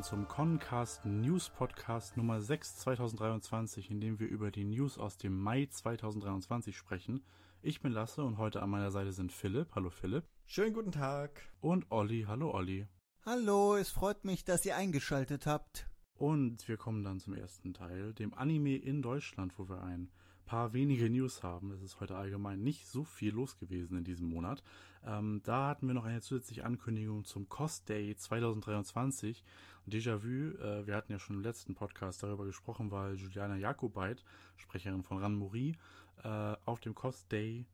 [0.00, 5.18] willkommen zum Concast News Podcast Nummer 6 2023, in dem wir über die News aus
[5.18, 7.22] dem Mai 2023 sprechen.
[7.60, 9.74] Ich bin Lasse und heute an meiner Seite sind Philipp.
[9.74, 10.24] Hallo Philipp.
[10.46, 11.42] Schönen guten Tag.
[11.60, 12.24] Und Olli.
[12.26, 12.86] Hallo Olli.
[13.26, 15.86] Hallo, es freut mich, dass ihr eingeschaltet habt.
[16.14, 20.10] Und wir kommen dann zum ersten Teil, dem Anime in Deutschland, wo wir ein
[20.50, 21.70] paar wenige News haben.
[21.70, 24.64] Es ist heute allgemein nicht so viel los gewesen in diesem Monat.
[25.06, 29.44] Ähm, da hatten wir noch eine zusätzliche Ankündigung zum Cost Day 2023.
[29.86, 34.24] Déjà-vu, äh, wir hatten ja schon im letzten Podcast darüber gesprochen, weil Juliana Jakobait,
[34.56, 35.76] Sprecherin von Ranmuri,
[36.24, 37.64] äh, auf dem Cost Day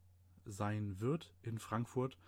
[0.44, 2.18] sein wird in Frankfurt.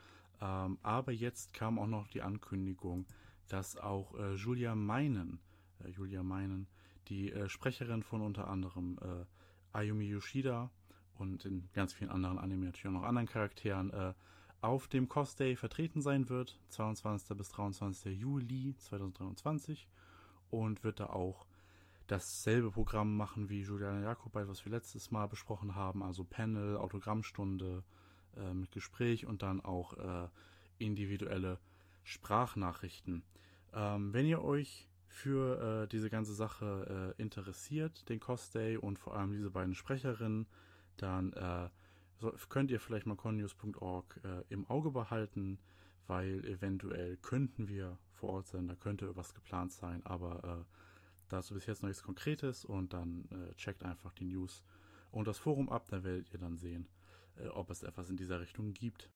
[0.41, 3.05] Ähm, aber jetzt kam auch noch die Ankündigung,
[3.49, 5.41] dass auch äh, Julia Meinen,
[5.85, 6.69] äh, Julia Meinen,
[7.09, 9.27] die äh, Sprecherin von unter anderem äh,
[9.73, 10.71] Ayumi Yoshida
[11.19, 14.15] und in ganz vielen anderen Anime natürlich auch noch anderen Charakteren äh,
[14.61, 17.37] auf dem Cost Day vertreten sein wird, 22.
[17.37, 18.19] bis 23.
[18.19, 19.89] Juli 2023
[20.51, 21.47] und wird da auch
[22.09, 27.85] dasselbe Programm machen wie Juliana Jakobait, was wir letztes Mal besprochen haben, also Panel, Autogrammstunde
[28.37, 30.29] äh, mit Gespräch und dann auch äh,
[30.79, 31.59] individuelle
[32.03, 33.23] Sprachnachrichten.
[33.75, 34.89] Ähm, wenn ihr euch
[35.19, 39.75] für äh, diese ganze Sache äh, interessiert, den Cost Day und vor allem diese beiden
[39.75, 40.47] Sprecherinnen,
[40.97, 41.69] dann äh,
[42.19, 45.59] so, könnt ihr vielleicht mal connews.org äh, im Auge behalten,
[46.07, 50.65] weil eventuell könnten wir vor Ort sein, da könnte was geplant sein, aber äh,
[51.29, 54.63] dazu bis jetzt noch nichts Konkretes und dann äh, checkt einfach die News
[55.11, 56.89] und das Forum ab, dann werdet ihr dann sehen,
[57.55, 59.11] ob es etwas in dieser Richtung gibt.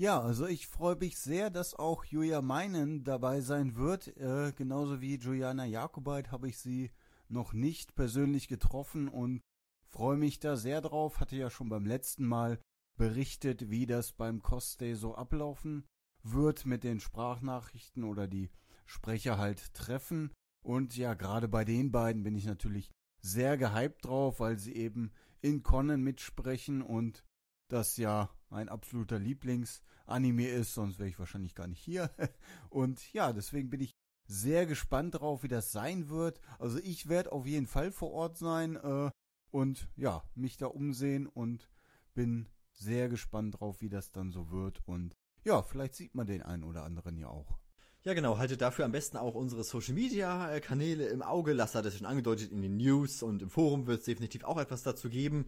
[0.00, 4.16] Ja, also ich freue mich sehr, dass auch Julia Meinen dabei sein wird.
[4.16, 6.92] Äh, genauso wie Juliana Jakobait habe ich sie
[7.28, 9.40] noch nicht persönlich getroffen und
[9.88, 11.18] freue mich da sehr drauf.
[11.18, 12.60] Hatte ja schon beim letzten Mal
[12.96, 15.84] berichtet, wie das beim Costday so ablaufen
[16.22, 18.50] wird mit den Sprachnachrichten oder die
[18.86, 20.32] Sprecher halt treffen.
[20.64, 25.10] Und ja, gerade bei den beiden bin ich natürlich sehr gehypt drauf, weil sie eben
[25.40, 27.24] in Conan mitsprechen und
[27.68, 32.10] das ja mein absoluter Lieblingsanime ist, sonst wäre ich wahrscheinlich gar nicht hier.
[32.70, 33.94] Und ja, deswegen bin ich
[34.26, 36.40] sehr gespannt drauf, wie das sein wird.
[36.58, 39.10] Also ich werde auf jeden Fall vor Ort sein äh,
[39.50, 41.70] und ja, mich da umsehen und
[42.14, 44.86] bin sehr gespannt drauf, wie das dann so wird.
[44.86, 47.58] Und ja, vielleicht sieht man den einen oder anderen ja auch.
[48.04, 48.38] Ja, genau.
[48.38, 51.52] Haltet dafür am besten auch unsere Social Media äh, Kanäle im Auge.
[51.52, 54.58] Lass hat es schon angedeutet in den News und im Forum wird es definitiv auch
[54.58, 55.46] etwas dazu geben.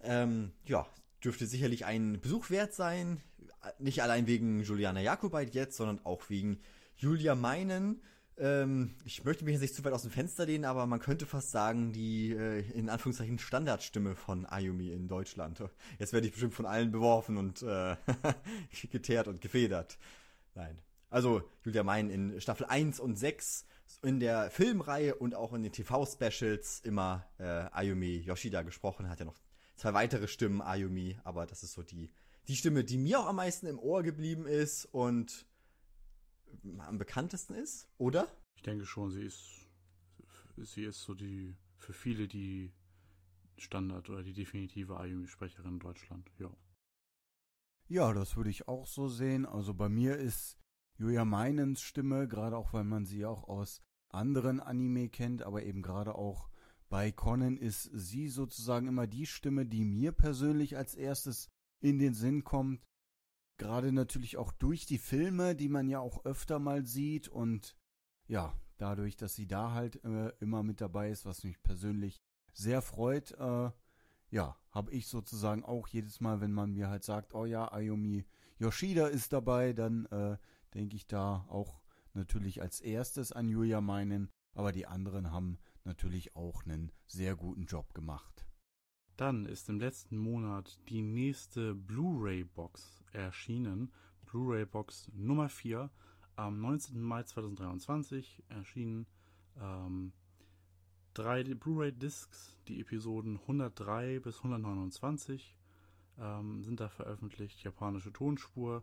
[0.00, 0.86] Ähm, ja,
[1.24, 3.20] dürfte sicherlich ein Besuch wert sein.
[3.78, 6.60] Nicht allein wegen Juliana Jakobait jetzt, sondern auch wegen
[6.96, 8.00] Julia Meinen.
[8.38, 11.26] Ähm, ich möchte mich jetzt nicht zu weit aus dem Fenster lehnen, aber man könnte
[11.26, 15.62] fast sagen, die äh, in Anführungszeichen Standardstimme von Ayumi in Deutschland.
[15.98, 17.96] Jetzt werde ich bestimmt von allen beworfen und äh,
[18.90, 19.98] geteert und gefedert.
[20.54, 20.78] Nein.
[21.08, 23.64] Also Julia Meinen in Staffel 1 und 6
[24.02, 29.24] in der Filmreihe und auch in den TV-Specials immer äh, Ayumi Yoshida gesprochen, hat ja
[29.24, 29.36] noch
[29.76, 32.10] zwei weitere Stimmen, Ayumi, aber das ist so die,
[32.48, 35.46] die Stimme, die mir auch am meisten im Ohr geblieben ist und
[36.78, 38.28] am bekanntesten ist, oder?
[38.56, 39.68] Ich denke schon, sie ist,
[40.56, 42.72] sie ist so die, für viele die
[43.58, 46.50] Standard oder die definitive Ayumi-Sprecherin in Deutschland, ja.
[47.88, 49.46] Ja, das würde ich auch so sehen.
[49.46, 50.58] Also bei mir ist
[50.98, 55.82] Julia Meinens Stimme, gerade auch weil man sie auch aus anderen Anime kennt, aber eben
[55.82, 56.48] gerade auch
[56.88, 61.48] bei Conan ist sie sozusagen immer die Stimme, die mir persönlich als erstes
[61.80, 62.82] in den Sinn kommt.
[63.58, 67.76] Gerade natürlich auch durch die Filme, die man ja auch öfter mal sieht und
[68.28, 72.20] ja, dadurch, dass sie da halt äh, immer mit dabei ist, was mich persönlich
[72.52, 73.70] sehr freut, äh,
[74.30, 78.26] ja, habe ich sozusagen auch jedes Mal, wenn man mir halt sagt, oh ja, Ayumi
[78.58, 80.36] Yoshida ist dabei, dann äh,
[80.74, 81.80] denke ich da auch
[82.12, 87.66] natürlich als erstes an Julia meinen, aber die anderen haben natürlich auch einen sehr guten
[87.66, 88.46] Job gemacht.
[89.16, 93.90] Dann ist im letzten Monat die nächste Blu-ray-Box erschienen.
[94.26, 95.90] Blu-ray-Box Nummer 4
[96.34, 97.00] am 19.
[97.00, 99.06] Mai 2023 erschienen.
[99.58, 100.12] Ähm,
[101.14, 105.56] drei Blu-ray-Discs, die Episoden 103 bis 129
[106.18, 107.62] ähm, sind da veröffentlicht.
[107.62, 108.82] Japanische Tonspur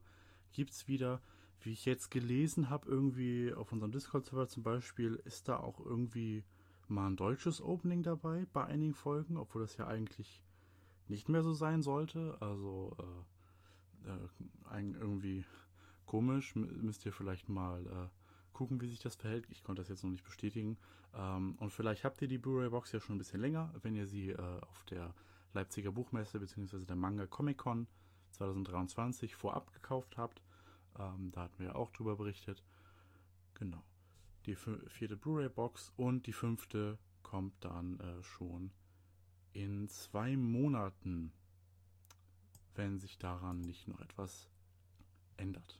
[0.52, 1.22] gibt's wieder
[1.66, 6.44] wie ich jetzt gelesen habe, irgendwie auf unserem Discord-Server zum Beispiel, ist da auch irgendwie
[6.90, 10.42] mal ein deutsches Opening dabei bei einigen Folgen, obwohl das ja eigentlich
[11.08, 12.38] nicht mehr so sein sollte.
[12.40, 15.46] Also äh, äh, irgendwie
[16.06, 16.56] komisch.
[16.56, 18.10] müsst ihr vielleicht mal äh,
[18.54, 19.48] gucken, wie sich das verhält.
[19.50, 20.78] Ich konnte das jetzt noch nicht bestätigen.
[21.16, 24.30] Ähm, und vielleicht habt ihr die Blu-ray-Box ja schon ein bisschen länger, wenn ihr sie
[24.30, 25.14] äh, auf der
[25.54, 26.86] Leipziger Buchmesse bzw.
[26.86, 27.88] der Manga Comic Con
[28.32, 30.42] 2023 vorab gekauft habt.
[30.98, 32.64] Ähm, da hatten wir auch drüber berichtet.
[33.54, 33.84] Genau.
[34.46, 38.72] Die vierte Blu-ray-Box und die fünfte kommt dann äh, schon
[39.54, 41.32] in zwei Monaten,
[42.76, 44.50] wenn sich daran nicht noch etwas
[45.38, 45.80] ändert.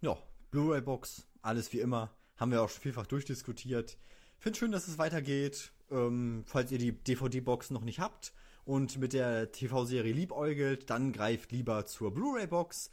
[0.00, 0.16] Ja,
[0.50, 3.98] Blu-ray-Box, alles wie immer, haben wir auch schon vielfach durchdiskutiert.
[4.38, 5.72] Finde schön, dass es weitergeht.
[5.90, 8.32] Ähm, falls ihr die DVD-Box noch nicht habt
[8.64, 12.90] und mit der TV-Serie liebäugelt, dann greift lieber zur Blu-ray-Box.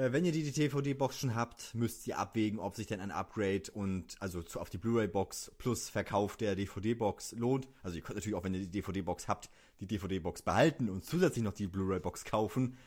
[0.00, 3.70] Äh, wenn ihr die, DVD-Box schon habt, müsst ihr abwägen, ob sich denn ein Upgrade
[3.74, 7.68] und also zu, auf die Blu-ray-Box plus Verkauf der DVD-Box lohnt.
[7.82, 9.50] Also ihr könnt natürlich auch, wenn ihr die DVD-Box habt,
[9.80, 12.78] die DVD-Box behalten und zusätzlich noch die Blu-ray-Box kaufen.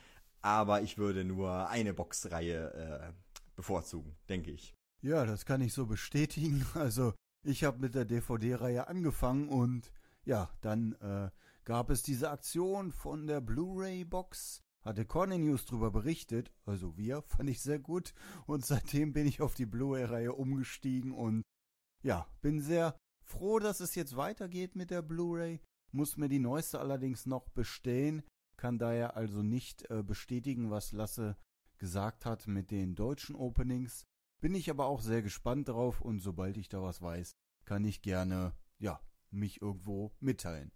[0.42, 3.14] Aber ich würde nur eine Boxreihe äh,
[3.56, 4.74] bevorzugen, denke ich.
[5.04, 6.66] Ja, das kann ich so bestätigen.
[6.74, 7.14] Also
[7.44, 9.92] ich habe mit der DVD-Reihe angefangen und
[10.26, 11.30] ja, dann äh,
[11.64, 14.63] gab es diese Aktion von der Blu-ray-Box.
[14.84, 18.14] Hatte Corny News drüber berichtet, also wir, fand ich sehr gut.
[18.46, 21.44] Und seitdem bin ich auf die Blu-ray-Reihe umgestiegen und
[22.04, 25.62] ja, bin sehr froh, dass es jetzt weitergeht mit der Blu-ray.
[25.92, 28.24] Muss mir die neueste allerdings noch bestellen,
[28.58, 31.38] kann daher also nicht äh, bestätigen, was Lasse
[31.78, 34.04] gesagt hat mit den deutschen Openings.
[34.42, 37.32] Bin ich aber auch sehr gespannt drauf und sobald ich da was weiß,
[37.66, 39.00] kann ich gerne, ja,
[39.32, 40.72] mich irgendwo mitteilen.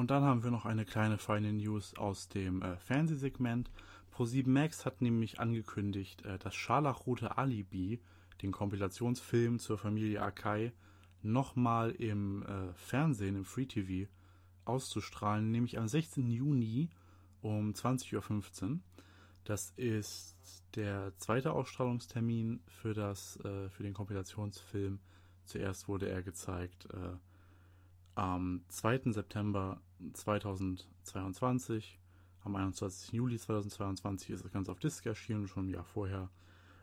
[0.00, 3.70] Und dann haben wir noch eine kleine feine News aus dem äh, Fernsehsegment.
[4.14, 8.00] Pro7 Max hat nämlich angekündigt, äh, das Scharlachrote Alibi,
[8.40, 10.72] den Kompilationsfilm zur Familie Akai,
[11.20, 14.10] nochmal im äh, Fernsehen, im Free TV
[14.64, 16.30] auszustrahlen, nämlich am 16.
[16.30, 16.88] Juni
[17.42, 18.78] um 20.15 Uhr.
[19.44, 24.98] Das ist der zweite Ausstrahlungstermin für, das, äh, für den Kompilationsfilm.
[25.44, 27.18] Zuerst wurde er gezeigt äh,
[28.20, 29.12] am 2.
[29.12, 29.80] September
[30.12, 31.98] 2022.
[32.44, 33.12] Am 21.
[33.12, 36.28] Juli 2022 ist das Ganze auf Disc erschienen, schon ein Jahr vorher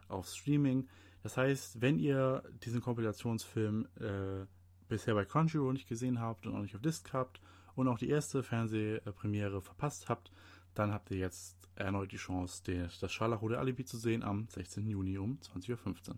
[0.07, 0.87] auf Streaming.
[1.21, 4.47] Das heißt, wenn ihr diesen Kompilationsfilm äh,
[4.87, 7.39] bisher bei Crunchyroll nicht gesehen habt und auch nicht auf Disc habt
[7.75, 10.31] und auch die erste Fernsehpremiere verpasst habt,
[10.73, 14.87] dann habt ihr jetzt erneut die Chance, den, das Scharlachrote Alibi zu sehen am 16.
[14.87, 16.17] Juni um 20.15 Uhr.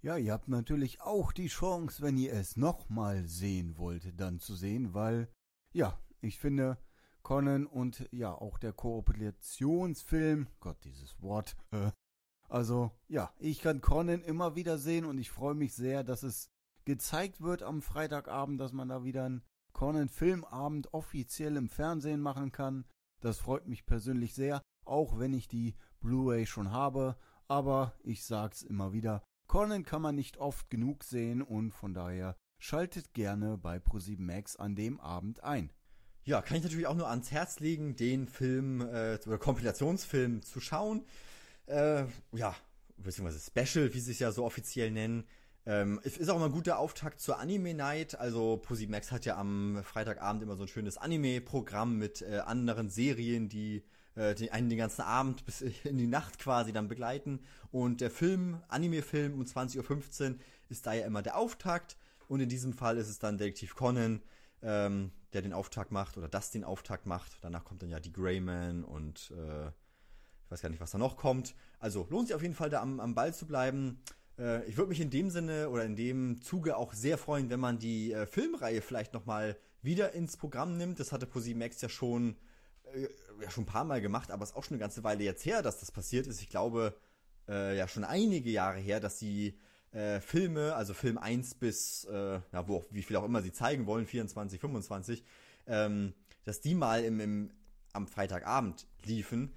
[0.00, 4.54] Ja, ihr habt natürlich auch die Chance, wenn ihr es nochmal sehen wollt, dann zu
[4.54, 5.28] sehen, weil,
[5.72, 6.78] ja, ich finde,
[7.22, 11.90] Conan und ja, auch der Kooperationsfilm, Gott, dieses Wort, äh,
[12.48, 16.48] also, ja, ich kann Conan immer wieder sehen und ich freue mich sehr, dass es
[16.84, 19.42] gezeigt wird am Freitagabend, dass man da wieder einen
[19.72, 22.86] Conan-Filmabend offiziell im Fernsehen machen kann.
[23.20, 27.16] Das freut mich persönlich sehr, auch wenn ich die Blu-ray schon habe.
[27.46, 32.36] Aber ich sag's immer wieder, Conan kann man nicht oft genug sehen und von daher
[32.58, 35.72] schaltet gerne bei Pro7 Max an dem Abend ein.
[36.24, 40.60] Ja, kann ich natürlich auch nur ans Herz legen, den Film äh, oder Kompilationsfilm zu
[40.60, 41.06] schauen.
[41.64, 42.54] Äh, ja,
[42.98, 45.24] beziehungsweise Special, wie sie es ja so offiziell nennen.
[45.64, 48.18] Ähm, es ist auch immer ein guter Auftakt zur Anime Night.
[48.18, 53.48] Also Max hat ja am Freitagabend immer so ein schönes Anime-Programm mit äh, anderen Serien,
[53.48, 53.82] die
[54.18, 57.40] äh, die einen den ganzen Abend bis in die Nacht quasi dann begleiten.
[57.70, 60.36] Und der Film, Anime-Film um 20.15 Uhr
[60.68, 61.96] ist da ja immer der Auftakt.
[62.26, 64.20] Und in diesem Fall ist es dann Detektiv Conan,
[64.60, 67.38] ähm, der den Auftakt macht oder das den Auftakt macht.
[67.42, 71.16] Danach kommt dann ja die Greyman und äh, ich weiß gar nicht, was da noch
[71.16, 71.54] kommt.
[71.78, 74.00] Also lohnt sich auf jeden Fall da am, am Ball zu bleiben.
[74.38, 77.60] Äh, ich würde mich in dem Sinne oder in dem Zuge auch sehr freuen, wenn
[77.60, 81.00] man die äh, Filmreihe vielleicht nochmal wieder ins Programm nimmt.
[81.00, 82.36] Das hatte ProSieben ja schon,
[82.94, 83.08] äh,
[83.42, 85.44] ja schon ein paar Mal gemacht, aber es ist auch schon eine ganze Weile jetzt
[85.44, 86.40] her, dass das passiert ist.
[86.40, 86.94] Ich glaube,
[87.48, 89.58] äh, ja schon einige Jahre her, dass die
[89.92, 93.52] äh, Filme, also Film 1 bis, äh, ja, wo auch, wie viel auch immer sie
[93.52, 95.24] zeigen wollen, 24, 25,
[95.66, 96.14] ähm,
[96.44, 97.50] dass die mal im, im,
[97.92, 99.54] am Freitagabend liefen.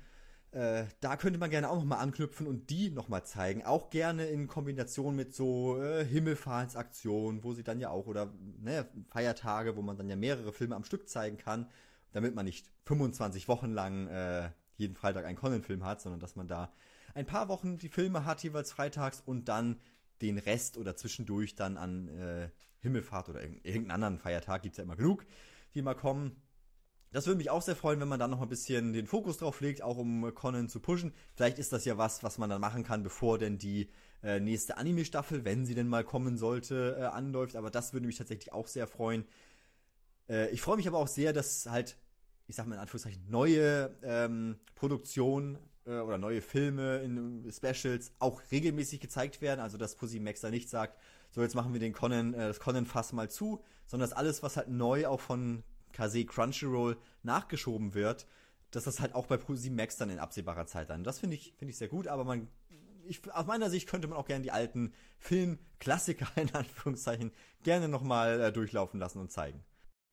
[0.52, 3.64] Äh, da könnte man gerne auch nochmal anknüpfen und die nochmal zeigen.
[3.64, 8.86] Auch gerne in Kombination mit so äh, Himmelfahrtsaktionen, wo sie dann ja auch, oder ne,
[9.10, 11.68] Feiertage, wo man dann ja mehrere Filme am Stück zeigen kann,
[12.12, 16.48] damit man nicht 25 Wochen lang äh, jeden Freitag einen Conan-Film hat, sondern dass man
[16.48, 16.72] da
[17.14, 19.80] ein paar Wochen die Filme hat, jeweils freitags, und dann
[20.22, 22.50] den Rest oder zwischendurch dann an äh,
[22.80, 25.26] Himmelfahrt oder irgendeinen anderen Feiertag, gibt es ja immer genug,
[25.74, 26.42] die mal kommen
[27.14, 29.60] das würde mich auch sehr freuen, wenn man da noch ein bisschen den Fokus drauf
[29.60, 31.14] legt, auch um Conan zu pushen.
[31.36, 33.90] Vielleicht ist das ja was, was man dann machen kann, bevor denn die
[34.24, 37.58] äh, nächste Anime-Staffel, wenn sie denn mal kommen sollte, äh, anläuft.
[37.58, 39.26] Aber das würde mich tatsächlich auch sehr freuen.
[40.32, 41.98] Äh, ich freue mich aber auch sehr, dass halt,
[42.48, 48.42] ich sag mal in Anführungszeichen, neue ähm, Produktionen äh, oder neue Filme in Specials auch
[48.52, 49.60] regelmäßig gezeigt werden.
[49.60, 50.98] Also dass Pussy Max da nicht sagt,
[51.32, 54.58] so jetzt machen wir den Conan, äh, das Conan-Fass mal zu, sondern dass alles, was
[54.58, 58.26] halt neu auch von Kase Crunchyroll nachgeschoben wird,
[58.72, 61.04] dass das halt auch bei Pro7 Max dann in absehbarer Zeit dann.
[61.04, 62.48] Das finde ich, finde ich sehr gut, aber man,
[63.06, 67.32] ich, aus meiner Sicht könnte man auch gerne die alten Filmklassiker in Anführungszeichen
[67.64, 69.62] gerne nochmal äh, durchlaufen lassen und zeigen.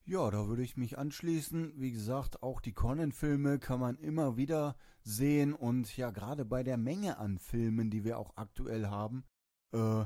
[0.09, 1.73] Ja, da würde ich mich anschließen.
[1.75, 6.77] Wie gesagt, auch die Conan-Filme kann man immer wieder sehen und ja, gerade bei der
[6.77, 9.23] Menge an Filmen, die wir auch aktuell haben,
[9.71, 10.05] äh,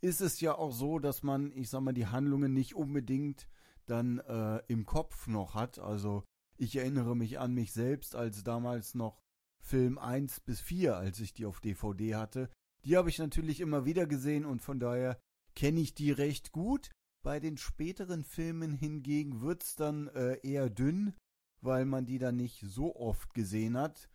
[0.00, 3.46] ist es ja auch so, dass man, ich sag mal, die Handlungen nicht unbedingt
[3.86, 5.78] dann äh, im Kopf noch hat.
[5.78, 6.24] Also
[6.56, 9.22] ich erinnere mich an mich selbst, als damals noch
[9.60, 12.50] Film 1 bis 4, als ich die auf DVD hatte.
[12.84, 15.20] Die habe ich natürlich immer wieder gesehen und von daher
[15.54, 16.90] kenne ich die recht gut.
[17.26, 21.12] Bei den späteren Filmen hingegen wird's dann äh, eher dünn,
[21.60, 24.08] weil man die dann nicht so oft gesehen hat,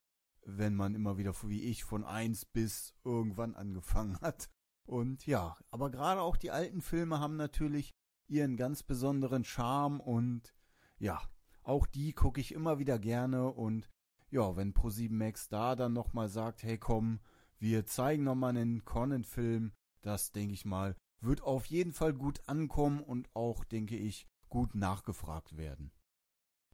[0.45, 4.49] wenn man immer wieder wie ich von eins bis irgendwann angefangen hat.
[4.85, 7.91] Und ja, aber gerade auch die alten Filme haben natürlich
[8.29, 10.53] ihren ganz besonderen Charme und
[10.97, 11.21] ja,
[11.63, 13.89] auch die gucke ich immer wieder gerne und
[14.29, 17.19] ja, wenn Pro7 Max da dann nochmal sagt, hey komm,
[17.59, 23.01] wir zeigen nochmal einen Conan-Film, das denke ich mal, wird auf jeden Fall gut ankommen
[23.01, 25.91] und auch, denke ich, gut nachgefragt werden.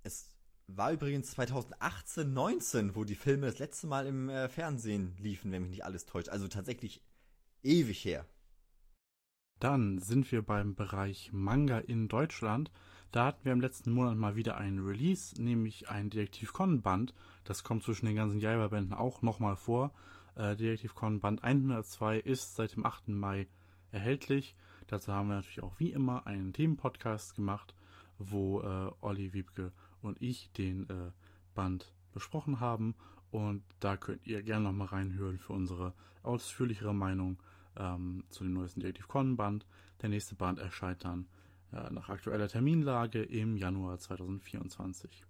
[0.04, 0.32] Es
[0.68, 5.62] war übrigens 2018, 19, wo die Filme das letzte Mal im äh, Fernsehen liefen, wenn
[5.64, 6.30] mich nicht alles täuscht.
[6.30, 7.02] Also tatsächlich
[7.64, 8.26] ewig her.
[9.60, 12.72] Dann sind wir beim Bereich Manga in Deutschland.
[13.12, 17.14] Da hatten wir im letzten Monat mal wieder einen Release, nämlich ein Detektiv Conan Band.
[17.46, 19.94] Das kommt zwischen den ganzen Jaiba-Bänden auch nochmal vor.
[20.36, 23.08] Äh, Detektiv Conan Band 102 ist seit dem 8.
[23.08, 23.48] Mai
[23.92, 24.56] erhältlich.
[24.88, 27.76] Dazu haben wir natürlich auch wie immer einen Themenpodcast gemacht,
[28.18, 31.12] wo äh, Olli Wiebke und ich den äh,
[31.54, 32.96] Band besprochen haben.
[33.32, 37.38] Und da könnt ihr gerne nochmal reinhören für unsere ausführlichere Meinung
[37.76, 39.66] ähm, zu dem neuesten Detective Conan Band.
[40.02, 41.28] Der nächste Band erscheint dann
[41.74, 45.26] äh, nach aktueller Terminlage im Januar 2024.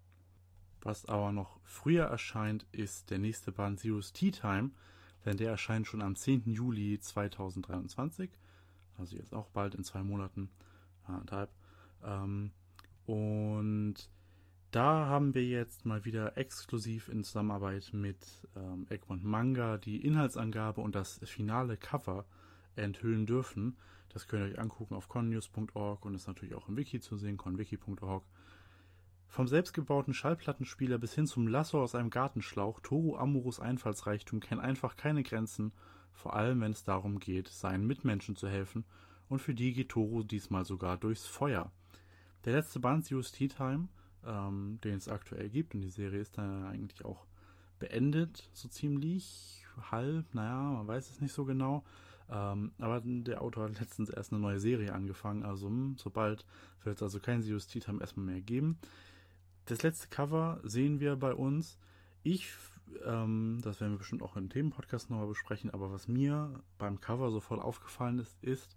[0.81, 4.69] Was aber noch früher erscheint, ist der nächste Band Zero's Tea Time,
[5.25, 6.43] denn der erscheint schon am 10.
[6.45, 8.29] Juli 2023
[8.97, 10.49] also jetzt auch bald in zwei Monaten,
[11.05, 11.49] anderthalb.
[12.03, 12.51] Ähm,
[13.05, 13.95] und
[14.71, 20.81] da haben wir jetzt mal wieder exklusiv in Zusammenarbeit mit ähm, Egmont Manga die Inhaltsangabe
[20.81, 22.25] und das finale Cover
[22.75, 23.77] enthüllen dürfen.
[24.09, 27.37] Das könnt ihr euch angucken auf connews.org und ist natürlich auch im Wiki zu sehen,
[27.37, 28.25] conwiki.org.
[29.29, 34.95] Vom selbstgebauten Schallplattenspieler bis hin zum Lasso aus einem Gartenschlauch, Toru Amorus Einfallsreichtum kennt einfach
[34.95, 35.71] keine Grenzen
[36.17, 38.83] vor allem wenn es darum geht, seinen Mitmenschen zu helfen,
[39.29, 41.71] und für die geht Toru diesmal sogar durchs Feuer.
[42.45, 43.89] Der letzte Band, Zeus Tea Time,
[44.25, 47.25] ähm, den es aktuell gibt, und die Serie ist dann eigentlich auch
[47.79, 51.83] beendet, so ziemlich, halb, naja, man weiß es nicht so genau.
[52.29, 56.45] Ähm, aber der Autor hat letztens erst eine neue Serie angefangen, also mh, hm, sobald
[56.83, 58.79] wird es also kein Zeus Tea Time erstmal mehr geben.
[59.65, 61.77] Das letzte Cover sehen wir bei uns.
[62.23, 62.47] Ich
[63.05, 67.31] ähm, das werden wir bestimmt auch im Themenpodcast nochmal besprechen, aber was mir beim Cover
[67.31, 68.75] sofort aufgefallen ist, ist,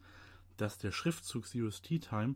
[0.57, 2.35] dass der Schriftzug Zero's Tea Time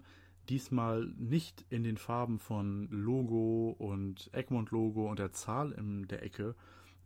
[0.49, 6.23] diesmal nicht in den Farben von Logo und Egmont Logo und der Zahl in der
[6.23, 6.54] Ecke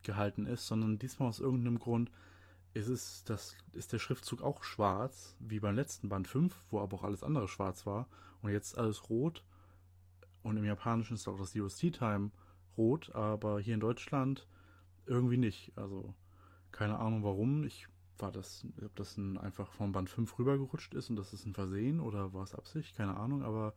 [0.02, 2.10] gehalten ist, sondern diesmal aus irgendeinem Grund
[2.74, 6.96] ist es, das ist der Schriftzug auch schwarz, wie beim letzten Band 5, wo aber
[6.96, 8.08] auch alles andere schwarz war
[8.42, 9.44] und jetzt alles rot.
[10.42, 12.30] Und im Japanischen ist auch das Zero's Tea Time
[12.76, 14.46] rot, aber hier in Deutschland
[15.08, 15.72] irgendwie nicht.
[15.76, 16.14] Also
[16.70, 17.64] keine Ahnung warum.
[17.64, 17.88] Ich
[18.18, 21.54] war das, ob das ein, einfach vom Band 5 rübergerutscht ist und das ist ein
[21.54, 22.96] Versehen oder war es Absicht?
[22.96, 23.74] Keine Ahnung, aber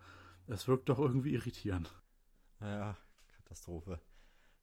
[0.48, 1.94] es wirkt doch irgendwie irritierend.
[2.60, 2.98] Ja,
[3.38, 4.00] Katastrophe.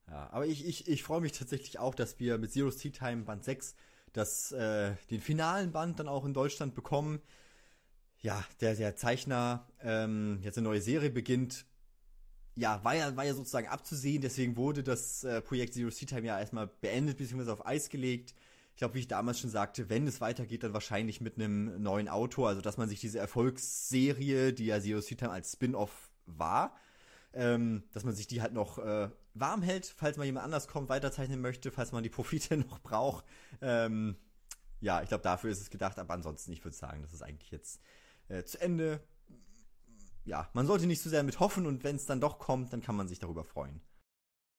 [0.07, 3.23] Ja, aber ich, ich, ich freue mich tatsächlich auch, dass wir mit Zero's Tea Time
[3.23, 3.75] Band 6
[4.13, 7.21] das, äh, den finalen Band dann auch in Deutschland bekommen.
[8.21, 11.65] Ja, der, der Zeichner ähm, jetzt eine neue Serie beginnt,
[12.59, 16.27] ja, war ja, war ja sozusagen abzusehen, deswegen wurde das äh, Projekt Zero Sea Time
[16.27, 17.51] ja erstmal beendet bzw.
[17.51, 18.35] auf Eis gelegt.
[18.73, 22.09] Ich glaube, wie ich damals schon sagte, wenn es weitergeht, dann wahrscheinlich mit einem neuen
[22.09, 26.75] Autor, also dass man sich diese Erfolgsserie, die ja Zero Sea Time als Spin-off war,
[27.33, 30.89] ähm, dass man sich die halt noch äh, warm hält, falls mal jemand anders kommt,
[30.89, 33.23] weiterzeichnen möchte, falls man die Profite noch braucht.
[33.61, 34.17] Ähm,
[34.81, 37.51] ja, ich glaube, dafür ist es gedacht, aber ansonsten, ich würde sagen, das ist eigentlich
[37.51, 37.81] jetzt
[38.27, 39.01] äh, zu Ende
[40.29, 42.81] ja, man sollte nicht zu sehr mit hoffen und wenn es dann doch kommt, dann
[42.81, 43.81] kann man sich darüber freuen.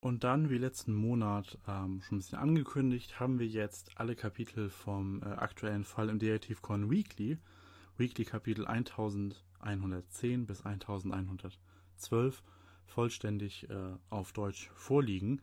[0.00, 4.69] Und dann, wie letzten Monat ähm, schon ein bisschen angekündigt, haben wir jetzt alle Kapitel
[4.69, 7.39] vom äh, aktuellen Fall im Detektivkorn Weekly,
[7.99, 12.43] Weekly Kapitel 1110 bis 1112,
[12.87, 15.41] vollständig äh, auf Deutsch vorliegen.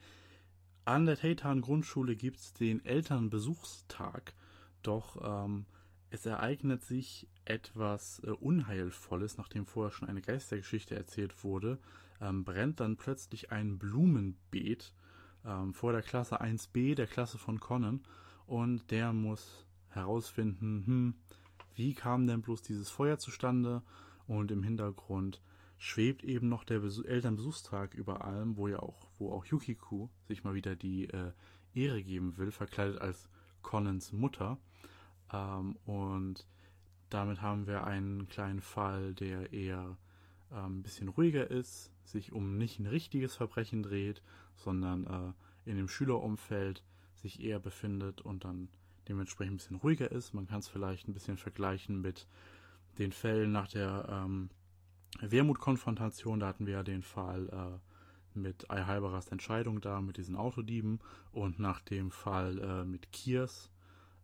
[0.83, 4.33] An der Taytan Grundschule gibt es den Elternbesuchstag,
[4.81, 5.65] doch ähm,
[6.09, 11.79] es ereignet sich etwas äh, Unheilvolles, nachdem vorher schon eine Geistergeschichte erzählt wurde,
[12.21, 14.93] ähm, brennt dann plötzlich ein Blumenbeet
[15.45, 18.03] ähm, vor der Klasse 1b, der Klasse von Conan.
[18.45, 21.15] und der muss herausfinden, hm,
[21.75, 23.83] wie kam denn bloß dieses Feuer zustande
[24.25, 25.41] und im Hintergrund
[25.77, 30.43] schwebt eben noch der Besuch Elternbesuchstag über allem, wo ja auch, wo auch Yukiku sich
[30.43, 31.31] mal wieder die äh,
[31.73, 33.29] Ehre geben will, verkleidet als
[33.61, 34.57] Conans Mutter.
[35.31, 36.45] Ähm, und
[37.09, 39.97] damit haben wir einen kleinen Fall, der eher
[40.51, 44.21] ähm, ein bisschen ruhiger ist, sich um nicht ein richtiges Verbrechen dreht,
[44.55, 46.83] sondern äh, in dem Schülerumfeld
[47.15, 48.69] sich eher befindet und dann
[49.07, 50.33] dementsprechend ein bisschen ruhiger ist.
[50.33, 52.27] Man kann es vielleicht ein bisschen vergleichen mit
[52.97, 54.49] den Fällen nach der ähm,
[55.21, 56.39] Wermut-Konfrontation.
[56.39, 60.99] Da hatten wir ja den Fall äh, mit Eihalberers Entscheidung da, mit diesen Autodieben.
[61.31, 63.69] Und nach dem Fall äh, mit Kiers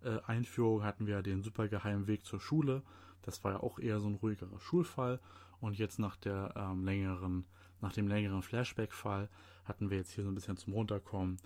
[0.03, 2.83] äh, Einführung hatten wir den supergeheimen Weg zur Schule.
[3.21, 5.19] Das war ja auch eher so ein ruhigerer Schulfall.
[5.59, 7.45] Und jetzt nach der ähm, längeren,
[7.81, 9.29] nach dem längeren Flashback-Fall
[9.65, 11.37] hatten wir jetzt hier so ein bisschen zum Runterkommen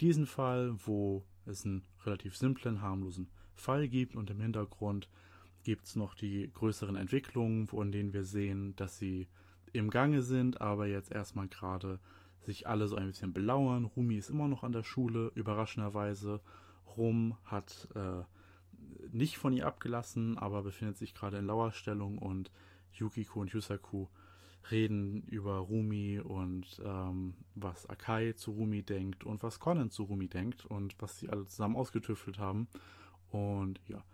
[0.00, 5.08] diesen Fall, wo es einen relativ simplen, harmlosen Fall gibt und im Hintergrund
[5.62, 9.28] gibt es noch die größeren Entwicklungen, von denen wir sehen, dass sie
[9.72, 12.00] im Gange sind, aber jetzt erstmal gerade
[12.40, 13.84] sich alle so ein bisschen belauern.
[13.84, 16.40] Rumi ist immer noch an der Schule, überraschenderweise.
[17.00, 18.22] Rum hat äh,
[19.10, 22.50] nicht von ihr abgelassen, aber befindet sich gerade in Lauerstellung und
[22.92, 24.06] Yukiko und Yusaku
[24.70, 30.28] reden über Rumi und ähm, was Akai zu Rumi denkt und was Conan zu Rumi
[30.28, 32.68] denkt und was sie alle zusammen ausgetüftelt haben.
[33.30, 34.04] Und ja,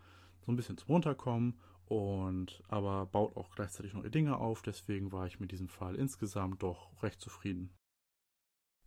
[0.45, 4.61] so ein bisschen zum Runterkommen und aber baut auch gleichzeitig neue Dinge auf.
[4.61, 7.69] Deswegen war ich mit diesem Fall insgesamt doch recht zufrieden.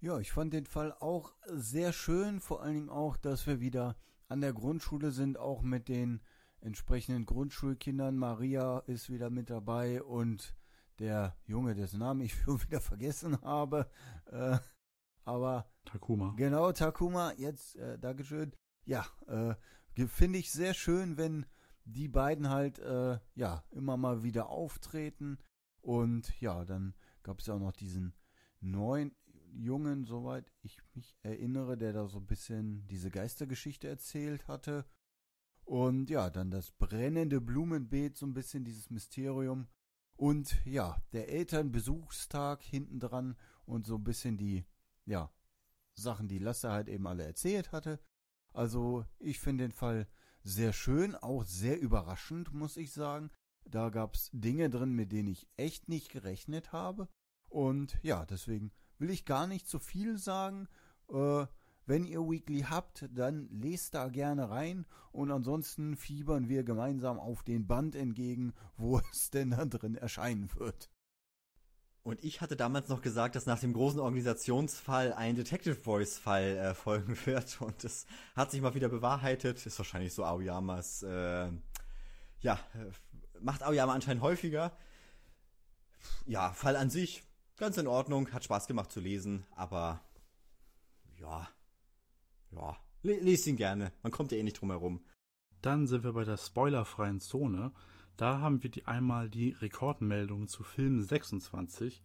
[0.03, 3.97] Ja, ich fand den Fall auch sehr schön, vor allen Dingen auch, dass wir wieder
[4.29, 6.23] an der Grundschule sind, auch mit den
[6.63, 8.17] entsprechenden Grundschulkindern.
[8.17, 10.55] Maria ist wieder mit dabei und
[11.01, 13.91] der Junge, dessen Namen ich schon wieder vergessen habe.
[14.31, 14.57] Äh,
[15.25, 16.33] aber Takuma.
[16.35, 18.57] Genau, Takuma, jetzt, äh, Dankeschön.
[18.87, 19.55] Ja, äh,
[20.07, 21.45] finde ich sehr schön, wenn
[21.85, 25.37] die beiden halt, äh, ja, immer mal wieder auftreten.
[25.83, 28.15] Und ja, dann gab es ja auch noch diesen
[28.61, 29.15] neuen
[29.53, 34.85] Jungen, soweit ich mich erinnere, der da so ein bisschen diese Geistergeschichte erzählt hatte.
[35.65, 39.69] Und ja, dann das brennende Blumenbeet, so ein bisschen dieses Mysterium.
[40.17, 44.65] Und ja, der Elternbesuchstag hinten dran und so ein bisschen die,
[45.07, 45.33] ja,
[45.95, 48.01] Sachen, die Lasse halt eben alle erzählt hatte.
[48.53, 50.09] Also ich finde den Fall
[50.43, 53.31] sehr schön, auch sehr überraschend, muss ich sagen.
[53.65, 57.09] Da gab es Dinge drin, mit denen ich echt nicht gerechnet habe.
[57.49, 60.69] Und ja, deswegen will ich gar nicht zu viel sagen.
[61.11, 61.47] Äh,
[61.87, 67.43] wenn ihr Weekly habt, dann lest da gerne rein und ansonsten fiebern wir gemeinsam auf
[67.43, 70.91] den Band entgegen, wo es denn da drin erscheinen wird.
[72.03, 76.57] Und ich hatte damals noch gesagt, dass nach dem großen Organisationsfall ein Detective Voice Fall
[76.57, 79.67] äh, folgen wird und es hat sich mal wieder bewahrheitet.
[79.67, 81.51] Ist wahrscheinlich so Aoyamas, äh,
[82.41, 84.73] ja, äh, macht Aoyama anscheinend häufiger.
[86.25, 87.25] Ja, Fall an sich
[87.61, 90.01] ganz in Ordnung, hat Spaß gemacht zu lesen, aber
[91.21, 91.47] ja,
[92.53, 93.93] ja, lest ihn gerne.
[94.03, 95.05] Man kommt ja eh nicht drum herum.
[95.61, 97.73] Dann sind wir bei der spoilerfreien Zone.
[98.17, 102.03] Da haben wir die, einmal die Rekordmeldung zu Film 26,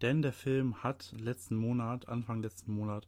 [0.00, 3.06] denn der Film hat letzten Monat, Anfang letzten Monat,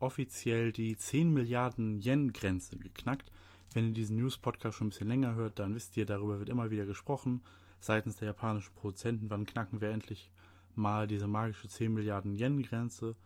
[0.00, 3.32] offiziell die 10 Milliarden Yen-Grenze geknackt.
[3.72, 6.70] Wenn ihr diesen News-Podcast schon ein bisschen länger hört, dann wisst ihr, darüber wird immer
[6.70, 7.42] wieder gesprochen.
[7.80, 10.30] Seitens der japanischen Produzenten, wann knacken wir endlich
[10.78, 13.16] mal diese magische 10 Milliarden Yen-Grenze.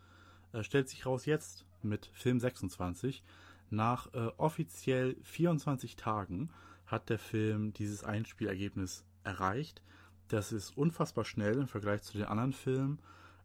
[0.53, 3.23] Äh, stellt sich raus jetzt mit Film 26.
[3.71, 6.51] Nach äh, offiziell 24 Tagen
[6.87, 9.83] hat der Film dieses Einspielergebnis erreicht.
[10.29, 12.99] Das ist unfassbar schnell im Vergleich zu den anderen Filmen.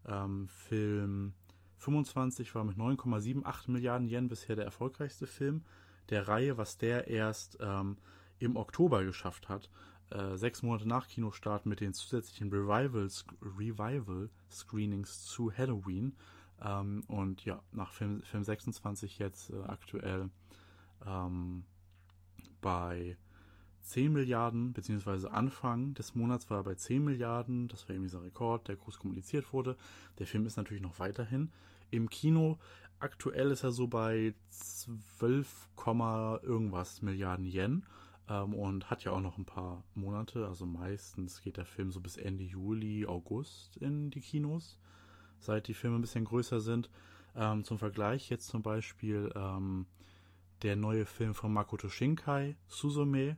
[0.05, 1.33] Ähm, Film
[1.77, 5.63] 25 war mit 9,78 Milliarden Yen bisher der erfolgreichste Film
[6.09, 7.97] der Reihe, was der erst ähm,
[8.39, 9.69] im Oktober geschafft hat.
[10.09, 16.15] Äh, sechs Monate nach Kinostart mit den zusätzlichen Revivals, Revival Screenings zu Halloween
[16.61, 20.29] ähm, und ja, nach Film, Film 26 jetzt äh, aktuell
[21.05, 21.65] ähm,
[22.61, 23.17] bei
[23.81, 27.67] 10 Milliarden, beziehungsweise Anfang des Monats war er bei 10 Milliarden.
[27.67, 29.75] Das war eben dieser Rekord, der groß kommuniziert wurde.
[30.19, 31.51] Der Film ist natürlich noch weiterhin
[31.91, 32.57] im Kino.
[32.99, 35.69] Aktuell ist er so bei 12,
[36.43, 37.85] irgendwas Milliarden Yen
[38.29, 40.47] ähm, und hat ja auch noch ein paar Monate.
[40.47, 44.79] Also meistens geht der Film so bis Ende Juli, August in die Kinos
[45.39, 46.89] seit die Filme ein bisschen größer sind.
[47.35, 49.85] Ähm, zum Vergleich jetzt zum Beispiel ähm,
[50.63, 53.37] der neue Film von Makoto Shinkai, Suzume.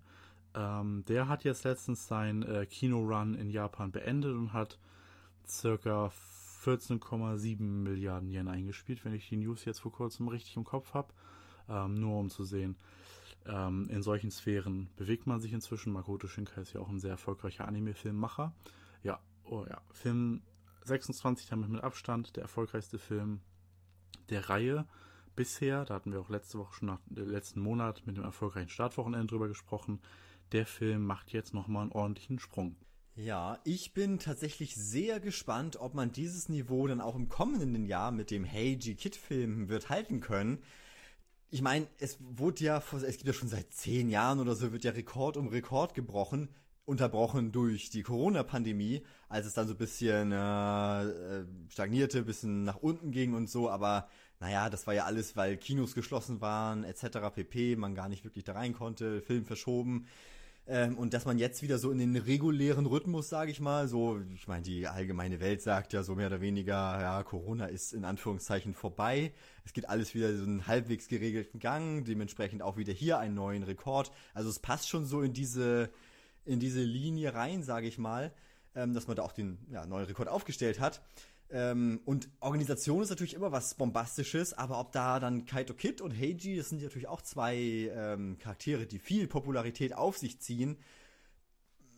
[0.56, 4.80] Ähm, der hat jetzt letztens sein äh, Kino-Run in Japan beendet und hat
[5.48, 6.12] circa
[6.64, 11.14] 14,7 Milliarden Yen eingespielt, wenn ich die News jetzt vor kurzem richtig im Kopf habe.
[11.70, 12.76] ähm, nur um zu sehen,
[13.46, 15.94] ähm, in solchen Sphären bewegt man sich inzwischen.
[15.94, 18.54] Makoto Shinkai ist ja auch ein sehr erfolgreicher Anime-Filmmacher.
[19.04, 20.42] Ja, oh ja, Film
[20.84, 23.42] 26 damit mit Abstand der erfolgreichste Film
[24.30, 24.88] der Reihe
[25.36, 25.86] bisher.
[25.86, 29.28] Da hatten wir auch letzte Woche schon nach äh, letzten Monat mit dem erfolgreichen Startwochenende
[29.28, 30.00] drüber gesprochen.
[30.52, 32.76] Der Film macht jetzt nochmal einen ordentlichen Sprung.
[33.16, 38.12] Ja, ich bin tatsächlich sehr gespannt, ob man dieses Niveau dann auch im kommenden Jahr
[38.12, 40.64] mit dem Heiji Kid Film wird halten können.
[41.52, 44.84] Ich meine, es wurde ja, es gibt ja schon seit zehn Jahren oder so, wird
[44.84, 46.50] ja Rekord um Rekord gebrochen,
[46.86, 52.78] unterbrochen durch die Corona-Pandemie, als es dann so ein bisschen äh, äh stagnierte, bisschen nach
[52.78, 54.10] unten ging und so, aber
[54.40, 57.30] naja, das war ja alles, weil Kinos geschlossen waren, etc.
[57.34, 60.06] pp, man gar nicht wirklich da rein konnte, Film verschoben.
[60.72, 64.22] Ähm, und dass man jetzt wieder so in den regulären Rhythmus, sage ich mal, so,
[64.36, 68.06] ich meine, die allgemeine Welt sagt ja so mehr oder weniger, ja, Corona ist in
[68.06, 69.34] Anführungszeichen vorbei.
[69.66, 73.64] Es geht alles wieder so einen halbwegs geregelten Gang, dementsprechend auch wieder hier einen neuen
[73.64, 74.12] Rekord.
[74.36, 75.90] Also es passt schon so in diese,
[76.46, 78.32] in diese Linie rein, sage ich mal,
[78.76, 81.02] ähm, dass man da auch den ja, neuen Rekord aufgestellt hat.
[81.52, 86.12] Ähm, und Organisation ist natürlich immer was Bombastisches, aber ob da dann Kaito Kid und
[86.18, 90.78] Heiji, das sind natürlich auch zwei ähm, Charaktere, die viel Popularität auf sich ziehen,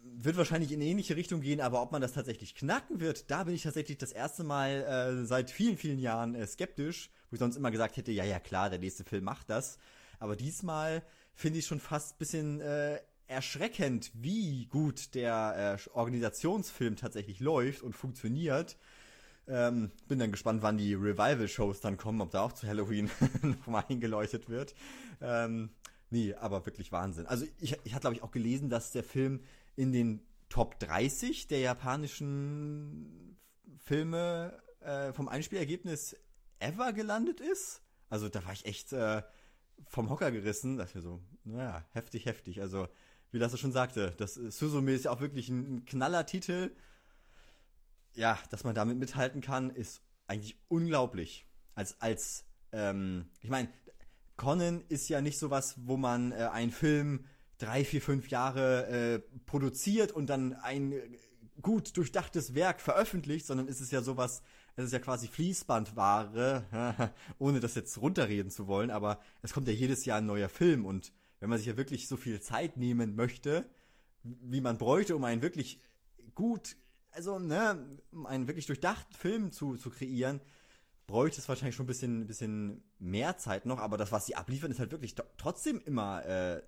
[0.04, 3.54] wird wahrscheinlich in ähnliche Richtung gehen, aber ob man das tatsächlich knacken wird, da bin
[3.54, 7.56] ich tatsächlich das erste Mal äh, seit vielen, vielen Jahren äh, skeptisch, wo ich sonst
[7.56, 9.78] immer gesagt hätte, ja, ja, klar, der nächste Film macht das.
[10.20, 16.96] Aber diesmal finde ich schon fast ein bisschen äh, erschreckend, wie gut der äh, Organisationsfilm
[16.96, 18.78] tatsächlich läuft und funktioniert.
[19.54, 23.12] Ähm, bin dann gespannt, wann die Revival-Shows dann kommen, ob da auch zu Halloween
[23.42, 24.74] nochmal eingeleuchtet wird.
[25.20, 25.72] Ähm,
[26.10, 27.28] nee, aber wirklich Wahnsinn.
[27.28, 29.42] Also ich, ich hatte, glaube ich, auch gelesen, dass der Film
[29.76, 33.38] in den Top 30 der japanischen
[33.78, 36.16] Filme äh, vom Einspielergebnis
[36.60, 37.82] ever gelandet ist.
[38.10, 39.22] Also da war ich echt äh,
[39.86, 40.78] vom Hocker gerissen.
[40.78, 42.62] Das wäre so, naja, heftig, heftig.
[42.62, 42.88] Also,
[43.32, 46.72] wie Lasse schon sagte, das Suzume ist ja auch wirklich ein, ein Knallertitel
[48.14, 51.48] ja, dass man damit mithalten kann, ist eigentlich unglaublich.
[51.76, 53.70] Als, als, ähm, ich meine,
[54.38, 57.26] Conan ist ja nicht sowas, wo man äh, einen Film
[57.58, 60.94] drei, vier, fünf Jahre äh, produziert und dann ein
[61.62, 64.42] gut durchdachtes Werk veröffentlicht, sondern ist es ja sowas,
[64.76, 69.74] es ist ja quasi Fließbandware, ohne das jetzt runterreden zu wollen, aber es kommt ja
[69.74, 73.16] jedes Jahr ein neuer Film und wenn man sich ja wirklich so viel Zeit nehmen
[73.16, 73.70] möchte,
[74.24, 75.80] wie man bräuchte, um einen wirklich
[76.36, 76.78] gut
[77.12, 80.42] also, ne, um einen wirklich durchdachten Film zu, zu kreieren,
[81.08, 84.72] bräuchte es wahrscheinlich schon ein bisschen, bisschen mehr Zeit noch, aber das, was sie abliefern,
[84.72, 86.62] ist halt wirklich trotzdem immer äh,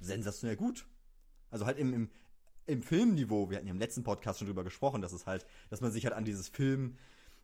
[0.00, 0.86] sensationell gut.
[1.50, 2.10] Also halt im, im,
[2.66, 5.80] im Filmniveau, wir hatten ja im letzten Podcast schon drüber gesprochen, dass es halt, dass
[5.80, 6.96] man sich halt an dieses Film,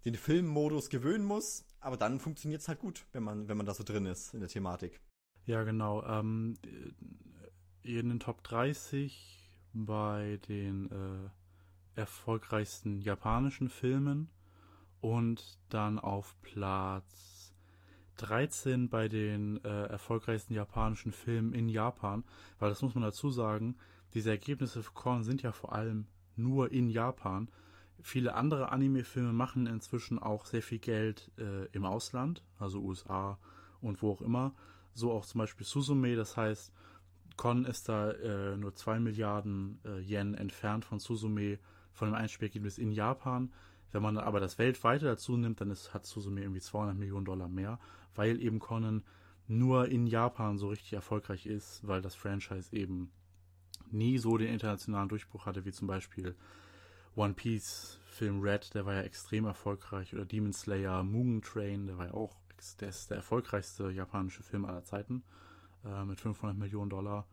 [0.05, 3.75] den Filmmodus gewöhnen muss, aber dann funktioniert es halt gut, wenn man, wenn man da
[3.75, 4.99] so drin ist in der Thematik.
[5.45, 6.03] Ja, genau.
[6.05, 6.57] Ähm,
[7.83, 11.31] in den Top 30 bei den äh,
[11.95, 14.31] erfolgreichsten japanischen Filmen
[15.01, 17.55] und dann auf Platz
[18.19, 22.25] 13 bei den äh, erfolgreichsten japanischen Filmen in Japan,
[22.59, 23.77] weil das muss man dazu sagen,
[24.13, 27.49] diese Ergebnisse für Korn sind ja vor allem nur in Japan.
[28.03, 33.39] Viele andere Anime-Filme machen inzwischen auch sehr viel Geld äh, im Ausland, also USA
[33.81, 34.55] und wo auch immer.
[34.93, 36.73] So auch zum Beispiel Suzume, das heißt,
[37.37, 41.59] Con ist da äh, nur 2 Milliarden äh, Yen entfernt von Suzume
[41.93, 43.53] von dem Einspielergebnis in Japan.
[43.93, 47.49] Wenn man aber das weltweite dazu nimmt, dann ist, hat Suzume irgendwie 200 Millionen Dollar
[47.49, 47.79] mehr,
[48.15, 49.03] weil eben Conan
[49.49, 53.11] nur in Japan so richtig erfolgreich ist, weil das Franchise eben
[53.91, 56.37] nie so den internationalen Durchbruch hatte, wie zum Beispiel
[57.17, 61.99] One Piece Film Red, der war ja extrem erfolgreich, oder Demon Slayer, Mugen Train, der
[61.99, 62.37] war ja auch,
[62.81, 65.25] der der erfolgreichste japanische Film aller Zeiten,
[65.85, 67.27] äh, mit 500 Millionen Dollar,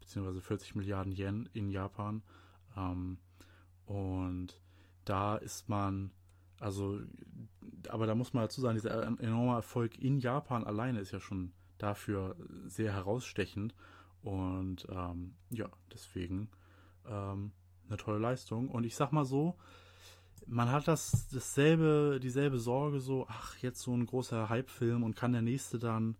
[0.00, 2.22] beziehungsweise 40 Milliarden Yen in Japan.
[2.76, 3.18] Ähm,
[3.86, 4.58] und
[5.04, 6.12] da ist man,
[6.60, 7.00] also,
[7.88, 11.52] aber da muss man dazu sagen, dieser enorme Erfolg in Japan alleine ist ja schon
[11.78, 13.74] dafür sehr herausstechend.
[14.22, 16.48] Und ähm, ja, deswegen
[17.08, 17.50] ähm,
[17.88, 18.68] eine tolle Leistung.
[18.68, 19.56] Und ich sag mal so,
[20.46, 25.32] man hat das dasselbe, dieselbe Sorge, so, ach, jetzt so ein großer Hype-Film und kann
[25.32, 26.16] der nächste dann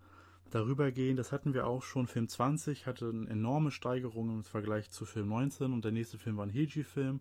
[0.50, 1.16] darüber gehen.
[1.16, 2.06] Das hatten wir auch schon.
[2.06, 6.36] Film 20 hatte eine enorme Steigerung im Vergleich zu Film 19 und der nächste Film
[6.36, 7.20] war ein Heiji-Film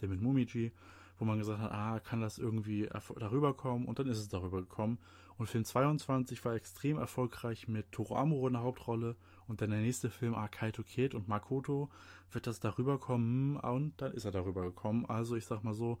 [0.00, 0.72] der mit Mumiji,
[1.18, 4.60] wo man gesagt hat, ah, kann das irgendwie darüber kommen und dann ist es darüber
[4.60, 4.98] gekommen.
[5.36, 9.16] Und Film 22 war extrem erfolgreich mit Toro Amuro in der Hauptrolle
[9.48, 11.90] und dann der nächste Film, ah, Kaito Kid und Makoto,
[12.32, 15.06] wird das darüber kommen und dann ist er darüber gekommen.
[15.06, 15.98] Also ich sag mal so,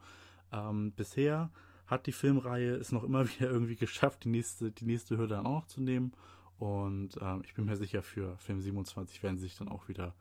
[0.52, 1.50] ähm, bisher
[1.86, 5.46] hat die Filmreihe es noch immer wieder irgendwie geschafft, die nächste, die nächste Hürde dann
[5.46, 6.12] auch noch zu nehmen
[6.58, 10.14] Und ähm, ich bin mir sicher, für Film 27 werden sie sich dann auch wieder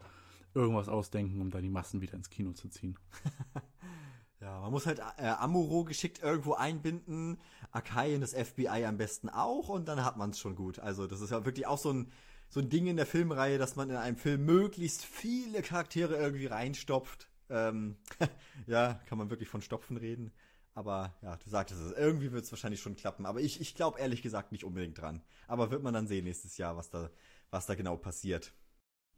[0.53, 2.97] irgendwas ausdenken, um da die Massen wieder ins Kino zu ziehen.
[4.41, 7.39] ja, man muss halt äh, Amuro geschickt irgendwo einbinden,
[7.71, 10.79] Akai und das FBI am besten auch und dann hat man es schon gut.
[10.79, 12.11] Also das ist ja wirklich auch so ein,
[12.49, 16.47] so ein Ding in der Filmreihe, dass man in einem Film möglichst viele Charaktere irgendwie
[16.47, 17.29] reinstopft.
[17.49, 17.97] Ähm,
[18.67, 20.31] ja, kann man wirklich von Stopfen reden.
[20.73, 23.25] Aber ja, du sagtest es, irgendwie wird es wahrscheinlich schon klappen.
[23.25, 25.21] Aber ich, ich glaube ehrlich gesagt nicht unbedingt dran.
[25.47, 27.09] Aber wird man dann sehen nächstes Jahr, was da,
[27.49, 28.53] was da genau passiert.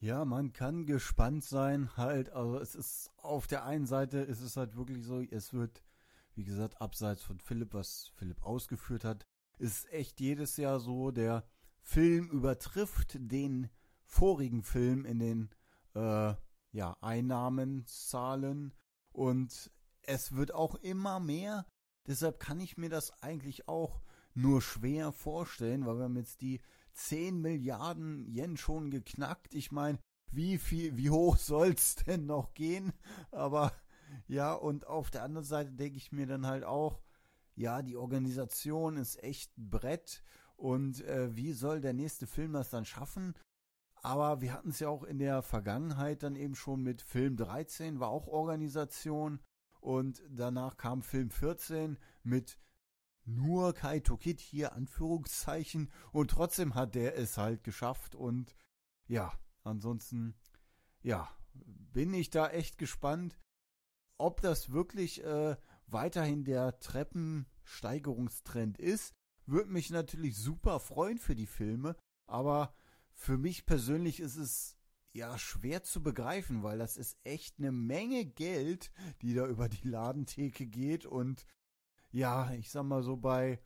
[0.04, 4.58] Ja, man kann gespannt sein, halt, also es ist auf der einen Seite ist es
[4.58, 5.84] halt wirklich so, es wird,
[6.34, 9.28] wie gesagt, abseits von Philipp, was Philipp ausgeführt hat,
[9.60, 11.44] ist echt jedes Jahr so, der
[11.84, 13.70] Film übertrifft den
[14.04, 15.50] vorigen Film in den
[15.94, 16.34] äh,
[16.72, 18.74] ja, Einnahmenzahlen
[19.12, 19.70] und
[20.02, 21.68] es wird auch immer mehr.
[22.08, 24.02] Deshalb kann ich mir das eigentlich auch
[24.34, 26.60] nur schwer vorstellen, weil wir haben jetzt die
[26.94, 29.54] 10 Milliarden Yen schon geknackt.
[29.54, 30.00] Ich meine,
[30.32, 32.94] wie viel, wie hoch soll's denn noch gehen?
[33.32, 33.72] Aber
[34.28, 37.02] ja, und auf der anderen Seite denke ich mir dann halt auch,
[37.56, 40.24] ja, die Organisation ist echt ein Brett
[40.56, 43.36] und äh, wie soll der nächste Film das dann schaffen?
[44.04, 48.00] Aber wir hatten es ja auch in der Vergangenheit dann eben schon mit Film 13,
[48.00, 49.40] war auch Organisation
[49.80, 52.58] und danach kam Film 14 mit
[53.26, 58.56] nur Kaito Kid hier Anführungszeichen und trotzdem hat der es halt geschafft und
[59.08, 59.32] ja,
[59.64, 60.36] ansonsten
[61.02, 63.38] ja, bin ich da echt gespannt,
[64.18, 65.56] ob das wirklich äh,
[65.88, 69.14] weiterhin der Treppensteigerungstrend ist.
[69.46, 71.96] Würde mich natürlich super freuen für die Filme,
[72.28, 72.74] aber
[73.14, 74.78] für mich persönlich ist es
[75.14, 79.88] ja schwer zu begreifen, weil das ist echt eine Menge Geld, die da über die
[79.88, 81.46] Ladentheke geht und
[82.12, 83.60] ja, ich sag mal so bei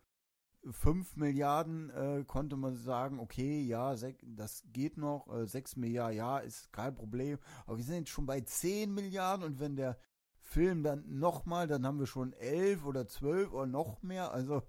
[0.69, 6.39] 5 Milliarden äh, konnte man sagen, okay, ja, das geht noch, äh, 6 Milliarden, ja,
[6.39, 9.99] ist kein Problem, aber wir sind jetzt schon bei 10 Milliarden und wenn der
[10.39, 14.63] Film dann nochmal, dann haben wir schon 11 oder 12 oder noch mehr, also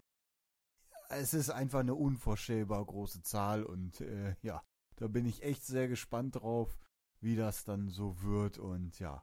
[1.08, 4.62] es ist einfach eine unvorstellbar große Zahl und äh, ja,
[4.96, 6.76] da bin ich echt sehr gespannt drauf,
[7.20, 8.58] wie das dann so wird.
[8.58, 9.22] Und ja,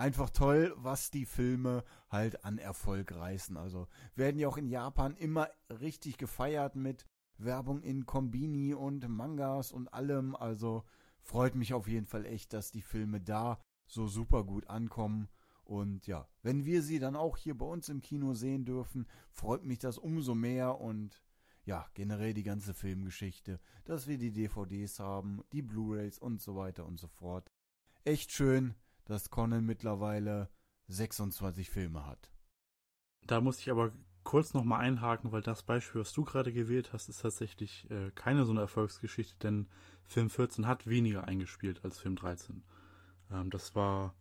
[0.00, 3.56] einfach toll, was die Filme halt an Erfolg reißen.
[3.56, 9.72] Also werden ja auch in Japan immer richtig gefeiert mit Werbung in Kombini und Mangas
[9.72, 10.34] und allem.
[10.34, 10.84] Also
[11.20, 15.28] freut mich auf jeden Fall echt, dass die Filme da so super gut ankommen.
[15.64, 19.64] Und ja, wenn wir sie dann auch hier bei uns im Kino sehen dürfen, freut
[19.64, 21.22] mich das umso mehr und
[21.64, 26.86] ja, generell die ganze Filmgeschichte, dass wir die DVDs haben, die Blu-rays und so weiter
[26.86, 27.52] und so fort.
[28.02, 28.74] Echt schön,
[29.10, 30.48] dass Conan mittlerweile
[30.88, 32.30] 26 Filme hat.
[33.26, 33.92] Da muss ich aber
[34.24, 38.44] kurz nochmal einhaken, weil das Beispiel, was du gerade gewählt hast, ist tatsächlich äh, keine
[38.44, 39.68] so eine Erfolgsgeschichte, denn
[40.04, 42.62] Film 14 hat weniger eingespielt als Film 13.
[43.30, 44.14] Ähm, das war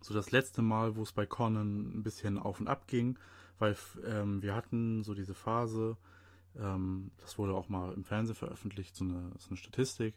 [0.00, 3.18] so das letzte Mal, wo es bei Conan ein bisschen auf und ab ging,
[3.58, 5.96] weil ähm, wir hatten so diese Phase,
[6.56, 10.14] ähm, das wurde auch mal im Fernsehen veröffentlicht, so eine, so eine Statistik.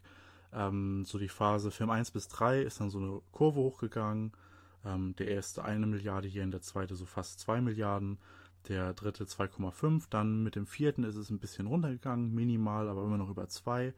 [0.54, 4.32] Ähm, so die Phase Film 1 bis 3 ist dann so eine Kurve hochgegangen.
[4.84, 8.18] Ähm, der erste eine Milliarde hier, in der zweite so fast 2 Milliarden,
[8.68, 10.04] der dritte 2,5.
[10.10, 13.92] Dann mit dem vierten ist es ein bisschen runtergegangen, minimal, aber immer noch über 2.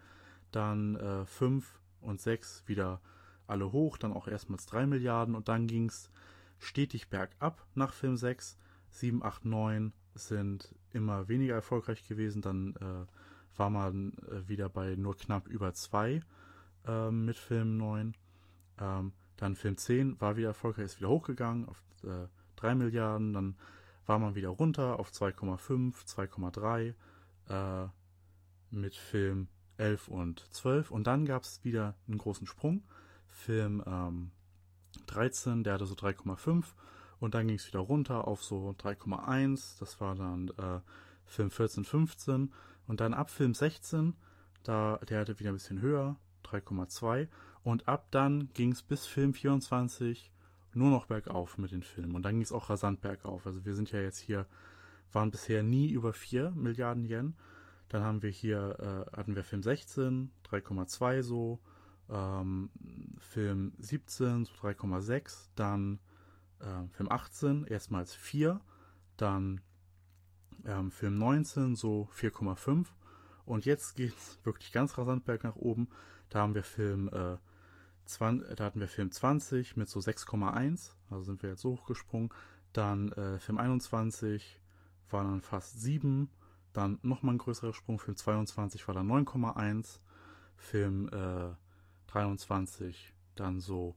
[0.51, 3.01] Dann äh, 5 und 6 wieder
[3.47, 6.11] alle hoch, dann auch erstmals 3 Milliarden und dann ging es
[6.59, 8.59] stetig bergab nach Film 6.
[8.91, 12.41] 7, 8, 9 sind immer weniger erfolgreich gewesen.
[12.41, 16.23] Dann äh, war man äh, wieder bei nur knapp über 2
[16.87, 18.15] ähm, mit Film 9.
[18.79, 23.33] Ähm, dann Film 10 war wieder erfolgreich, ist wieder hochgegangen auf äh, 3 Milliarden.
[23.33, 23.57] Dann
[24.07, 26.95] war man wieder runter auf 2,5, 2,3
[27.49, 27.89] äh,
[28.71, 30.91] mit Film 11 und 12.
[30.91, 32.83] Und dann gab es wieder einen großen Sprung.
[33.29, 34.31] Film ähm,
[35.07, 36.65] 13, der hatte so 3,5.
[37.19, 39.79] Und dann ging es wieder runter auf so 3,1.
[39.79, 40.81] Das war dann äh,
[41.25, 42.53] Film 14, 15.
[42.87, 44.15] Und dann ab Film 16,
[44.63, 46.17] da, der hatte wieder ein bisschen höher.
[46.47, 47.29] 3,2.
[47.63, 50.33] Und ab dann ging es bis Film 24
[50.75, 52.15] nur noch bergauf mit den Filmen.
[52.15, 53.47] Und dann ging es auch rasant bergauf.
[53.47, 54.47] Also wir sind ja jetzt hier,
[55.13, 57.35] waren bisher nie über 4 Milliarden Yen.
[57.89, 61.61] Dann haben wir hier, äh, hatten wir Film 16, 3,2 so,
[62.09, 62.71] ähm,
[63.19, 65.99] Film 17, so 3,6, dann
[66.61, 68.61] äh, Film 18 erstmals 4,
[69.17, 69.61] dann
[70.65, 72.87] ähm, Film 19 so 4,5
[73.45, 75.89] und jetzt geht es wirklich ganz rasant berg nach oben.
[76.29, 77.37] Da haben wir Film äh,
[78.07, 82.31] 20, da hatten wir Film 20 mit so 6,1, also sind wir jetzt so hochgesprungen.
[82.73, 84.61] Dann äh, Film 21
[85.11, 86.29] waren dann fast 7,
[86.73, 87.99] Dann nochmal ein größerer Sprung.
[87.99, 90.01] Film 22 war dann 9,1.
[90.57, 91.55] Film äh,
[92.09, 93.95] 23 dann so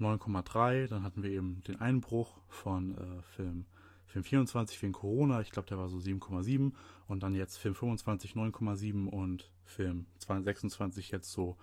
[0.00, 0.88] 9,3.
[0.88, 3.66] Dann hatten wir eben den Einbruch von äh, Film,
[4.06, 5.40] Film 24 wegen Corona.
[5.40, 6.72] Ich glaube, der war so 7,7.
[7.08, 11.56] Und dann jetzt Film 25 9,7 und Film 26 jetzt so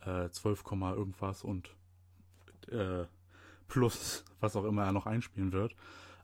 [0.00, 1.74] äh, 12, irgendwas und
[2.70, 3.04] äh,
[3.68, 5.74] plus was auch immer er noch einspielen wird.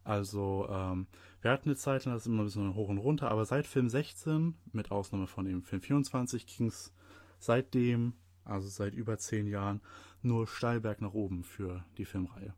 [0.04, 1.06] Also ähm,
[1.40, 3.88] wir hatten eine Zeit, das ist immer ein bisschen hoch und runter, aber seit Film
[3.88, 6.92] 16, mit Ausnahme von dem Film 24, ging es
[7.38, 9.80] seitdem, also seit über zehn Jahren,
[10.22, 12.54] nur steilberg nach oben für die Filmreihe.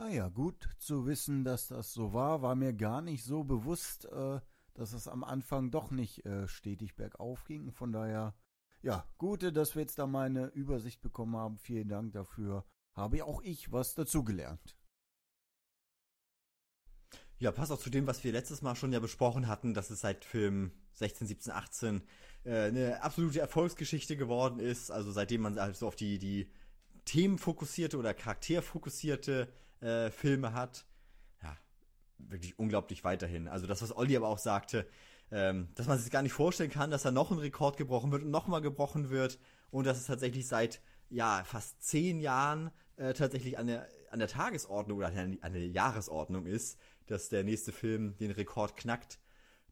[0.00, 4.06] Ah ja, gut zu wissen, dass das so war, war mir gar nicht so bewusst,
[4.06, 4.40] äh,
[4.72, 7.70] dass es am Anfang doch nicht äh, stetig bergauf ging.
[7.70, 8.34] Von daher,
[8.80, 11.58] ja, gute, dass wir jetzt da mal eine Übersicht bekommen haben.
[11.58, 12.64] Vielen Dank dafür.
[12.94, 14.74] Habe auch ich was dazugelernt.
[17.38, 20.00] Ja, passt auch zu dem, was wir letztes Mal schon ja besprochen hatten, dass es
[20.00, 22.02] seit Film 16, 17, 18
[22.44, 24.90] äh, eine absolute Erfolgsgeschichte geworden ist.
[24.90, 26.50] Also seitdem man halt so auf die, die
[27.04, 30.84] themenfokussierte oder charakterfokussierte äh, Filme hat.
[31.42, 31.56] Ja,
[32.18, 33.48] wirklich unglaublich weiterhin.
[33.48, 34.86] Also das, was Olli aber auch sagte,
[35.30, 38.22] ähm, dass man sich gar nicht vorstellen kann, dass da noch ein Rekord gebrochen wird
[38.22, 39.38] und nochmal gebrochen wird
[39.70, 44.28] und dass es tatsächlich seit ja fast zehn Jahren äh, tatsächlich an der, an der
[44.28, 49.18] Tagesordnung oder an der, Jahresordnung ist, dass der nächste Film den Rekord knackt.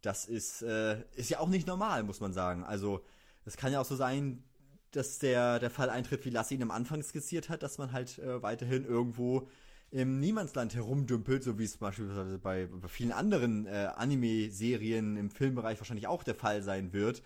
[0.01, 2.64] Das ist, äh, ist ja auch nicht normal, muss man sagen.
[2.64, 3.05] Also,
[3.44, 4.44] es kann ja auch so sein,
[4.92, 8.18] dass der, der Fall eintritt, wie Lassi ihn am Anfang skizziert hat, dass man halt
[8.18, 9.49] äh, weiterhin irgendwo
[9.90, 15.79] im Niemandsland herumdümpelt, so wie es beispielsweise bei, bei vielen anderen äh, Anime-Serien im Filmbereich
[15.81, 17.22] wahrscheinlich auch der Fall sein wird.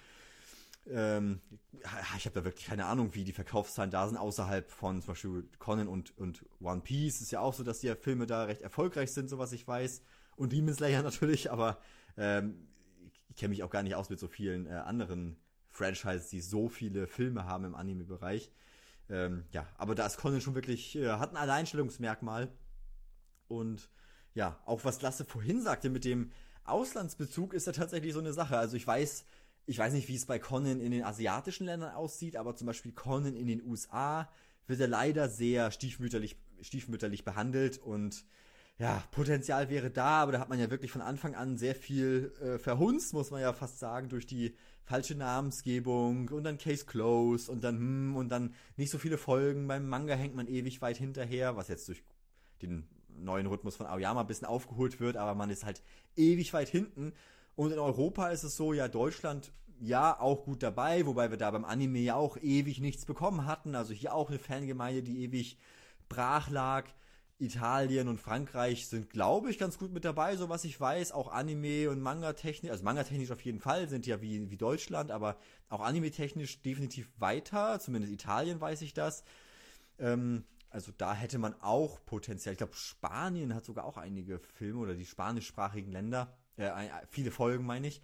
[0.88, 1.40] Ähm,
[2.16, 5.44] ich habe da wirklich keine Ahnung, wie die Verkaufszahlen da sind, außerhalb von zum Beispiel
[5.59, 7.20] Conan und, und One Piece.
[7.20, 10.03] Ist ja auch so, dass die Filme da recht erfolgreich sind, so was ich weiß.
[10.37, 11.79] Und Demon Slayer natürlich, aber
[12.16, 12.68] ähm,
[13.29, 15.37] ich kenne mich auch gar nicht aus mit so vielen äh, anderen
[15.68, 18.51] Franchises, die so viele Filme haben im Anime-Bereich.
[19.12, 22.48] Ähm, ja, aber da ist Conan schon wirklich, äh, hat ein Alleinstellungsmerkmal.
[23.46, 23.90] Und
[24.35, 26.33] ja, auch was Lasse vorhin sagte mit dem
[26.64, 28.57] Auslandsbezug ist ja tatsächlich so eine Sache.
[28.57, 29.27] Also ich weiß,
[29.66, 32.92] ich weiß nicht, wie es bei Conan in den asiatischen Ländern aussieht, aber zum Beispiel
[32.92, 34.31] Conan in den USA
[34.66, 38.25] wird er leider sehr stiefmütterlich, stiefmütterlich behandelt und
[38.78, 42.32] ja, Potenzial wäre da, aber da hat man ja wirklich von Anfang an sehr viel
[42.40, 44.54] äh, verhunzt, muss man ja fast sagen, durch die
[44.85, 49.68] falsche Namensgebung und dann Case Close und dann hm, und dann nicht so viele Folgen.
[49.68, 52.02] Beim Manga hängt man ewig weit hinterher, was jetzt durch
[52.61, 55.82] den neuen Rhythmus von Aoyama ein bisschen aufgeholt wird, aber man ist halt
[56.16, 57.12] ewig weit hinten
[57.54, 61.50] und in Europa ist es so, ja, Deutschland ja auch gut dabei, wobei wir da
[61.50, 63.74] beim Anime ja auch ewig nichts bekommen hatten.
[63.74, 65.58] Also hier auch eine Fangemeinde, die ewig
[66.08, 66.88] brach lag.
[67.42, 71.12] Italien und Frankreich sind, glaube ich, ganz gut mit dabei, so was ich weiß.
[71.12, 75.37] Auch Anime und Manga-technisch, also Manga-technisch auf jeden Fall, sind ja wie, wie Deutschland, aber
[75.68, 77.78] auch Anime-technisch definitiv weiter.
[77.81, 79.24] Zumindest Italien weiß ich das.
[79.98, 82.52] Ähm, also da hätte man auch Potenzial.
[82.52, 87.64] Ich glaube, Spanien hat sogar auch einige Filme oder die spanischsprachigen Länder äh, viele Folgen
[87.64, 88.02] meine ich.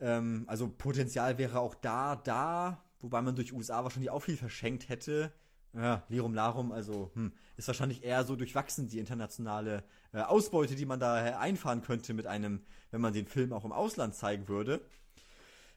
[0.00, 4.88] Ähm, also Potenzial wäre auch da, da, wobei man durch USA wahrscheinlich auch viel verschenkt
[4.88, 5.32] hätte.
[5.72, 10.86] Ja, Lirum Larum, also hm, ist wahrscheinlich eher so durchwachsen die internationale äh, Ausbeute, die
[10.86, 14.80] man da einfahren könnte mit einem, wenn man den Film auch im Ausland zeigen würde.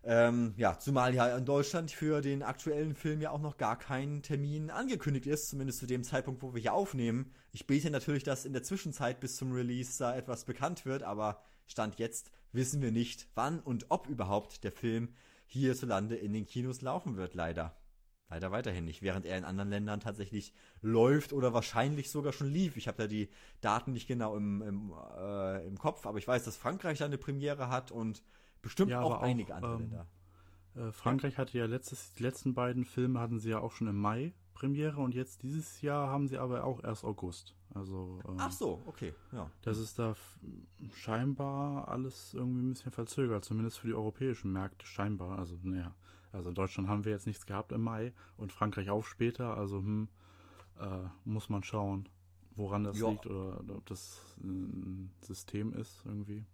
[0.05, 4.21] Ähm, ja, zumal ja in Deutschland für den aktuellen Film ja auch noch gar kein
[4.21, 7.31] Termin angekündigt ist, zumindest zu dem Zeitpunkt, wo wir hier aufnehmen.
[7.53, 11.41] Ich bete natürlich, dass in der Zwischenzeit bis zum Release da etwas bekannt wird, aber
[11.67, 15.13] Stand jetzt wissen wir nicht, wann und ob überhaupt der Film
[15.45, 17.73] hierzulande in den Kinos laufen wird, leider.
[18.29, 22.77] Leider weiterhin nicht, während er in anderen Ländern tatsächlich läuft oder wahrscheinlich sogar schon lief.
[22.77, 23.29] Ich habe da die
[23.61, 27.19] Daten nicht genau im, im, äh, im Kopf, aber ich weiß, dass Frankreich da eine
[27.19, 28.23] Premiere hat und
[28.61, 30.07] bestimmt ja, auch, auch einige andere ähm, Länder.
[30.75, 33.97] Äh, Frankreich hatte ja letztes, die letzten beiden Filme hatten sie ja auch schon im
[33.97, 37.55] Mai Premiere und jetzt dieses Jahr haben sie aber auch erst August.
[37.73, 39.49] Also ähm, Ach so, okay, ja.
[39.61, 40.15] Das ist da
[40.93, 45.39] scheinbar alles irgendwie ein bisschen verzögert, zumindest für die europäischen Märkte scheinbar.
[45.39, 45.93] Also naja,
[46.33, 49.55] also in Deutschland haben wir jetzt nichts gehabt im Mai und Frankreich auch später.
[49.55, 50.09] Also hm,
[50.79, 52.09] äh, muss man schauen,
[52.55, 53.11] woran das jo.
[53.11, 56.45] liegt oder ob das ein System ist irgendwie.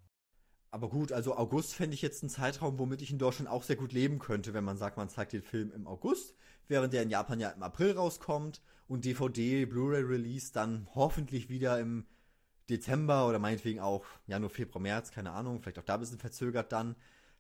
[0.72, 3.76] Aber gut, also August fände ich jetzt einen Zeitraum, womit ich in Deutschland auch sehr
[3.76, 6.36] gut leben könnte, wenn man sagt, man zeigt den Film im August,
[6.68, 12.06] während der in Japan ja im April rauskommt und DVD, Blu-ray-Release dann hoffentlich wieder im
[12.70, 16.72] Dezember oder meinetwegen auch Januar, Februar, März, keine Ahnung, vielleicht auch da ein bisschen verzögert
[16.72, 16.96] dann.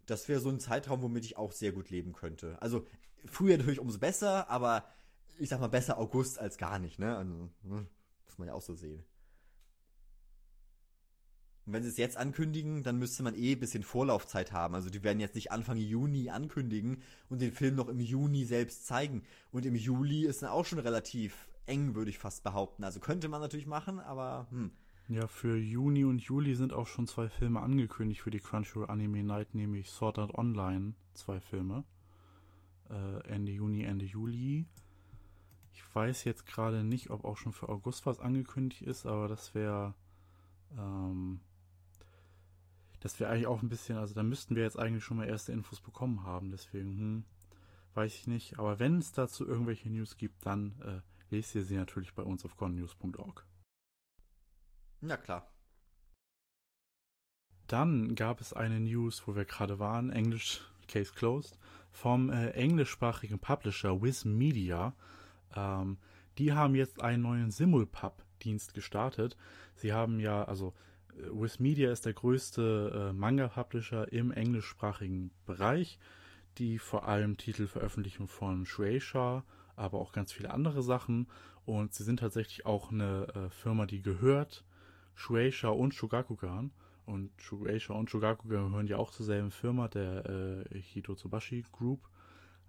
[0.09, 2.61] Das wäre so ein Zeitraum, womit ich auch sehr gut leben könnte.
[2.61, 2.85] Also
[3.25, 4.85] früher natürlich umso besser, aber
[5.37, 7.15] ich sag mal besser August als gar nicht, ne?
[7.15, 7.87] Also, ne?
[8.25, 9.03] muss man ja auch so sehen.
[11.65, 14.73] Und wenn sie es jetzt ankündigen, dann müsste man eh ein bisschen Vorlaufzeit haben.
[14.73, 18.87] Also die werden jetzt nicht Anfang Juni ankündigen und den Film noch im Juni selbst
[18.87, 19.23] zeigen.
[19.51, 22.83] Und im Juli ist dann auch schon relativ eng, würde ich fast behaupten.
[22.83, 24.71] Also könnte man natürlich machen, aber hm.
[25.09, 29.23] Ja, für Juni und Juli sind auch schon zwei Filme angekündigt für die Crunchyroll Anime
[29.23, 31.83] Night, nämlich Sword Art Online, zwei Filme.
[32.91, 34.67] Äh, Ende Juni, Ende Juli.
[35.73, 39.55] Ich weiß jetzt gerade nicht, ob auch schon für August was angekündigt ist, aber das
[39.55, 39.95] wäre
[40.77, 41.39] ähm,
[42.99, 45.51] das wäre eigentlich auch ein bisschen, also da müssten wir jetzt eigentlich schon mal erste
[45.53, 47.23] Infos bekommen haben, deswegen, hm,
[47.95, 48.59] weiß ich nicht.
[48.59, 51.01] Aber wenn es dazu irgendwelche News gibt, dann äh,
[51.35, 53.48] lest ihr sie natürlich bei uns auf connews.org.
[55.01, 55.47] Na klar.
[57.67, 61.57] Dann gab es eine News, wo wir gerade waren, Englisch Case Closed,
[61.91, 64.93] vom äh, englischsprachigen Publisher Wiz Media.
[65.55, 65.97] Ähm,
[66.37, 69.37] die haben jetzt einen neuen Simulpub-Dienst gestartet.
[69.75, 70.73] Sie haben ja, also
[71.15, 75.99] äh, Wiz Media ist der größte äh, Manga-Publisher im englischsprachigen Bereich,
[76.57, 79.45] die vor allem Titel veröffentlichen von Shueisha,
[79.75, 81.27] aber auch ganz viele andere Sachen.
[81.65, 84.65] Und sie sind tatsächlich auch eine äh, Firma, die gehört
[85.19, 86.71] Shueisha und Shogakukan.
[87.05, 91.99] Und Shueisha und Shogakukan gehören ja auch zur selben Firma, der äh, Hitotsubashi Group,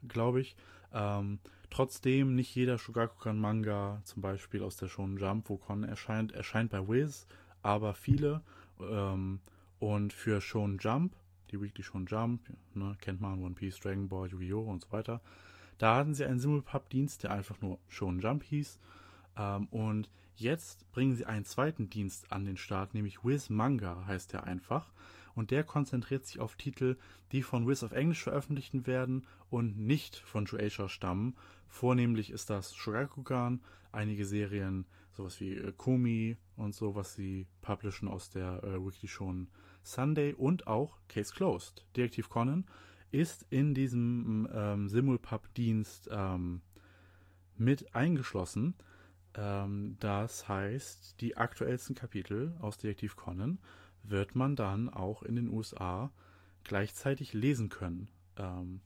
[0.08, 0.56] glaube ich.
[0.92, 1.38] Ähm,
[1.70, 6.88] trotzdem, nicht jeder Shogakukan-Manga, zum Beispiel aus der Shonen Jump, wo Con erscheint, erscheint bei
[6.88, 7.28] Wiz,
[7.62, 8.42] aber viele.
[8.80, 9.40] Ähm,
[9.78, 11.14] und für Shonen Jump,
[11.52, 12.40] die Weekly Shonen Jump,
[12.74, 14.62] ne, kennt man One Piece, Dragon Ball, Yu-Gi-Oh!
[14.62, 15.20] und so weiter,
[15.78, 18.80] da hatten sie einen Simulpub-Dienst, der einfach nur Shonen Jump hieß.
[19.40, 24.32] Ähm, und jetzt bringen sie einen zweiten Dienst an den Start, nämlich Wiz Manga heißt
[24.32, 24.92] der einfach.
[25.34, 26.96] Und der konzentriert sich auf Titel,
[27.32, 31.36] die von Wiz auf Englisch veröffentlicht werden und nicht von Shueisha stammen.
[31.68, 33.60] Vornehmlich ist das Shogakukan,
[33.92, 39.08] einige Serien, sowas wie äh, Komi und so, was sie publishen aus der äh, Weekly
[39.08, 39.48] Shonen
[39.82, 41.86] Sunday und auch Case Closed.
[41.96, 42.66] Detektiv Conan
[43.12, 46.60] ist in diesem ähm, Simulpub-Dienst ähm,
[47.56, 48.74] mit eingeschlossen.
[49.34, 53.58] Ähm, das heißt, die aktuellsten Kapitel aus Detektiv Conan
[54.02, 56.10] wird man dann auch in den USA
[56.64, 58.08] gleichzeitig lesen können.
[58.36, 58.80] Ähm,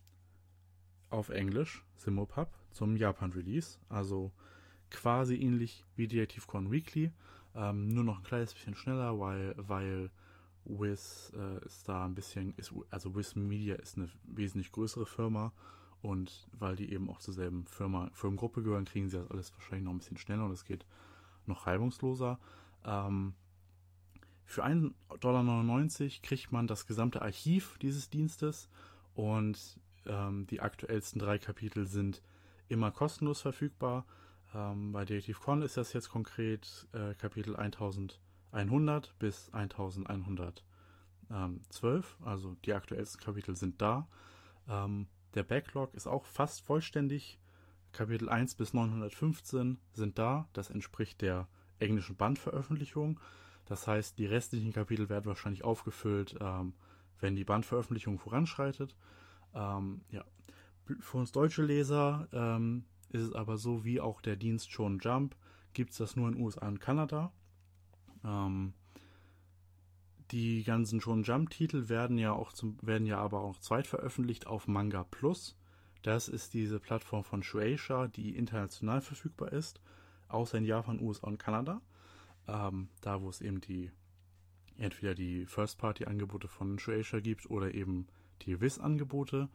[1.11, 3.78] auf Englisch, Simulpub, zum Japan-Release.
[3.88, 4.32] Also
[4.90, 7.12] quasi ähnlich wie Detektiv Conan Weekly.
[7.55, 10.11] Ähm, nur noch ein kleines bisschen schneller, weil, weil
[10.64, 15.53] Wiz äh, ist da ein bisschen, ist, also Wiz Media ist eine wesentlich größere Firma
[16.05, 19.84] und weil die eben auch zur selben Firma, Firmengruppe gehören, kriegen sie das alles wahrscheinlich
[19.84, 20.84] noch ein bisschen schneller und es geht
[21.46, 22.38] noch reibungsloser.
[22.84, 23.32] Ähm,
[24.44, 25.88] für 1,99 Dollar
[26.22, 28.68] kriegt man das gesamte Archiv dieses Dienstes
[29.14, 32.20] und ähm, die aktuellsten drei Kapitel sind
[32.68, 34.05] immer kostenlos verfügbar.
[34.55, 38.20] Ähm, bei Detective Con ist das jetzt konkret äh, Kapitel 1000
[38.52, 42.18] 100 bis 1112.
[42.24, 44.07] Also die aktuellsten Kapitel sind da.
[44.68, 47.39] Ähm, der Backlog ist auch fast vollständig.
[47.93, 50.49] Kapitel 1 bis 915 sind da.
[50.53, 53.20] Das entspricht der englischen Bandveröffentlichung.
[53.66, 56.74] Das heißt, die restlichen Kapitel werden wahrscheinlich aufgefüllt, ähm,
[57.20, 58.97] wenn die Bandveröffentlichung voranschreitet.
[59.55, 60.24] Ähm, ja.
[61.01, 65.35] Für uns deutsche Leser ähm, ist es aber so, wie auch der Dienst schon Jump,
[65.72, 67.32] gibt es das nur in USA und Kanada.
[68.22, 68.74] Ähm,
[70.35, 75.05] die ganzen schon Jump-Titel werden ja auch zum, werden ja aber auch zweitveröffentlicht auf Manga
[75.05, 75.57] Plus.
[76.03, 79.80] Das ist diese Plattform von Shueisha, die international verfügbar ist,
[80.26, 81.80] außer in Japan, USA und Kanada.
[82.49, 83.93] Ähm, da, wo es eben die
[84.76, 88.09] entweder die First-Party-Angebote von Shueisha gibt oder eben
[88.43, 89.49] die Wiz-Angebote.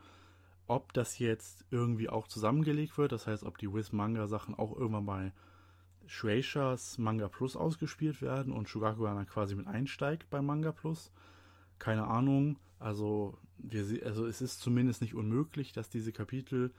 [0.65, 5.33] Ob das jetzt irgendwie auch zusammengelegt wird, das heißt, ob die Wiz-Manga-Sachen auch irgendwann mal
[6.09, 11.11] Shueishas Manga Plus ausgespielt werden und Shugakugan dann quasi mit einsteigt bei Manga Plus.
[11.77, 12.57] Keine Ahnung.
[12.79, 16.73] Also, wir, also es ist zumindest nicht unmöglich, dass diese Kapitel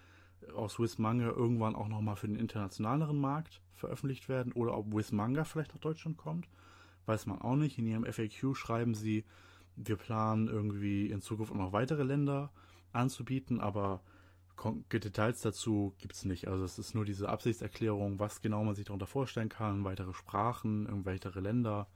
[0.57, 5.13] aus Wiz Manga irgendwann auch nochmal für den internationaleren Markt veröffentlicht werden oder ob Wiz
[5.13, 6.49] Manga vielleicht nach Deutschland kommt.
[7.07, 7.79] Weiß man auch nicht.
[7.79, 9.25] In ihrem FAQ schreiben sie,
[9.77, 12.51] wir planen irgendwie in Zukunft auch noch weitere Länder
[12.93, 14.03] anzubieten, aber
[14.93, 16.49] Details dazu gibt es nicht.
[16.49, 20.87] Also es ist nur diese Absichtserklärung, was genau man sich darunter vorstellen kann, weitere Sprachen,
[20.87, 21.89] irgendwelche Länder.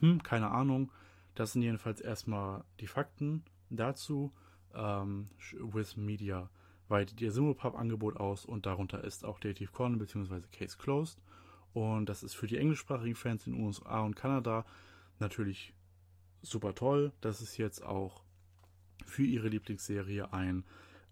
[0.00, 0.90] Hm, keine Ahnung.
[1.34, 4.32] Das sind jedenfalls erstmal die Fakten dazu.
[4.74, 6.50] Ähm, with Media
[6.88, 10.42] weitet ihr Simulpub-Angebot aus und darunter ist auch Dative Con bzw.
[10.52, 11.22] Case Closed.
[11.72, 14.64] Und das ist für die englischsprachigen Fans in den USA und Kanada
[15.18, 15.74] natürlich
[16.42, 18.22] super toll, dass es jetzt auch
[19.04, 20.64] für ihre Lieblingsserie ein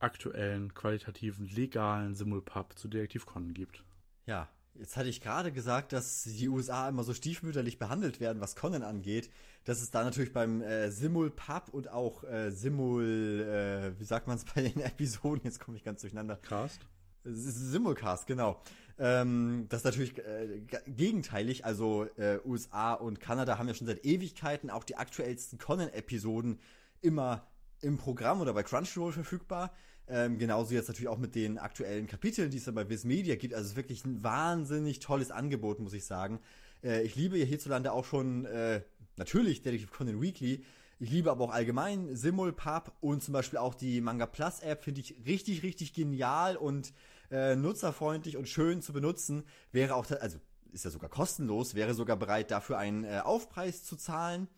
[0.02, 3.84] aktuellen, qualitativen, legalen Simulpub zu Detektiv Conan gibt.
[4.26, 8.56] Ja, Jetzt hatte ich gerade gesagt, dass die USA immer so stiefmütterlich behandelt werden, was
[8.56, 9.30] Conan angeht.
[9.64, 14.36] Das ist da natürlich beim äh, Simul-Pub und auch äh, Simul, äh, wie sagt man
[14.36, 15.42] es bei den Episoden?
[15.44, 16.36] Jetzt komme ich ganz durcheinander.
[16.36, 16.80] Cast?
[17.24, 18.62] Simulcast, genau.
[18.98, 21.64] Ähm, das ist natürlich äh, gegenteilig.
[21.64, 26.58] Also äh, USA und Kanada haben ja schon seit Ewigkeiten auch die aktuellsten Conan-Episoden
[27.02, 27.46] immer
[27.82, 29.72] im Programm oder bei Crunchyroll verfügbar.
[30.08, 33.36] Ähm, genauso jetzt natürlich auch mit den aktuellen Kapiteln, die es dann bei Viz Media
[33.36, 33.54] gibt.
[33.54, 36.40] Also es ist wirklich ein wahnsinnig tolles Angebot, muss ich sagen.
[36.82, 38.82] Äh, ich liebe hierzulande auch schon äh,
[39.16, 40.64] natürlich Detective Conan Weekly.
[40.98, 45.00] Ich liebe aber auch allgemein Simulpub und zum Beispiel auch die Manga Plus App finde
[45.00, 46.92] ich richtig, richtig genial und
[47.30, 49.44] äh, nutzerfreundlich und schön zu benutzen.
[49.72, 50.38] Wäre auch, also
[50.72, 54.48] ist ja sogar kostenlos, wäre sogar bereit dafür einen äh, Aufpreis zu zahlen.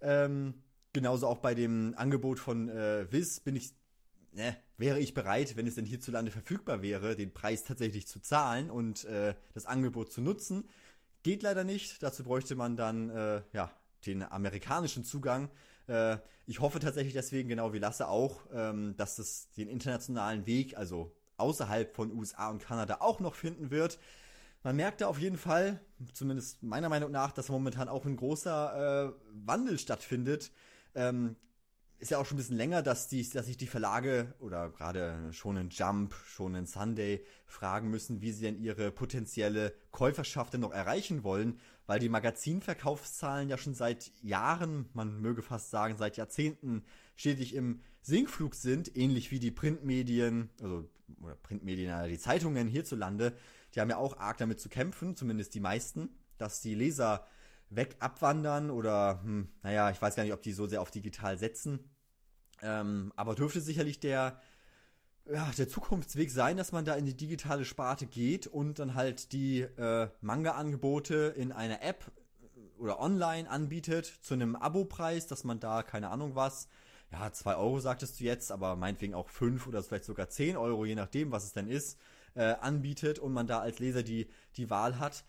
[0.00, 0.54] Ähm,
[0.92, 3.72] genauso auch bei dem Angebot von äh, Viz bin ich
[4.38, 8.70] ne, wäre ich bereit, wenn es denn hierzulande verfügbar wäre, den Preis tatsächlich zu zahlen
[8.70, 10.68] und äh, das Angebot zu nutzen.
[11.24, 12.02] Geht leider nicht.
[12.02, 13.70] Dazu bräuchte man dann äh, ja
[14.06, 15.50] den amerikanischen Zugang.
[15.88, 20.78] Äh, ich hoffe tatsächlich deswegen, genau wie Lasse auch, ähm, dass das den internationalen Weg,
[20.78, 23.98] also außerhalb von USA und Kanada, auch noch finden wird.
[24.62, 25.80] Man merkt da auf jeden Fall,
[26.12, 29.12] zumindest meiner Meinung nach, dass momentan auch ein großer äh,
[29.46, 30.52] Wandel stattfindet.
[30.94, 31.36] Ähm,
[31.98, 35.32] ist ja auch schon ein bisschen länger, dass, die, dass sich die Verlage oder gerade
[35.32, 40.60] schon in Jump, schon in Sunday fragen müssen, wie sie denn ihre potenzielle Käuferschaft denn
[40.60, 46.16] noch erreichen wollen, weil die Magazinverkaufszahlen ja schon seit Jahren, man möge fast sagen seit
[46.16, 46.84] Jahrzehnten,
[47.16, 50.88] stetig im Sinkflug sind, ähnlich wie die Printmedien, also
[51.20, 53.36] oder Printmedien, die Zeitungen hierzulande,
[53.74, 57.26] die haben ja auch arg damit zu kämpfen, zumindest die meisten, dass die Leser
[57.70, 61.38] weg abwandern oder, hm, naja, ich weiß gar nicht, ob die so sehr auf digital
[61.38, 61.90] setzen.
[62.62, 64.40] Ähm, aber dürfte sicherlich der,
[65.30, 69.32] ja, der Zukunftsweg sein, dass man da in die digitale Sparte geht und dann halt
[69.32, 72.10] die äh, Manga-Angebote in einer App
[72.78, 76.68] oder online anbietet zu einem Abo-Preis, dass man da, keine Ahnung was,
[77.10, 80.84] ja, zwei Euro sagtest du jetzt, aber meinetwegen auch fünf oder vielleicht sogar zehn Euro,
[80.84, 81.98] je nachdem, was es denn ist,
[82.34, 85.24] äh, anbietet und man da als Leser die, die Wahl hat.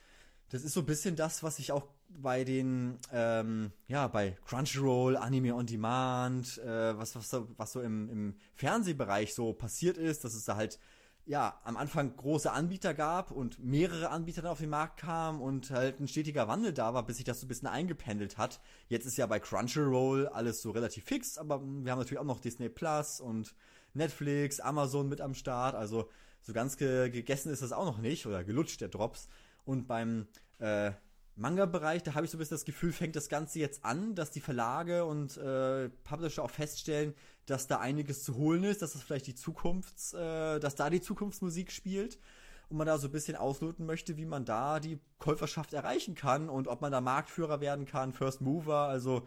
[0.49, 5.15] Das ist so ein bisschen das, was ich auch bei den, ähm, ja, bei Crunchyroll,
[5.17, 10.23] Anime on Demand, äh, was, was, so, was so im, im Fernsehbereich so passiert ist,
[10.23, 10.79] dass es da halt,
[11.25, 15.69] ja, am Anfang große Anbieter gab und mehrere Anbieter dann auf den Markt kamen und
[15.69, 18.59] halt ein stetiger Wandel da war, bis sich das so ein bisschen eingependelt hat.
[18.87, 22.39] Jetzt ist ja bei Crunchyroll alles so relativ fix, aber wir haben natürlich auch noch
[22.39, 23.53] Disney Plus und
[23.93, 26.09] Netflix, Amazon mit am Start, also
[26.41, 29.27] so ganz ge gegessen ist das auch noch nicht oder gelutscht der Drops.
[29.65, 30.91] Und beim äh,
[31.39, 34.31] Manga-Bereich, da habe ich so ein bisschen das Gefühl, fängt das Ganze jetzt an, dass
[34.31, 37.13] die Verlage und äh, Publisher auch feststellen,
[37.45, 41.01] dass da einiges zu holen ist, dass das vielleicht die Zukunfts, äh, dass da die
[41.01, 42.19] Zukunftsmusik spielt
[42.69, 46.49] und man da so ein bisschen ausloten möchte, wie man da die Käuferschaft erreichen kann
[46.49, 49.25] und ob man da Marktführer werden kann, First Mover, also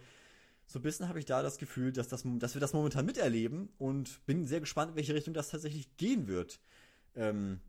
[0.67, 3.71] so ein bisschen habe ich da das Gefühl, dass, das, dass wir das momentan miterleben
[3.79, 6.61] und bin sehr gespannt, in welche Richtung das tatsächlich gehen wird.
[7.15, 7.61] Ähm,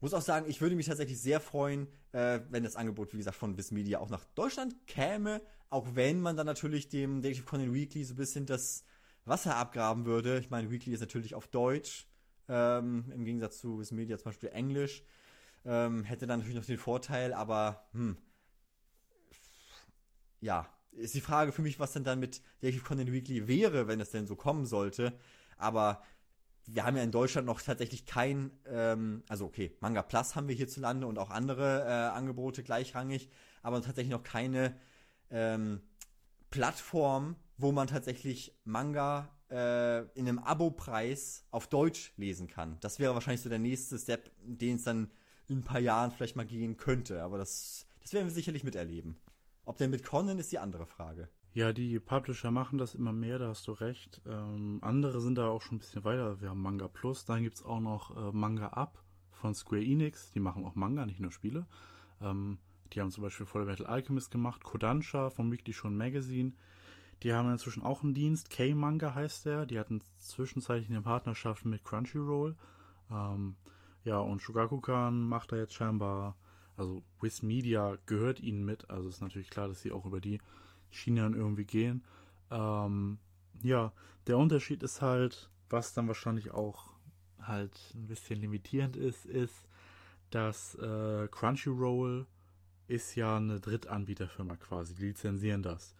[0.00, 3.36] muss auch sagen, ich würde mich tatsächlich sehr freuen, äh, wenn das Angebot, wie gesagt,
[3.36, 7.74] von Viz Media auch nach Deutschland käme, auch wenn man dann natürlich dem Detective Conan
[7.74, 8.84] Weekly so ein bisschen das
[9.24, 10.38] Wasser abgraben würde.
[10.38, 12.08] Ich meine, Weekly ist natürlich auf Deutsch,
[12.48, 15.04] ähm, im Gegensatz zu Viz Media zum Beispiel Englisch.
[15.64, 18.16] Ähm, hätte dann natürlich noch den Vorteil, aber hm,
[20.40, 24.00] ja, ist die Frage für mich, was denn dann mit Detective Conan Weekly wäre, wenn
[24.00, 25.12] es denn so kommen sollte.
[25.56, 26.02] Aber
[26.72, 30.54] wir haben ja in Deutschland noch tatsächlich kein, ähm, also okay, Manga Plus haben wir
[30.54, 33.28] hierzulande und auch andere äh, Angebote gleichrangig,
[33.62, 34.76] aber tatsächlich noch keine
[35.30, 35.80] ähm,
[36.50, 42.78] Plattform, wo man tatsächlich Manga äh, in einem Abo-Preis auf Deutsch lesen kann.
[42.80, 45.10] Das wäre wahrscheinlich so der nächste Step, den es dann
[45.48, 49.16] in ein paar Jahren vielleicht mal gehen könnte, aber das, das werden wir sicherlich miterleben.
[49.64, 51.28] Ob denn mit Conan ist die andere Frage.
[51.52, 54.20] Ja, die Publisher machen das immer mehr, da hast du recht.
[54.24, 56.40] Ähm, andere sind da auch schon ein bisschen weiter.
[56.40, 60.30] Wir haben Manga Plus, dann gibt es auch noch äh, Manga Up von Square Enix.
[60.30, 61.66] Die machen auch Manga, nicht nur Spiele.
[62.20, 62.58] Ähm,
[62.92, 66.52] die haben zum Beispiel Full Metal Alchemist gemacht, Kodansha vom Weekly Shonen Magazine.
[67.24, 69.66] Die haben inzwischen auch einen Dienst, K-Manga heißt der.
[69.66, 72.56] Die hatten zwischenzeitlich eine Partnerschaft mit Crunchyroll.
[73.10, 73.56] Ähm,
[74.04, 76.36] ja, und Shugakukan macht da jetzt scheinbar,
[76.76, 78.88] also Wiz Media gehört ihnen mit.
[78.88, 80.40] Also ist natürlich klar, dass sie auch über die
[80.90, 82.04] Schiene dann irgendwie gehen.
[82.50, 83.18] Ähm,
[83.62, 83.92] ja,
[84.26, 86.92] der Unterschied ist halt, was dann wahrscheinlich auch
[87.40, 89.68] halt ein bisschen limitierend ist, ist,
[90.30, 92.26] dass äh, Crunchyroll
[92.86, 95.94] ist ja eine Drittanbieterfirma quasi, die lizenzieren das.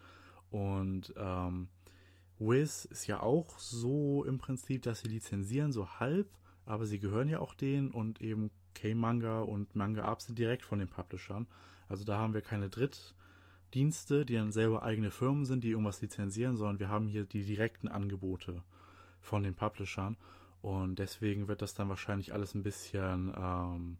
[0.50, 1.68] Und ähm,
[2.38, 6.28] Wiz ist ja auch so im Prinzip, dass sie lizenzieren, so halb,
[6.64, 10.78] aber sie gehören ja auch denen und eben K-Manga und Manga Up sind direkt von
[10.78, 11.46] den Publishern.
[11.88, 12.70] Also da haben wir keine
[13.70, 17.44] Drittdienste, die dann selber eigene Firmen sind, die irgendwas lizenzieren, sondern wir haben hier die
[17.44, 18.62] direkten Angebote
[19.20, 20.16] von den Publishern.
[20.60, 23.96] Und deswegen wird das dann wahrscheinlich alles ein bisschen ähm,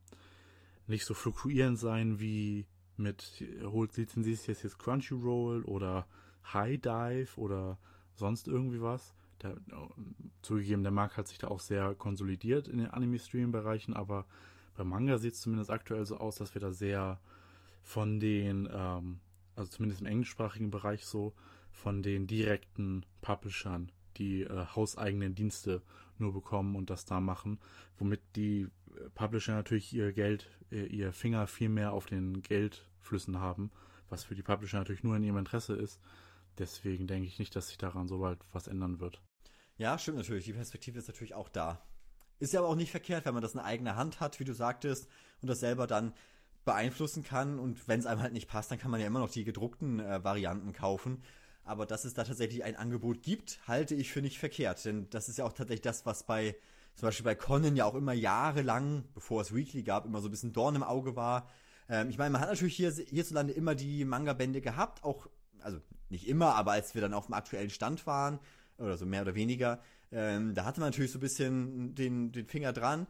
[0.86, 2.66] nicht so fluktuierend sein wie
[2.96, 6.06] mit, holt lizenzierst jetzt jetzt Crunchyroll oder
[6.52, 7.78] High Dive oder
[8.14, 9.14] sonst irgendwie was.
[9.42, 9.56] Der,
[10.42, 14.26] zugegeben, der Markt hat sich da auch sehr konsolidiert in den Anime-Stream-Bereichen, aber
[14.76, 17.20] bei Manga sieht es zumindest aktuell so aus, dass wir da sehr
[17.82, 19.20] von den, ähm,
[19.60, 21.34] also zumindest im englischsprachigen Bereich so,
[21.70, 25.82] von den direkten Publishern die äh, hauseigenen Dienste
[26.18, 27.58] nur bekommen und das da machen,
[27.98, 33.38] womit die äh, Publisher natürlich ihr Geld, äh, ihr Finger viel mehr auf den Geldflüssen
[33.38, 33.70] haben,
[34.08, 36.00] was für die Publisher natürlich nur in ihrem Interesse ist.
[36.58, 39.22] Deswegen denke ich nicht, dass sich daran so bald was ändern wird.
[39.76, 40.44] Ja, stimmt natürlich.
[40.44, 41.80] Die Perspektive ist natürlich auch da.
[42.38, 44.52] Ist ja aber auch nicht verkehrt, wenn man das in eigener Hand hat, wie du
[44.52, 45.08] sagtest,
[45.40, 46.12] und das selber dann
[46.64, 47.58] beeinflussen kann.
[47.58, 50.00] Und wenn es einem halt nicht passt, dann kann man ja immer noch die gedruckten
[50.00, 51.22] äh, Varianten kaufen.
[51.64, 54.84] Aber dass es da tatsächlich ein Angebot gibt, halte ich für nicht verkehrt.
[54.84, 56.56] Denn das ist ja auch tatsächlich das, was bei,
[56.96, 60.30] zum Beispiel bei Conan ja auch immer jahrelang, bevor es Weekly gab, immer so ein
[60.30, 61.48] bisschen Dorn im Auge war.
[61.88, 65.28] Ähm, ich meine, man hat natürlich hier, hierzulande immer die Manga-Bände gehabt, auch,
[65.60, 68.40] also nicht immer, aber als wir dann auf dem aktuellen Stand waren,
[68.78, 69.80] oder so mehr oder weniger,
[70.12, 73.06] ähm, da hatte man natürlich so ein bisschen den, den Finger dran.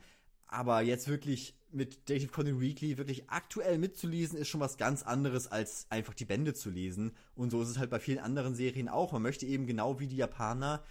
[0.53, 5.47] Aber jetzt wirklich mit Detective Conan Weekly wirklich aktuell mitzulesen, ist schon was ganz anderes,
[5.47, 7.13] als einfach die Bände zu lesen.
[7.37, 9.13] Und so ist es halt bei vielen anderen Serien auch.
[9.13, 10.83] Man möchte eben genau wie die Japaner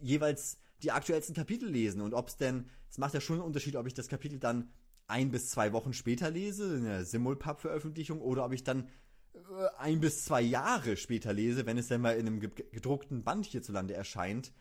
[0.00, 2.00] jeweils die aktuellsten Kapitel lesen.
[2.00, 4.70] Und ob es denn, es macht ja schon einen Unterschied, ob ich das Kapitel dann
[5.08, 8.88] ein bis zwei Wochen später lese, in der Simulpub-Veröffentlichung, oder ob ich dann
[9.34, 9.38] äh,
[9.78, 13.94] ein bis zwei Jahre später lese, wenn es dann mal in einem gedruckten Band hierzulande
[13.94, 14.52] erscheint.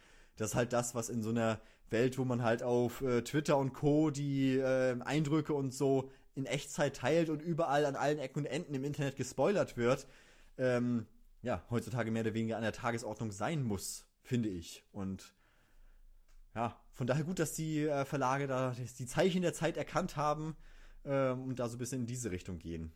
[0.42, 3.58] Das ist halt das, was in so einer Welt, wo man halt auf äh, Twitter
[3.58, 4.10] und Co.
[4.10, 8.74] die äh, Eindrücke und so in Echtzeit teilt und überall an allen Ecken und Enden
[8.74, 10.08] im Internet gespoilert wird,
[10.58, 11.06] ähm,
[11.44, 14.84] ja, heutzutage mehr oder weniger an der Tagesordnung sein muss, finde ich.
[14.92, 15.34] Und
[16.56, 20.56] ja, von daher gut, dass die äh, Verlage da die Zeichen der Zeit erkannt haben
[21.06, 22.94] ähm, und da so ein bisschen in diese Richtung gehen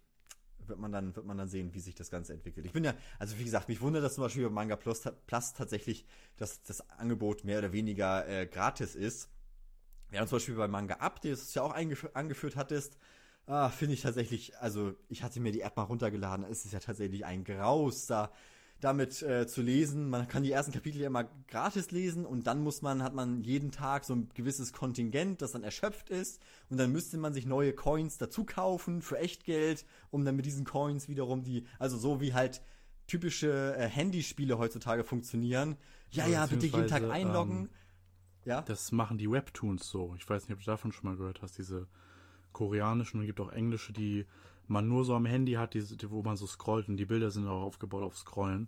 [0.67, 2.65] wird man dann, wird man dann sehen, wie sich das Ganze entwickelt.
[2.65, 5.53] Ich bin ja, also wie gesagt, mich wundert das zum Beispiel bei Manga Plus, Plus
[5.53, 6.05] tatsächlich,
[6.37, 9.29] dass das Angebot mehr oder weniger äh, gratis ist.
[10.11, 12.97] Ja, zum Beispiel bei Manga Up, das du ja auch angeführt hattest,
[13.47, 16.79] ah, finde ich tatsächlich, also ich hatte mir die App mal runtergeladen, es ist ja
[16.79, 18.31] tatsächlich ein Graus, da
[18.81, 20.09] damit äh, zu lesen.
[20.09, 23.41] Man kann die ersten Kapitel ja immer gratis lesen und dann muss man, hat man
[23.41, 27.45] jeden Tag so ein gewisses Kontingent, das dann erschöpft ist und dann müsste man sich
[27.45, 32.21] neue Coins dazu kaufen für Echtgeld, um dann mit diesen Coins wiederum die, also so
[32.21, 32.61] wie halt
[33.07, 35.77] typische äh, Handyspiele heutzutage funktionieren.
[36.11, 37.65] Ja, ja, bitte jeden Tag einloggen.
[37.65, 37.69] Ähm,
[38.45, 38.61] ja.
[38.61, 40.13] Das machen die Webtoons so.
[40.17, 41.87] Ich weiß nicht, ob du davon schon mal gehört hast, diese
[42.51, 44.25] koreanischen und gibt auch englische, die
[44.67, 47.47] man nur so am Handy hat, die, wo man so scrollt und die Bilder sind
[47.47, 48.67] auch aufgebaut auf Scrollen.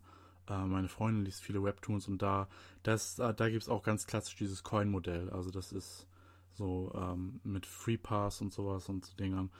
[0.49, 2.47] Äh, meine Freundin liest viele Webtoons und da,
[2.83, 5.29] das, äh, da gibt es auch ganz klassisch dieses Coin-Modell.
[5.29, 6.07] Also das ist
[6.53, 9.51] so ähm, mit Free Pass und sowas und so Dingern.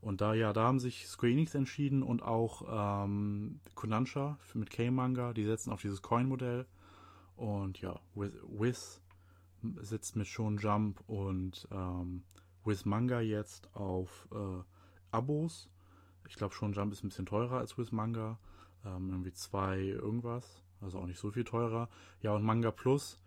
[0.00, 5.32] Und da, ja, da haben sich Square Enix entschieden und auch ähm, Konansha mit K-Manga,
[5.32, 6.66] die setzen auf dieses Coin-Modell.
[7.36, 9.00] Und ja, Wiz, Wiz
[9.80, 12.22] sitzt mit Shonen Jump und ähm,
[12.64, 14.62] Wiz Manga jetzt auf äh,
[15.10, 15.68] Abos
[16.28, 18.38] ich glaube schon, Jump ist ein bisschen teurer als Swiss Manga.
[18.84, 20.62] Ähm, irgendwie zwei irgendwas.
[20.80, 21.88] Also auch nicht so viel teurer.
[22.20, 23.20] Ja, und Manga Plus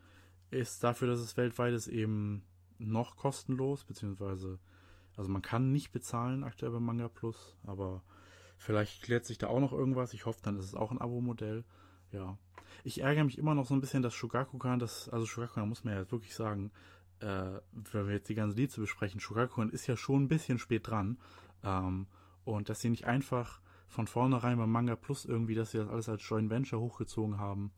[0.52, 2.44] ist dafür, dass es weltweit ist, eben
[2.78, 4.60] noch kostenlos, beziehungsweise,
[5.16, 8.02] also man kann nicht bezahlen aktuell bei Manga Plus, aber
[8.58, 10.14] vielleicht klärt sich da auch noch irgendwas.
[10.14, 11.66] Ich hoffe, dann ist es auch ein Abo-Modell.
[12.12, 12.38] Ja.
[12.84, 15.94] Ich ärgere mich immer noch so ein bisschen, dass Shogakukan, das, also Shogakukan muss man
[15.94, 16.72] ja wirklich sagen,
[17.20, 20.58] äh, wenn wir jetzt die ganze Lied zu besprechen, Shogakukan ist ja schon ein bisschen
[20.58, 21.18] spät dran.
[21.64, 22.08] Ähm,
[22.50, 26.10] und dass sie nicht einfach von vornherein beim Manga Plus irgendwie, dass sie das alles
[26.10, 27.72] als Joint Venture hochgezogen haben.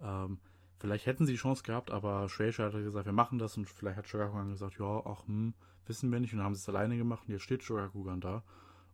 [0.00, 0.38] Ähm,
[0.78, 3.98] vielleicht hätten sie die Chance gehabt, aber Shueisha hat gesagt, wir machen das und vielleicht
[3.98, 5.54] hat Shogakukan gesagt, ja, ach, hm,
[5.86, 8.42] wissen wir nicht und dann haben sie es alleine gemacht und jetzt steht Shogakukan da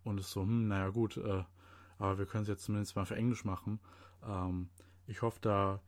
[0.05, 1.45] und ist so, hm, naja gut, äh,
[1.99, 3.79] aber wir können es jetzt zumindest mal für Englisch machen.
[4.27, 4.68] Ähm,
[5.07, 5.81] ich hoffe, da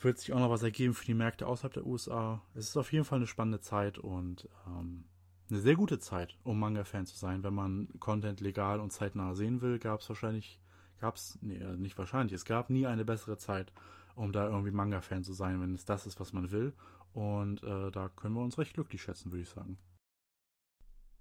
[0.00, 2.42] wird sich auch noch was ergeben für die Märkte außerhalb der USA.
[2.54, 5.04] Es ist auf jeden Fall eine spannende Zeit und ähm,
[5.50, 7.42] eine sehr gute Zeit, um Manga-Fan zu sein.
[7.42, 10.60] Wenn man Content legal und zeitnah sehen will, gab es wahrscheinlich,
[11.00, 13.72] gab es, nee, äh, nicht wahrscheinlich, es gab nie eine bessere Zeit,
[14.14, 16.72] um da irgendwie Manga-Fan zu sein, wenn es das ist, was man will.
[17.12, 19.78] Und äh, da können wir uns recht glücklich schätzen, würde ich sagen.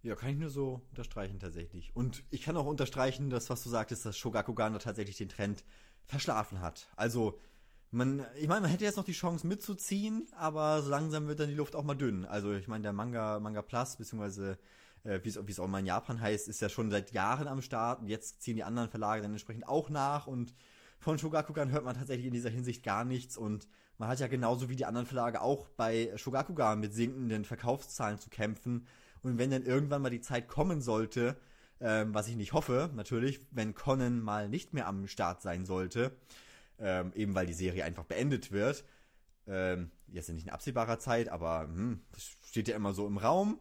[0.01, 1.93] Ja, kann ich nur so unterstreichen tatsächlich.
[1.93, 5.65] Und ich kann auch unterstreichen, dass was du sagtest, dass Shogakugan da tatsächlich den Trend
[6.05, 6.89] verschlafen hat.
[6.95, 7.39] Also
[7.91, 11.49] man, ich meine, man hätte jetzt noch die Chance mitzuziehen, aber so langsam wird dann
[11.49, 12.25] die Luft auch mal dünn.
[12.25, 14.57] Also ich meine, der Manga, Manga Plus, beziehungsweise
[15.03, 18.01] äh, wie es auch mal in Japan heißt, ist ja schon seit Jahren am Start.
[18.01, 20.27] Und jetzt ziehen die anderen Verlage dann entsprechend auch nach.
[20.27, 20.53] Und
[20.99, 23.37] von Shogakukan hört man tatsächlich in dieser Hinsicht gar nichts.
[23.37, 23.67] Und
[23.97, 28.29] man hat ja genauso wie die anderen Verlage auch bei Shogakukan mit sinkenden Verkaufszahlen zu
[28.29, 28.85] kämpfen.
[29.21, 31.37] Und wenn dann irgendwann mal die Zeit kommen sollte,
[31.81, 36.11] ähm, was ich nicht hoffe, natürlich, wenn Conan mal nicht mehr am Start sein sollte,
[36.79, 38.83] ähm, eben weil die Serie einfach beendet wird,
[39.47, 43.59] ähm, jetzt nicht in absehbarer Zeit, aber hm, das steht ja immer so im Raum,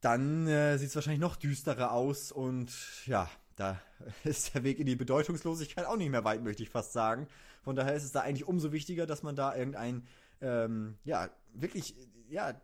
[0.00, 2.72] dann äh, sieht es wahrscheinlich noch düsterer aus und
[3.06, 3.80] ja, da
[4.24, 7.28] ist der Weg in die Bedeutungslosigkeit auch nicht mehr weit, möchte ich fast sagen.
[7.62, 10.06] Von daher ist es da eigentlich umso wichtiger, dass man da irgendein,
[10.40, 11.94] ähm, ja, wirklich,
[12.28, 12.60] ja,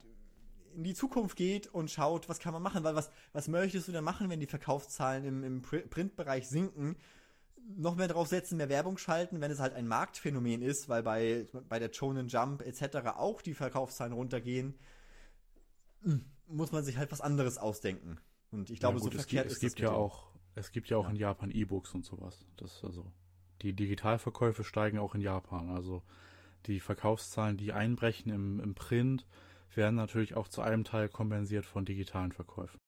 [0.75, 3.93] in die Zukunft geht und schaut, was kann man machen, weil was, was möchtest du
[3.93, 6.97] denn machen, wenn die Verkaufszahlen im, im Printbereich sinken?
[7.77, 11.47] Noch mehr drauf setzen, mehr Werbung schalten, wenn es halt ein Marktphänomen ist, weil bei,
[11.69, 13.09] bei der Shonen Jump etc.
[13.17, 14.79] auch die Verkaufszahlen runtergehen,
[16.03, 18.19] hm, muss man sich halt was anderes ausdenken.
[18.51, 20.97] Und ich glaube, gut, so verkehrt es gibt, es gibt ja auch, es gibt ja
[20.97, 21.11] auch ja.
[21.11, 22.47] in Japan E-Books und sowas.
[22.57, 23.13] Das also
[23.63, 25.71] die Digitalverkäufe steigen auch in Japan.
[25.71, 26.03] Also
[26.67, 29.27] die Verkaufszahlen, die einbrechen im, im Print,
[29.75, 32.79] werden natürlich auch zu einem Teil kompensiert von digitalen Verkäufen.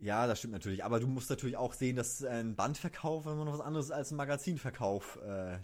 [0.00, 0.82] Ja, das stimmt natürlich.
[0.82, 4.10] Aber du musst natürlich auch sehen, dass ein Bandverkauf immer noch was anderes ist als
[4.10, 5.58] ein Magazinverkauf äh,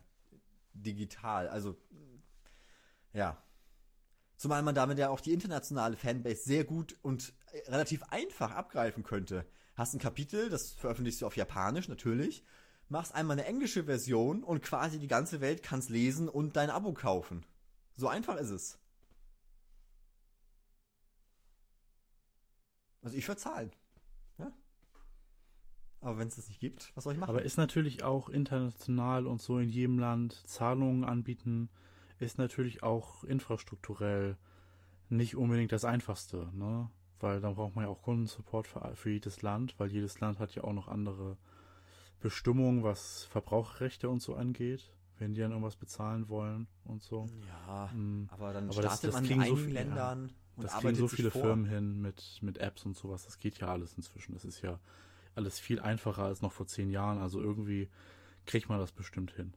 [0.75, 1.49] digital.
[1.49, 1.77] Also,
[3.13, 3.43] ja.
[4.37, 7.33] Zumal man damit ja auch die internationale Fanbase sehr gut und
[7.69, 9.47] relativ einfach abgreifen könnte.
[9.75, 12.45] Hast ein Kapitel, das veröffentlichst du auf Japanisch natürlich,
[12.91, 16.93] machst einmal eine englische Version und quasi die ganze Welt kann's lesen und dein Abo
[16.93, 17.47] kaufen.
[17.97, 18.79] So einfach ist es.
[23.01, 23.73] Also ich würde zahlen.
[26.07, 27.31] Aber wenn es das nicht gibt, was soll ich machen?
[27.31, 31.69] Aber ist natürlich auch international und so in jedem Land Zahlungen anbieten,
[32.21, 34.37] ist natürlich auch infrastrukturell
[35.09, 36.89] nicht unbedingt das Einfachste, ne?
[37.19, 40.55] Weil dann braucht man ja auch Kundensupport für, für jedes Land, weil jedes Land hat
[40.55, 41.39] ja auch noch andere
[42.21, 47.27] Bestimmungen, was Verbraucherrechte und so angeht, wenn die dann irgendwas bezahlen wollen und so.
[47.67, 48.29] Ja, mhm.
[48.31, 50.29] aber dann aber startet das, das man in einigen so, Ländern.
[50.29, 50.35] Ja.
[50.55, 51.43] Und das kriegen so viele vor.
[51.43, 53.25] Firmen hin mit, mit Apps und sowas.
[53.25, 54.35] Das geht ja alles inzwischen.
[54.35, 54.79] Das ist ja
[55.37, 57.19] alles viel einfacher als noch vor zehn Jahren.
[57.19, 57.89] Also irgendwie
[58.47, 59.55] kriegt man das bestimmt hin.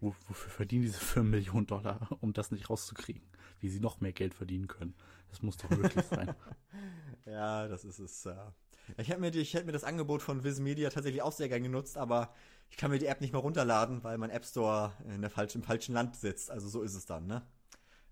[0.00, 3.22] Wo, wofür verdienen diese Firmen Millionen Dollar, um das nicht rauszukriegen?
[3.60, 4.94] Wie sie noch mehr Geld verdienen können.
[5.28, 6.34] Das muss doch möglich sein.
[7.24, 8.24] ja, das ist es.
[8.24, 8.54] Ja.
[8.98, 12.34] Ich hätte mir, mir das Angebot von Viz Media tatsächlich auch sehr gern genutzt, aber
[12.70, 15.58] ich kann mir die App nicht mehr runterladen, weil mein App Store in der falschen,
[15.58, 16.50] im falschen Land sitzt.
[16.50, 17.46] Also so ist es dann, ne?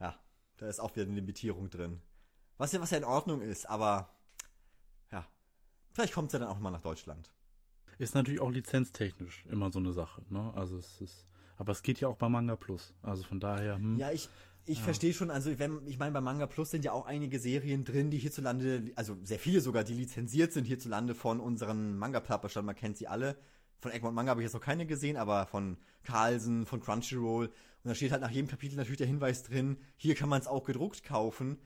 [0.01, 0.19] Ja.
[0.57, 2.01] Da ist auch wieder eine Limitierung drin.
[2.57, 4.11] Was ja, was ja in Ordnung ist, aber
[5.93, 7.31] vielleicht kommt es ja dann auch mal nach Deutschland.
[7.99, 10.53] Ist natürlich auch lizenztechnisch immer so eine Sache, ne?
[10.55, 11.27] Also es ist,
[11.57, 12.95] aber es geht ja auch bei Manga Plus.
[13.03, 13.77] Also von daher.
[13.77, 14.29] Hm, ja, ich,
[14.65, 14.85] ich ja.
[14.85, 18.11] verstehe schon, also wenn, ich meine, bei Manga Plus sind ja auch einige Serien drin,
[18.11, 22.97] die hierzulande, also sehr viele sogar, die lizenziert sind hierzulande von unseren Manga-Plapperstand, man kennt
[22.97, 23.37] sie alle.
[23.81, 27.47] Von Egmont Manga habe ich jetzt noch keine gesehen, aber von Carlsen, von Crunchyroll.
[27.47, 30.47] Und da steht halt nach jedem Kapitel natürlich der Hinweis drin, hier kann man es
[30.47, 31.59] auch gedruckt kaufen.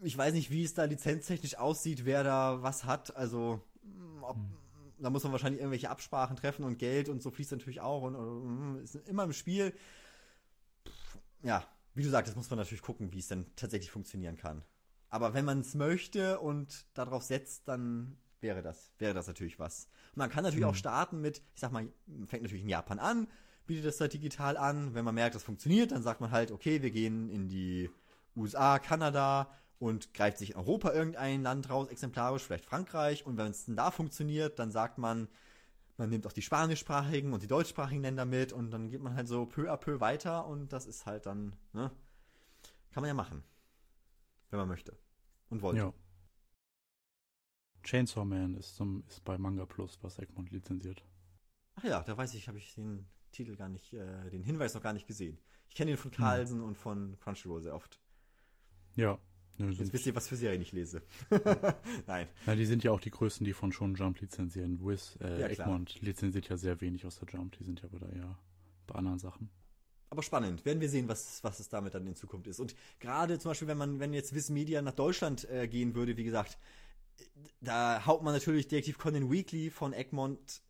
[0.00, 3.16] Ich weiß nicht, wie es da lizenztechnisch aussieht, wer da was hat.
[3.16, 3.60] Also,
[4.20, 4.50] ob, hm.
[4.98, 8.16] da muss man wahrscheinlich irgendwelche Absprachen treffen und Geld und so fließt natürlich auch und,
[8.16, 9.72] und ist immer im Spiel.
[11.42, 11.64] Ja,
[11.94, 14.62] wie du sagst, muss man natürlich gucken, wie es dann tatsächlich funktionieren kann.
[15.10, 19.88] Aber wenn man es möchte und darauf setzt, dann wäre das, wäre das natürlich was.
[20.14, 20.70] Man kann natürlich mhm.
[20.70, 21.88] auch starten mit, ich sag mal,
[22.26, 23.28] fängt natürlich in Japan an,
[23.66, 24.94] bietet das da digital an.
[24.94, 27.90] Wenn man merkt, das funktioniert, dann sagt man halt, okay, wir gehen in die
[28.36, 29.50] USA, Kanada
[29.84, 33.26] und greift sich in Europa irgendein Land raus, exemplarisch, vielleicht Frankreich.
[33.26, 35.28] Und wenn es dann da funktioniert, dann sagt man,
[35.98, 39.28] man nimmt auch die spanischsprachigen und die deutschsprachigen Länder mit und dann geht man halt
[39.28, 41.90] so peu à peu weiter und das ist halt dann, ne?
[42.92, 43.44] Kann man ja machen.
[44.48, 44.96] Wenn man möchte.
[45.50, 45.80] Und wollte.
[45.80, 45.92] Ja.
[47.82, 51.04] Chainsaw Man ist, zum, ist bei Manga Plus, was Egmont lizenziert.
[51.74, 54.82] Ach ja, da weiß ich, habe ich den Titel gar nicht, äh, den Hinweis noch
[54.82, 55.38] gar nicht gesehen.
[55.68, 56.10] Ich kenne den von.
[56.10, 56.68] Carlsen hm.
[56.68, 58.00] und von Crunchyroll sehr oft.
[58.96, 59.18] Ja.
[59.58, 61.02] Ne, Jetzt wisst ihr, was für Serien ich lese.
[62.06, 62.26] Nein.
[62.46, 64.80] Na, die sind ja auch die größten, die von schon Jump lizenzieren.
[64.84, 67.56] Wiz, äh, ja, Egmont lizenziert ja sehr wenig aus der Jump.
[67.58, 68.36] Die sind ja wieder ja
[68.86, 69.50] bei anderen Sachen.
[70.10, 70.64] Aber spannend.
[70.64, 72.60] Werden wir sehen, was, was es damit dann in Zukunft ist.
[72.60, 76.16] Und gerade zum Beispiel, wenn man, wenn jetzt Wiz Media nach Deutschland äh, gehen würde,
[76.16, 76.58] wie gesagt,
[77.60, 80.62] da haut man natürlich Detektiv Conan Weekly von Egmont,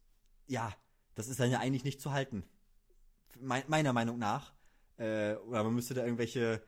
[0.47, 0.75] ja,
[1.15, 2.45] das ist dann ja eigentlich nicht zu halten.
[3.41, 4.53] Me meiner Meinung nach.
[4.97, 6.63] Äh, oder man müsste da irgendwelche,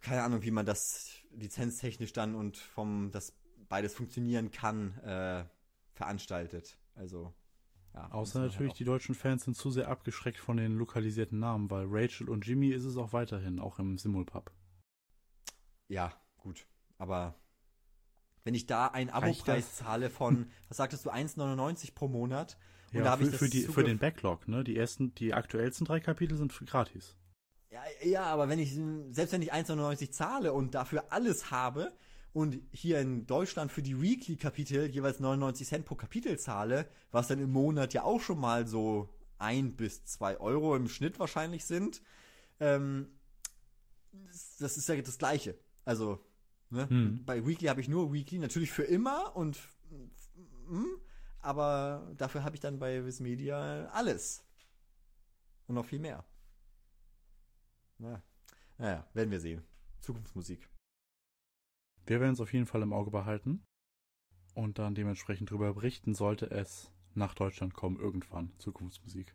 [0.00, 3.32] keine Ahnung, wie man das lizenztechnisch dann und vom, dass
[3.68, 5.44] beides funktionieren kann, äh,
[5.92, 6.78] veranstaltet.
[6.94, 7.34] Also,
[7.94, 8.10] ja.
[8.10, 11.86] Außer natürlich, halt die deutschen Fans sind zu sehr abgeschreckt von den lokalisierten Namen, weil
[11.88, 14.52] Rachel und Jimmy ist es auch weiterhin, auch im Simulpub.
[15.88, 16.66] Ja, gut.
[16.98, 17.34] Aber
[18.44, 22.56] Wenn ich da einen Abopreis zahle von, was sagtest du, 1,99 pro Monat.
[22.92, 24.62] Und ja, da für, ich für, die, für den Backlog, ne?
[24.62, 27.16] Die ersten, die aktuellsten drei Kapitel sind gratis.
[27.76, 28.74] Ja, ja, aber wenn ich,
[29.10, 31.92] selbst wenn ich 1,99 zahle und dafür alles habe
[32.32, 37.38] und hier in Deutschland für die Weekly-Kapitel jeweils 99 Cent pro Kapitel zahle, was dann
[37.38, 42.00] im Monat ja auch schon mal so ein bis zwei Euro im Schnitt wahrscheinlich sind,
[42.60, 43.08] ähm,
[44.58, 45.58] das ist ja das Gleiche.
[45.84, 46.24] Also,
[46.70, 46.88] ne?
[46.88, 47.24] Hm.
[47.26, 49.58] bei Weekly habe ich nur Weekly, natürlich für immer und
[50.68, 50.98] hm,
[51.40, 54.44] aber dafür habe ich dann bei Viz Media alles.
[55.66, 56.24] Und noch viel mehr.
[57.98, 58.22] Na,
[58.78, 59.62] naja, werden wir sehen.
[60.00, 60.68] Zukunftsmusik.
[62.04, 63.64] Wir werden es auf jeden Fall im Auge behalten
[64.54, 68.52] und dann dementsprechend darüber berichten, sollte es nach Deutschland kommen, irgendwann.
[68.58, 69.34] Zukunftsmusik.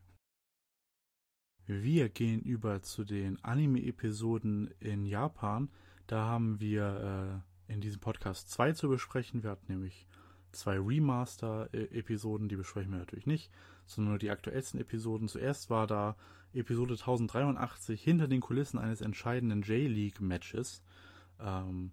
[1.66, 5.70] Wir gehen über zu den Anime-Episoden in Japan.
[6.08, 9.44] Da haben wir äh, in diesem Podcast zwei zu besprechen.
[9.44, 10.08] Wir hatten nämlich
[10.52, 13.52] zwei Remaster-Episoden, die besprechen wir natürlich nicht,
[13.86, 15.28] sondern nur die aktuellsten Episoden.
[15.28, 16.16] Zuerst war da
[16.54, 20.84] Episode 1083 hinter den Kulissen eines entscheidenden J-League-Matches
[21.40, 21.92] ähm,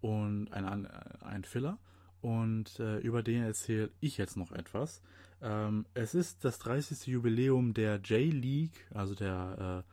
[0.00, 1.78] und ein, ein Filler.
[2.20, 5.02] Und äh, über den erzähle ich jetzt noch etwas.
[5.40, 7.06] Ähm, es ist das 30.
[7.06, 9.84] Jubiläum der J-League, also der,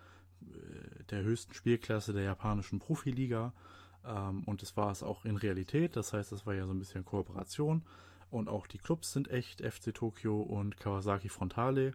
[0.43, 3.53] äh, der höchsten Spielklasse der japanischen Profiliga.
[4.03, 5.95] Ähm, und es war es auch in Realität.
[5.95, 7.84] Das heißt, es war ja so ein bisschen Kooperation.
[8.32, 11.93] Und auch die Clubs sind echt, FC Tokyo und Kawasaki Frontale.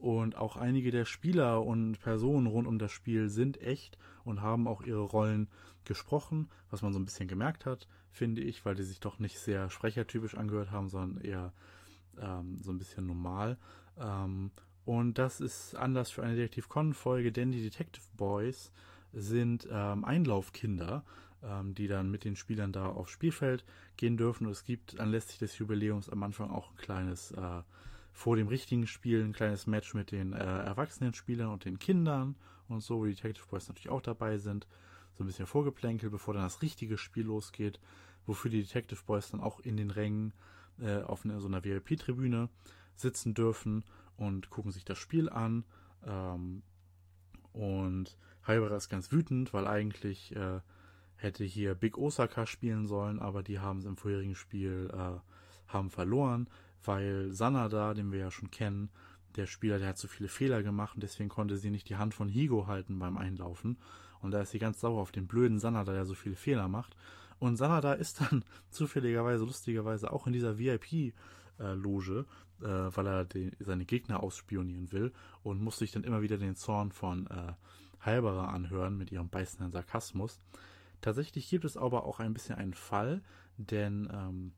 [0.00, 4.66] Und auch einige der Spieler und Personen rund um das Spiel sind echt und haben
[4.66, 5.48] auch ihre Rollen
[5.84, 9.38] gesprochen, was man so ein bisschen gemerkt hat, finde ich, weil die sich doch nicht
[9.38, 11.52] sehr sprechertypisch angehört haben, sondern eher
[12.18, 13.58] ähm, so ein bisschen normal.
[13.98, 14.50] Ähm,
[14.84, 18.72] und das ist Anlass für eine Detektiv Con-Folge, denn die Detective Boys
[19.12, 21.04] sind ähm, Einlaufkinder,
[21.42, 23.64] ähm, die dann mit den Spielern da aufs Spielfeld
[23.96, 24.46] gehen dürfen.
[24.46, 27.62] Und es gibt anlässlich des Jubiläums am Anfang auch ein kleines, äh,
[28.20, 32.36] vor dem richtigen Spiel, ein kleines Match mit den äh, erwachsenen Spielern und den Kindern
[32.68, 34.66] und so, wo die Detective Boys natürlich auch dabei sind.
[35.14, 37.80] So ein bisschen Vorgeplänkel, bevor dann das richtige Spiel losgeht,
[38.26, 40.34] wofür die Detective Boys dann auch in den Rängen
[40.82, 42.50] äh, auf eine, so einer VIP-Tribüne
[42.94, 43.86] sitzen dürfen
[44.18, 45.64] und gucken sich das Spiel an.
[46.04, 46.62] Ähm,
[47.54, 50.60] und Haibara ist ganz wütend, weil eigentlich äh,
[51.16, 55.88] hätte hier Big Osaka spielen sollen, aber die haben es im vorherigen Spiel äh, haben
[55.88, 56.50] verloren,
[56.84, 58.90] weil Sanada, den wir ja schon kennen,
[59.36, 62.14] der Spieler, der hat so viele Fehler gemacht und deswegen konnte sie nicht die Hand
[62.14, 63.78] von Higo halten beim Einlaufen.
[64.20, 66.96] Und da ist sie ganz sauer auf den blöden Sanada, der so viele Fehler macht.
[67.38, 72.26] Und Sanada ist dann zufälligerweise, lustigerweise auch in dieser VIP-Loge,
[72.60, 75.12] äh, weil er den, seine Gegner ausspionieren will
[75.42, 77.52] und muss sich dann immer wieder den Zorn von äh,
[78.00, 80.40] Halberer anhören mit ihrem beißenden Sarkasmus.
[81.00, 83.22] Tatsächlich gibt es aber auch ein bisschen einen Fall,
[83.56, 84.52] denn ähm,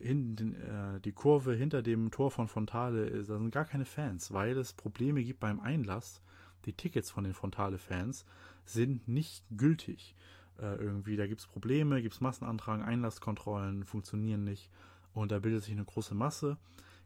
[0.00, 4.32] in, äh, die Kurve hinter dem Tor von Fontale, äh, da sind gar keine Fans,
[4.32, 6.20] weil es Probleme gibt beim Einlass.
[6.64, 8.24] Die Tickets von den Fontale-Fans
[8.64, 10.16] sind nicht gültig
[10.58, 11.16] äh, irgendwie.
[11.16, 14.70] Da gibt es Probleme, gibt es Massenantragen, Einlasskontrollen funktionieren nicht
[15.14, 16.56] und da bildet sich eine große Masse.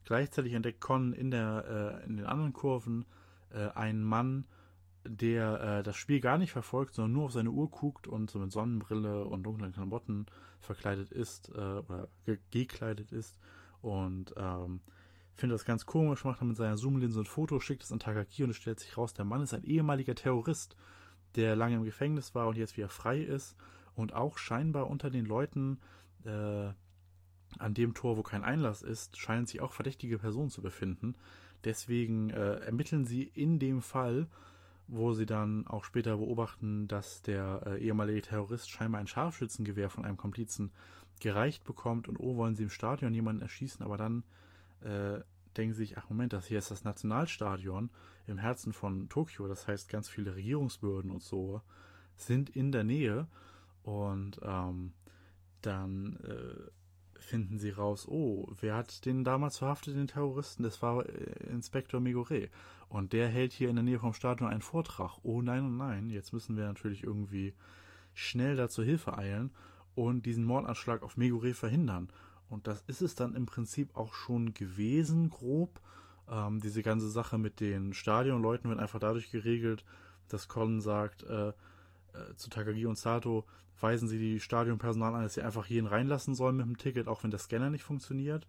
[0.04, 3.04] Gleichzeitig entdeckt Con in, der, äh, in den anderen Kurven
[3.52, 4.44] äh, einen Mann,
[5.04, 8.38] der äh, das Spiel gar nicht verfolgt, sondern nur auf seine Uhr guckt und so
[8.38, 10.26] mit Sonnenbrille und dunklen Klamotten
[10.60, 13.38] verkleidet ist äh, oder ge gekleidet ist
[13.80, 14.80] und ähm,
[15.34, 18.44] finde das ganz komisch, macht dann mit seiner Zoom-Linse ein Foto, schickt es an Takaki
[18.44, 20.76] und es stellt sich raus, der Mann ist ein ehemaliger Terrorist
[21.36, 23.56] der lange im Gefängnis war und jetzt wieder frei ist
[23.94, 25.78] und auch scheinbar unter den Leuten
[26.24, 26.72] äh,
[27.58, 31.16] an dem Tor, wo kein Einlass ist, scheinen sich auch verdächtige Personen zu befinden.
[31.64, 34.28] Deswegen äh, ermitteln sie in dem Fall,
[34.90, 40.04] wo sie dann auch später beobachten, dass der äh, ehemalige Terrorist scheinbar ein Scharfschützengewehr von
[40.04, 40.72] einem Komplizen
[41.20, 44.24] gereicht bekommt und oh, wollen sie im Stadion jemanden erschießen, aber dann
[44.80, 45.20] äh,
[45.56, 47.90] denken sie sich, ach Moment, das hier ist das Nationalstadion
[48.26, 51.60] im Herzen von Tokio, das heißt ganz viele Regierungsbehörden und so
[52.16, 53.26] sind in der Nähe.
[53.82, 54.92] Und ähm,
[55.62, 56.70] dann äh,
[57.30, 60.64] finden sie raus, oh, wer hat den damals verhaftet, den Terroristen?
[60.64, 62.48] Das war äh, Inspektor Migore.
[62.88, 65.18] Und der hält hier in der Nähe vom Stadion einen Vortrag.
[65.22, 67.54] Oh nein, oh nein, jetzt müssen wir natürlich irgendwie
[68.14, 69.52] schnell da zur Hilfe eilen
[69.94, 72.08] und diesen Mordanschlag auf Megure verhindern.
[72.48, 75.80] Und das ist es dann im Prinzip auch schon gewesen, grob.
[76.28, 79.84] Ähm, diese ganze Sache mit den Stadionleuten wird einfach dadurch geregelt,
[80.26, 81.52] dass Colin sagt äh,
[82.14, 83.44] äh, zu Takagi und Sato,
[83.80, 87.22] weisen sie die Stadionpersonal an, dass sie einfach jeden reinlassen sollen mit dem Ticket, auch
[87.22, 88.46] wenn der Scanner nicht funktioniert.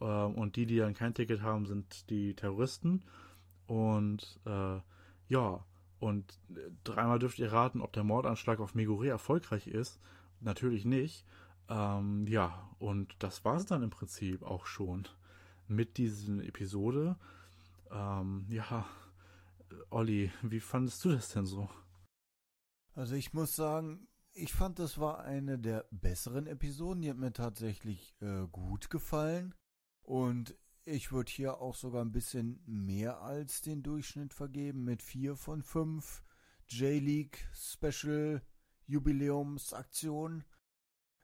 [0.00, 3.02] Äh, und die, die dann kein Ticket haben, sind die Terroristen.
[3.66, 4.80] Und äh,
[5.28, 5.64] ja,
[5.98, 10.00] und äh, dreimal dürft ihr raten, ob der Mordanschlag auf Megure erfolgreich ist.
[10.40, 11.24] Natürlich nicht.
[11.68, 15.08] Ähm, ja, und das war es dann im Prinzip auch schon
[15.66, 17.16] mit dieser Episode.
[17.90, 18.84] Ähm, ja,
[19.90, 21.68] Olli, wie fandest du das denn so?
[22.94, 27.02] Also ich muss sagen, ich fand, das war eine der besseren Episoden.
[27.02, 29.54] Die hat mir tatsächlich äh, gut gefallen.
[30.02, 35.36] Und ich würde hier auch sogar ein bisschen mehr als den Durchschnitt vergeben mit vier
[35.36, 36.24] von fünf
[36.68, 38.42] J-League Special
[38.86, 40.44] Jubiläumsaktionen.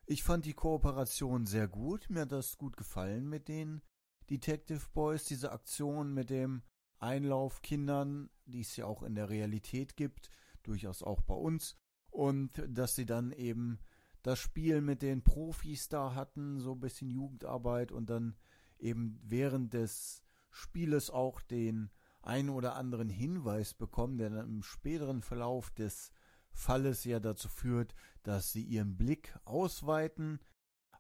[0.06, 2.08] Ich fand die Kooperation sehr gut.
[2.10, 3.82] Mir hat das gut gefallen mit den
[4.28, 5.24] Detective Boys.
[5.24, 6.62] Diese Aktion mit dem
[6.98, 10.30] Einlauf Kindern, die es ja auch in der Realität gibt,
[10.62, 11.76] durchaus auch bei uns.
[12.10, 13.78] Und dass sie dann eben
[14.22, 18.36] das Spiel mit den Profis da hatten, so ein bisschen Jugendarbeit und dann
[18.78, 21.90] eben während des Spieles auch den
[22.22, 26.12] einen oder anderen Hinweis bekommen, der dann im späteren Verlauf des
[26.52, 30.40] Falles ja dazu führt, dass sie ihren Blick ausweiten.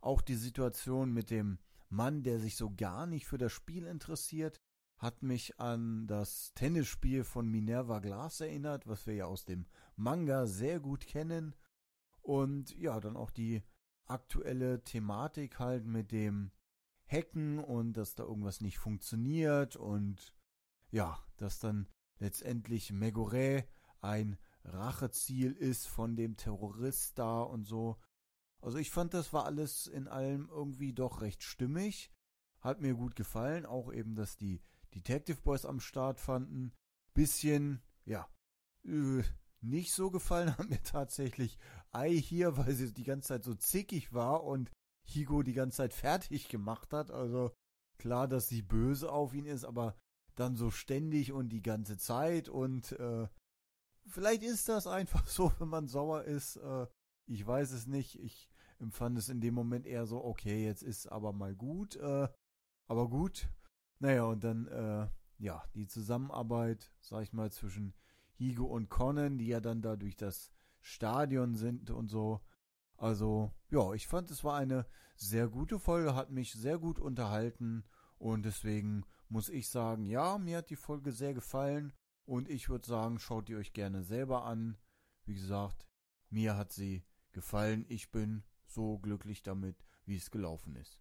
[0.00, 1.58] Auch die Situation mit dem
[1.88, 4.60] Mann, der sich so gar nicht für das Spiel interessiert,
[5.00, 9.64] hat mich an das Tennisspiel von Minerva Glass erinnert, was wir ja aus dem
[9.96, 11.56] Manga sehr gut kennen.
[12.20, 13.62] Und ja, dann auch die
[14.04, 16.50] aktuelle Thematik halt mit dem
[17.06, 20.34] Hacken und dass da irgendwas nicht funktioniert und
[20.90, 21.88] ja, dass dann
[22.18, 23.66] letztendlich Megoret
[24.02, 27.96] ein Racheziel ist von dem Terrorist da und so.
[28.60, 32.12] Also ich fand, das war alles in allem irgendwie doch recht stimmig.
[32.60, 34.60] Hat mir gut gefallen, auch eben, dass die
[34.94, 36.72] Detective Boys am Start fanden.
[37.14, 38.28] Bisschen, ja,
[38.84, 39.22] äh,
[39.60, 41.58] nicht so gefallen hat mir tatsächlich
[41.92, 44.70] Ei hier, weil sie die ganze Zeit so zickig war und
[45.06, 47.10] Higo die ganze Zeit fertig gemacht hat.
[47.10, 47.52] Also
[47.98, 49.96] klar, dass sie böse auf ihn ist, aber
[50.36, 53.28] dann so ständig und die ganze Zeit und äh,
[54.06, 56.56] vielleicht ist das einfach so, wenn man sauer ist.
[56.56, 56.86] Äh,
[57.26, 58.18] ich weiß es nicht.
[58.18, 61.96] Ich empfand es in dem Moment eher so, okay, jetzt ist aber mal gut.
[61.96, 62.28] Äh,
[62.88, 63.48] aber gut.
[64.00, 67.94] Naja, und dann, äh, ja, die Zusammenarbeit, sag ich mal, zwischen
[68.32, 72.40] Higo und Conan, die ja dann da durch das Stadion sind und so,
[72.96, 74.86] also, ja, ich fand, es war eine
[75.16, 77.84] sehr gute Folge, hat mich sehr gut unterhalten
[78.18, 81.94] und deswegen muss ich sagen, ja, mir hat die Folge sehr gefallen
[82.26, 84.76] und ich würde sagen, schaut die euch gerne selber an.
[85.24, 85.86] Wie gesagt,
[86.28, 87.84] mir hat sie gefallen.
[87.88, 91.00] Ich bin so glücklich damit, wie es gelaufen ist.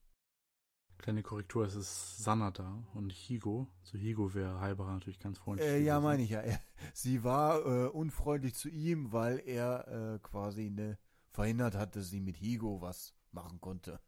[0.99, 3.67] Kleine Korrektur, es ist Sanada und Higo.
[3.83, 5.65] Zu Higo wäre Halberer natürlich ganz freundlich.
[5.65, 6.43] Äh, ja, meine ich ja.
[6.93, 10.97] Sie war äh, unfreundlich zu ihm, weil er äh, quasi eine
[11.31, 14.01] verhindert hat, dass sie mit Higo was machen konnte.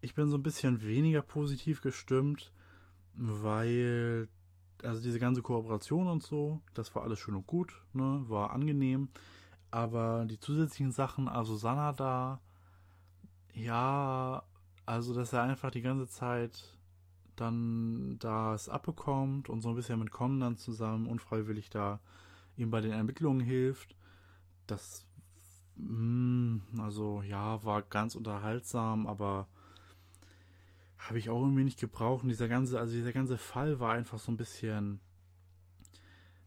[0.00, 2.52] Ich bin so ein bisschen weniger positiv gestimmt,
[3.14, 4.28] weil
[4.84, 9.08] also diese ganze Kooperation und so, das war alles schön und gut, ne, war angenehm,
[9.72, 12.40] aber die zusätzlichen Sachen, also Sanada,
[13.54, 14.44] ja,
[14.88, 16.76] also dass er einfach die ganze Zeit
[17.36, 22.00] dann das abbekommt und so ein bisschen mit Kommen dann zusammen unfreiwillig da
[22.56, 23.94] ihm bei den Ermittlungen hilft
[24.68, 25.06] das,
[25.76, 29.48] mh, hm, also ja, war ganz unterhaltsam, aber
[30.98, 32.22] habe ich auch irgendwie nicht gebraucht.
[32.22, 35.00] Und dieser ganze, also dieser ganze Fall war einfach so ein bisschen,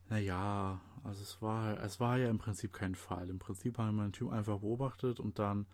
[0.09, 3.29] naja, also es war, es war ja im Prinzip kein Fall.
[3.29, 5.65] Im Prinzip haben wir den Typ einfach beobachtet und dann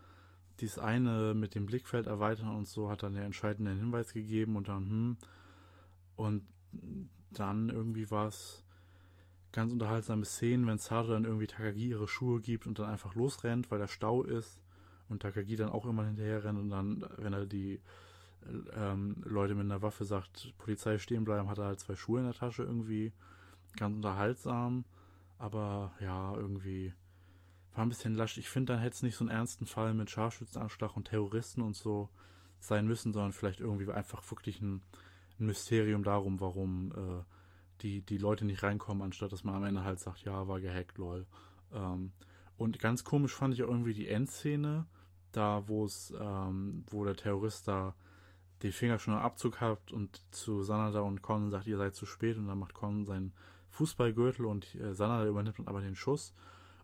[0.59, 4.67] dies eine mit dem Blickfeld erweitern und so hat dann den entscheidenden Hinweis gegeben und
[4.67, 5.17] dann, hm,
[6.15, 6.43] und
[7.31, 8.63] dann irgendwie war es
[9.51, 13.71] ganz unterhaltsame Szenen, wenn Sato dann irgendwie Takagi ihre Schuhe gibt und dann einfach losrennt,
[13.71, 14.59] weil der Stau ist
[15.09, 17.79] und Takagi dann auch immer hinterher rennt und dann, wenn er die
[18.75, 22.25] ähm, Leute mit einer Waffe sagt, Polizei stehen bleiben, hat er halt zwei Schuhe in
[22.25, 23.13] der Tasche irgendwie.
[23.77, 24.85] Ganz unterhaltsam,
[25.37, 26.93] aber ja, irgendwie
[27.77, 28.37] war ein bisschen lasch.
[28.37, 31.75] Ich finde, dann hätte es nicht so einen ernsten Fall mit Scharfschützenanschlag und Terroristen und
[31.75, 32.09] so
[32.59, 34.81] sein müssen, sondern vielleicht irgendwie einfach wirklich ein,
[35.39, 37.23] ein Mysterium darum, warum äh,
[37.81, 40.97] die, die Leute nicht reinkommen, anstatt dass man am Ende halt sagt, ja, war gehackt,
[40.97, 41.27] lol.
[41.71, 42.11] Ähm,
[42.57, 44.87] und ganz komisch fand ich auch irgendwie die Endszene,
[45.31, 47.93] da wo es, ähm, wo der Terrorist da
[48.63, 52.07] den Finger schon am Abzug hat und zu Sanada und Con sagt, ihr seid zu
[52.07, 53.33] spät und dann macht Con seinen
[53.69, 56.33] Fußballgürtel und äh, Sanada übernimmt aber den Schuss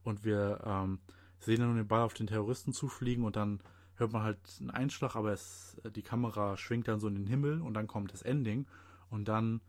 [0.04, 1.00] und wir ähm,
[1.40, 3.60] sehen dann den Ball auf den Terroristen zufliegen und dann
[3.96, 7.62] hört man halt einen Einschlag, aber es, die Kamera schwingt dann so in den Himmel
[7.62, 8.66] und dann kommt das Ending.
[9.10, 9.62] Und dann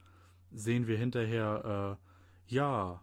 [0.51, 1.99] sehen wir hinterher,
[2.49, 3.01] äh, ja,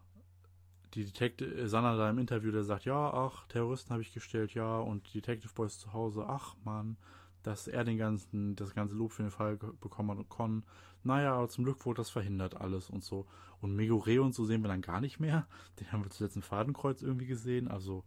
[0.94, 4.80] die Detective, Sanna da im Interview, der sagt, ja, ach, Terroristen habe ich gestellt, ja,
[4.80, 6.98] und Detective Boys zu Hause, ach, Mann,
[7.44, 10.64] dass er den ganzen, das ganze Lob für den Fall bekommen hat und Con,
[11.04, 13.28] naja, aber zum Glück wurde das verhindert alles und so.
[13.60, 15.48] Und Megore und so sehen wir dann gar nicht mehr.
[15.80, 18.04] Den haben wir zuletzt im Fadenkreuz irgendwie gesehen, also,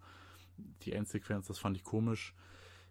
[0.83, 2.35] die Endsequenz, das fand ich komisch.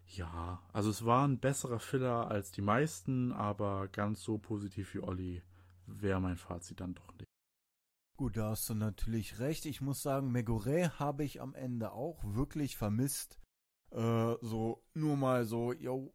[0.06, 5.00] Ja, also es war ein besserer Filler als die meisten, aber ganz so positiv wie
[5.00, 5.42] Olli
[5.86, 7.24] wäre mein Fazit dann doch nicht.
[8.16, 9.66] Gut, da hast du natürlich recht.
[9.66, 13.40] Ich muss sagen, Megore habe ich am Ende auch wirklich vermisst.
[13.90, 16.14] Äh, so, nur mal so, yo,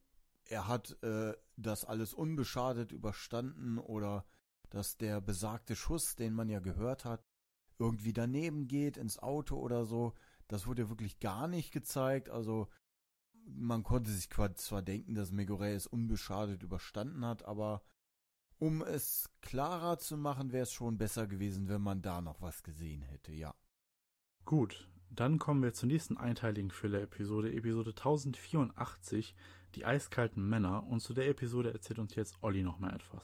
[0.50, 4.26] er hat äh, das alles unbeschadet überstanden oder
[4.70, 7.24] dass der besagte Schuss, den man ja gehört hat,
[7.78, 10.14] irgendwie daneben geht ins Auto oder so.
[10.48, 12.30] Das wurde wirklich gar nicht gezeigt.
[12.30, 12.68] Also
[13.46, 17.82] man konnte sich zwar denken, dass Megore es unbeschadet überstanden hat, aber
[18.58, 22.62] um es klarer zu machen, wäre es schon besser gewesen, wenn man da noch was
[22.62, 23.56] gesehen hätte, ja.
[24.44, 29.36] Gut, dann kommen wir zur nächsten einteiligen Füller-Episode, Episode 1084,
[29.76, 30.86] die eiskalten Männer.
[30.88, 33.24] Und zu der Episode erzählt uns jetzt Olli noch mal etwas.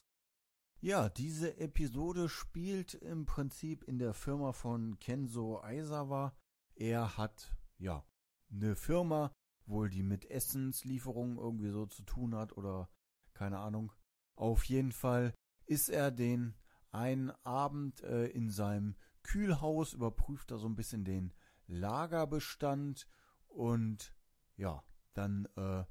[0.80, 6.36] Ja, diese Episode spielt im Prinzip in der Firma von Kenzo Aizawa.
[6.74, 8.04] Er hat, ja,
[8.50, 9.32] eine Firma,
[9.64, 12.88] wohl die mit Essenslieferungen irgendwie so zu tun hat oder
[13.34, 13.92] keine Ahnung.
[14.36, 15.34] Auf jeden Fall
[15.66, 16.54] ist er den
[16.92, 21.32] einen Abend äh, in seinem Kühlhaus, überprüft er so ein bisschen den
[21.66, 23.06] Lagerbestand
[23.48, 24.14] und
[24.56, 24.82] ja,
[25.14, 25.84] dann äh,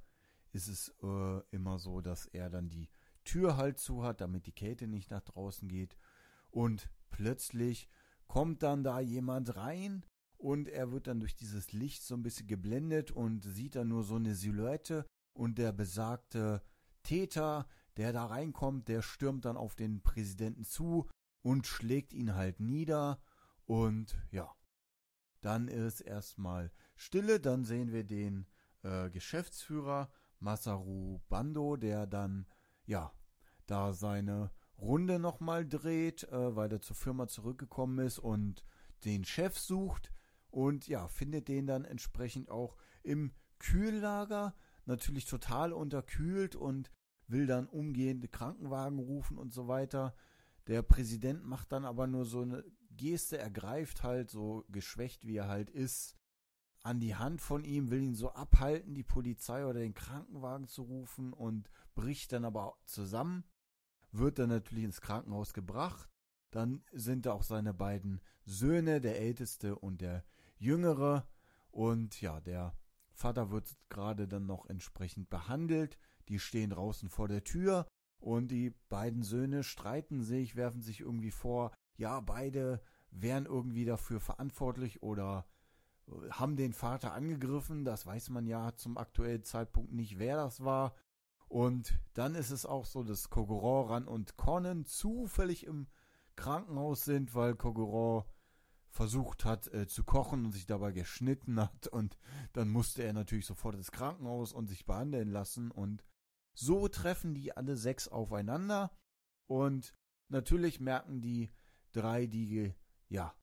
[0.51, 2.89] ist es äh, immer so, dass er dann die
[3.23, 5.97] Tür halt zu hat, damit die Kälte nicht nach draußen geht.
[6.51, 7.89] Und plötzlich
[8.27, 10.05] kommt dann da jemand rein
[10.37, 14.03] und er wird dann durch dieses Licht so ein bisschen geblendet und sieht dann nur
[14.03, 16.61] so eine Silhouette und der besagte
[17.03, 17.67] Täter,
[17.97, 21.07] der da reinkommt, der stürmt dann auf den Präsidenten zu
[21.41, 23.21] und schlägt ihn halt nieder
[23.65, 24.51] und ja,
[25.45, 28.47] dann ist erstmal Stille, dann sehen wir den
[28.81, 32.47] äh, Geschäftsführer Masaru Bando, der dann
[32.85, 33.13] ja
[33.67, 38.65] da seine Runde nochmal dreht, äh, weil er zur Firma zurückgekommen ist und
[39.03, 40.11] den Chef sucht
[40.49, 46.91] und ja, findet den dann entsprechend auch im Kühllager, natürlich total unterkühlt und
[47.27, 50.15] will dann umgehend Krankenwagen rufen und so weiter.
[50.65, 52.63] Der Präsident macht dann aber nur so eine
[52.95, 56.15] Geste, er greift halt so geschwächt wie er halt ist
[56.85, 60.83] an die Hand von ihm, will ihn so abhalten, die Polizei oder den Krankenwagen zu
[60.83, 63.43] rufen und bricht dann aber zusammen,
[64.11, 66.07] wird dann natürlich ins Krankenhaus gebracht.
[66.51, 70.23] Dann sind da auch seine beiden Söhne, der älteste und der
[70.57, 71.27] jüngere.
[71.71, 72.77] Und ja, der
[73.13, 75.97] Vater wird gerade dann noch entsprechend behandelt.
[76.29, 77.87] Die stehen draußen vor der Tür
[78.19, 82.81] und die beiden Söhne streiten sich, werfen sich irgendwie vor, ja, beide
[83.11, 85.45] wären irgendwie dafür verantwortlich oder
[86.07, 87.85] äh, haben den Vater angegriffen.
[87.85, 90.95] Das weiß man ja zum aktuellen Zeitpunkt nicht, wer das war.
[91.47, 95.87] Und dann ist es auch so, dass Kogoran und Conan zufällig im
[96.35, 98.25] Krankenhaus sind, weil Kogoran
[98.89, 101.87] versucht hat äh, zu kochen und sich dabei geschnitten hat.
[101.87, 102.17] Und
[102.53, 105.69] dann musste er natürlich sofort ins Krankenhaus und sich behandeln lassen.
[105.69, 106.03] Und
[106.53, 108.91] so treffen die alle sechs aufeinander
[109.47, 109.93] und
[110.29, 111.51] natürlich merken die
[111.95, 112.73] drei die,
[113.09, 113.35] ja,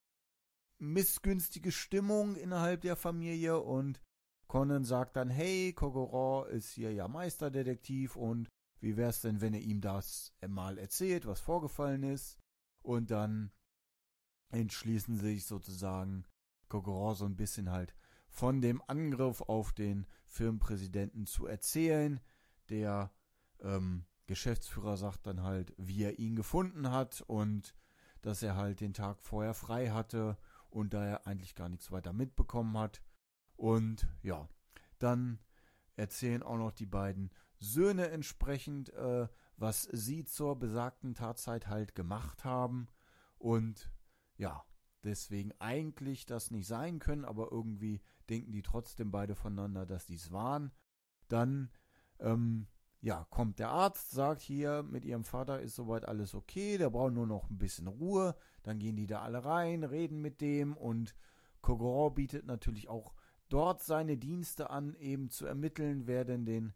[0.78, 4.02] missgünstige Stimmung innerhalb der Familie und
[4.48, 8.48] Conan sagt dann, hey, Kogoro ist hier ja Meisterdetektiv und
[8.80, 12.38] wie wär's denn, wenn er ihm das mal erzählt, was vorgefallen ist?
[12.82, 13.52] Und dann
[14.50, 16.24] entschließen sich sozusagen
[16.68, 17.94] Kogoro so ein bisschen halt
[18.28, 22.20] von dem Angriff auf den Firmenpräsidenten zu erzählen,
[22.70, 23.12] der
[23.60, 27.74] ähm, Geschäftsführer sagt dann halt, wie er ihn gefunden hat und
[28.22, 30.38] dass er halt den Tag vorher frei hatte
[30.70, 33.02] und da er eigentlich gar nichts weiter mitbekommen hat.
[33.56, 34.48] Und ja,
[34.98, 35.38] dann
[35.96, 42.44] erzählen auch noch die beiden Söhne entsprechend, äh, was sie zur besagten Tatzeit halt gemacht
[42.44, 42.88] haben.
[43.38, 43.92] Und
[44.36, 44.64] ja,
[45.04, 50.32] deswegen eigentlich das nicht sein können, aber irgendwie denken die trotzdem beide voneinander, dass dies
[50.32, 50.72] waren.
[51.28, 51.70] Dann
[52.18, 52.66] ähm,
[53.02, 57.12] ja, kommt der Arzt, sagt hier, mit ihrem Vater ist soweit alles okay, der braucht
[57.12, 58.36] nur noch ein bisschen Ruhe.
[58.62, 61.16] Dann gehen die da alle rein, reden mit dem und
[61.62, 63.12] Kogoro bietet natürlich auch
[63.48, 66.74] dort seine Dienste an, eben zu ermitteln, wer denn den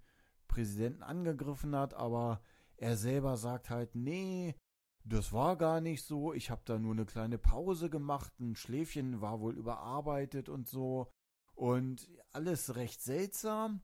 [0.48, 2.40] Präsidenten angegriffen hat, aber
[2.76, 4.56] er selber sagt halt, nee,
[5.04, 9.20] das war gar nicht so, ich habe da nur eine kleine Pause gemacht, ein Schläfchen
[9.20, 11.08] war wohl überarbeitet und so
[11.54, 13.80] und alles recht seltsam.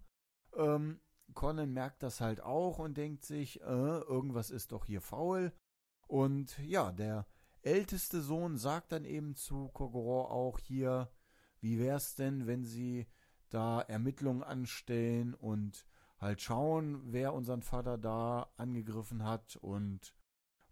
[0.57, 1.01] Ähm,
[1.35, 5.53] Conan merkt das halt auch und denkt sich, äh, irgendwas ist doch hier faul.
[6.07, 7.27] Und ja, der
[7.63, 11.11] älteste Sohn sagt dann eben zu Kogoro auch hier,
[11.61, 13.07] wie wär's denn, wenn sie
[13.51, 15.87] da Ermittlungen anstellen und
[16.19, 20.15] halt schauen, wer unseren Vater da angegriffen hat und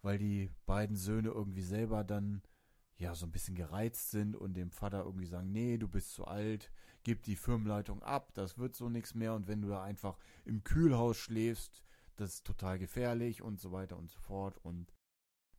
[0.03, 2.43] weil die beiden Söhne irgendwie selber dann
[3.01, 6.27] ja so ein bisschen gereizt sind und dem Vater irgendwie sagen, nee, du bist zu
[6.27, 6.71] alt,
[7.03, 10.63] gib die Firmenleitung ab, das wird so nichts mehr und wenn du da einfach im
[10.65, 11.83] Kühlhaus schläfst,
[12.17, 14.93] das ist total gefährlich und so weiter und so fort und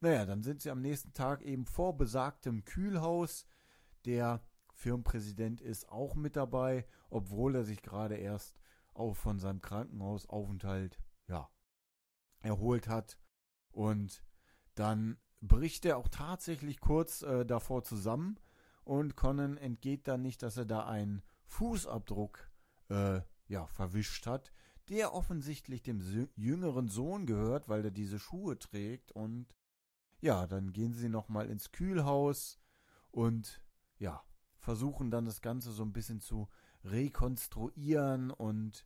[0.02, 3.46] naja, dann sind sie am nächsten Tag eben vor besagtem Kühlhaus.
[4.06, 4.42] Der
[4.74, 8.60] Firmenpräsident ist auch mit dabei, obwohl er sich gerade erst
[8.94, 11.52] auch von seinem Krankenhausaufenthalt, ja,
[12.40, 13.20] erholt hat.
[13.70, 14.24] Und
[14.74, 18.40] dann bricht er auch tatsächlich kurz äh, davor zusammen
[18.84, 22.50] und Conan entgeht dann nicht, dass er da einen Fußabdruck
[22.90, 24.54] äh, ja, verwischt hat,
[24.90, 26.02] der offensichtlich dem
[26.36, 29.56] jüngeren Sohn gehört, weil er diese Schuhe trägt und
[30.20, 32.60] ja, dann gehen sie nochmal ins Kühlhaus
[33.10, 33.62] und
[33.98, 34.24] ja,
[34.60, 36.48] versuchen dann das Ganze so ein bisschen zu
[36.84, 38.86] rekonstruieren und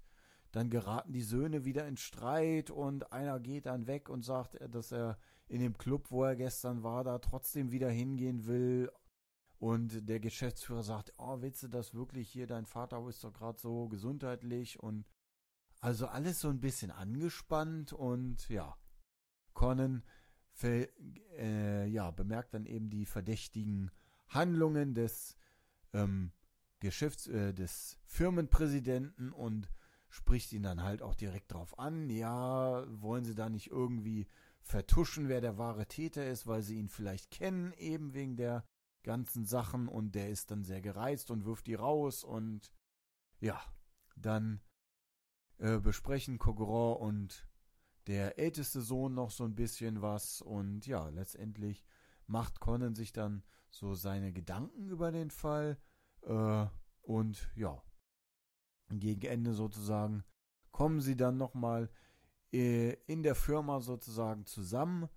[0.56, 4.94] dann geraten die Söhne wieder in Streit und einer geht dann weg und sagt, dass
[4.94, 5.18] er
[5.48, 8.90] in dem Club, wo er gestern war, da trotzdem wieder hingehen will.
[9.57, 12.48] Und der Geschäftsführer sagt, oh, willst du das wirklich hier?
[12.48, 15.06] Dein Vater ist doch gerade so gesundheitlich und
[15.82, 18.77] also alles so ein bisschen angespannt und ja,
[19.53, 20.03] Conan
[20.64, 23.91] äh, ja, bemerkt dann eben die verdächtigen
[24.30, 25.36] Handlungen des
[25.94, 26.32] ähm,
[26.80, 29.69] Geschäfts-, äh, des Firmenpräsidenten und
[30.16, 32.10] spricht ihn dann halt auch direkt drauf an.
[32.10, 34.28] Ja, wollen sie da nicht irgendwie
[34.62, 38.64] vertuschen, wer der wahre Täter ist, weil sie ihn vielleicht kennen, eben wegen der
[39.04, 42.72] ganzen Sachen und der ist dann sehr gereizt und wirft die raus und
[43.42, 43.62] ja,
[44.16, 44.62] dann
[45.58, 47.46] äh, besprechen Cogeron und
[48.08, 51.86] der älteste Sohn noch so ein bisschen was und ja, letztendlich
[52.26, 55.78] macht Conan sich dann so seine Gedanken über den Fall
[56.22, 56.66] äh,
[57.02, 57.84] und ja,
[58.90, 60.24] gegen Ende sozusagen
[60.72, 61.90] kommen sie dann nochmal
[62.52, 65.10] äh, in der Firma sozusagen zusammen,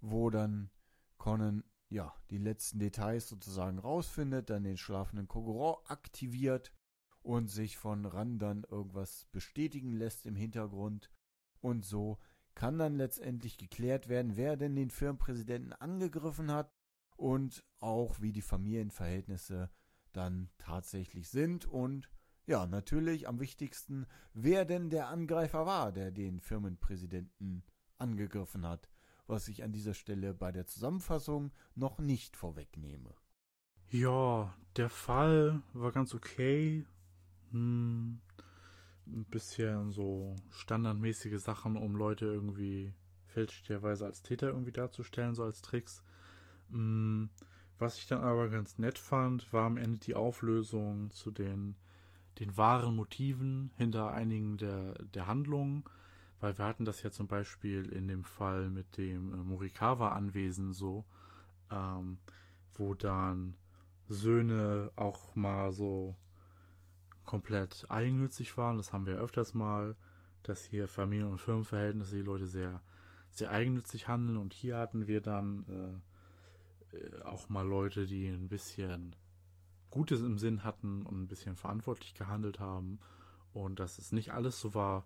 [0.00, 0.70] wo dann
[1.18, 6.72] Conan ja die letzten Details sozusagen rausfindet, dann den schlafenden Kogoron aktiviert
[7.22, 11.10] und sich von Ran dann irgendwas bestätigen lässt im Hintergrund.
[11.60, 12.18] Und so
[12.54, 16.72] kann dann letztendlich geklärt werden, wer denn den Firmenpräsidenten angegriffen hat
[17.16, 19.70] und auch wie die Familienverhältnisse
[20.12, 22.10] dann tatsächlich sind und
[22.46, 27.62] ja, natürlich am wichtigsten, wer denn der Angreifer war, der den Firmenpräsidenten
[27.98, 28.88] angegriffen hat,
[29.26, 33.14] was ich an dieser Stelle bei der Zusammenfassung noch nicht vorwegnehme.
[33.90, 36.86] Ja, der Fall war ganz okay.
[37.50, 38.20] Hm,
[39.06, 42.94] ein bisschen so standardmäßige Sachen, um Leute irgendwie
[43.26, 46.02] fälschlicherweise als Täter irgendwie darzustellen, so als Tricks.
[46.68, 47.26] Mm,
[47.78, 51.76] was ich dann aber ganz nett fand, war am Ende die Auflösung zu den,
[52.38, 55.84] den wahren Motiven hinter einigen der, der Handlungen,
[56.40, 61.04] weil wir hatten das ja zum Beispiel in dem Fall mit dem äh, Morikawa-Anwesen so,
[61.70, 62.18] ähm,
[62.74, 63.54] wo dann
[64.08, 66.16] Söhne auch mal so
[67.24, 68.76] komplett eigennützig waren.
[68.76, 69.96] Das haben wir öfters mal,
[70.42, 72.82] dass hier Familien- und Firmenverhältnisse die Leute sehr,
[73.30, 74.36] sehr eigennützig handeln.
[74.36, 76.02] Und hier hatten wir dann
[76.92, 79.14] äh, äh, auch mal Leute, die ein bisschen
[79.92, 82.98] Gutes im Sinn hatten und ein bisschen verantwortlich gehandelt haben.
[83.52, 85.04] Und dass es nicht alles so war,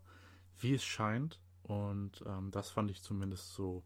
[0.59, 1.41] wie es scheint.
[1.65, 3.83] Und ähm, das fand ich zumindest so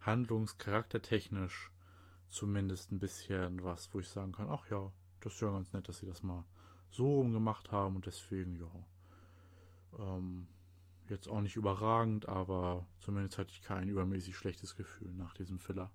[0.00, 1.70] handlungscharaktertechnisch
[2.28, 4.90] zumindest ein bisschen was, wo ich sagen kann, ach ja,
[5.20, 6.44] das ist ja ganz nett, dass sie das mal
[6.90, 8.70] so rum gemacht haben und deswegen, ja.
[9.98, 10.48] Ähm,
[11.08, 15.90] jetzt auch nicht überragend, aber zumindest hatte ich kein übermäßig schlechtes Gefühl nach diesem Filler.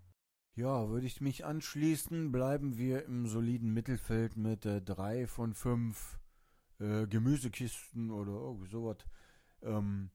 [0.56, 6.20] Ja, würde ich mich anschließen, bleiben wir im soliden Mittelfeld mit äh, drei von fünf
[6.80, 8.98] äh, Gemüsekisten oder irgendwie sowas.
[9.62, 10.12] Ähm,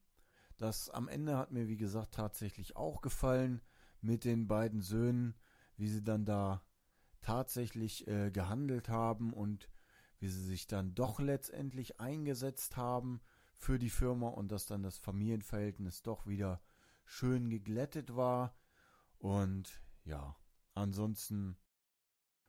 [0.58, 3.62] das am Ende hat mir, wie gesagt, tatsächlich auch gefallen
[4.00, 5.34] mit den beiden Söhnen,
[5.76, 6.62] wie sie dann da
[7.22, 9.70] tatsächlich äh, gehandelt haben und
[10.20, 13.20] wie sie sich dann doch letztendlich eingesetzt haben
[13.54, 16.60] für die Firma und dass dann das Familienverhältnis doch wieder
[17.04, 18.54] schön geglättet war.
[19.18, 20.36] Und ja,
[20.74, 21.56] ansonsten,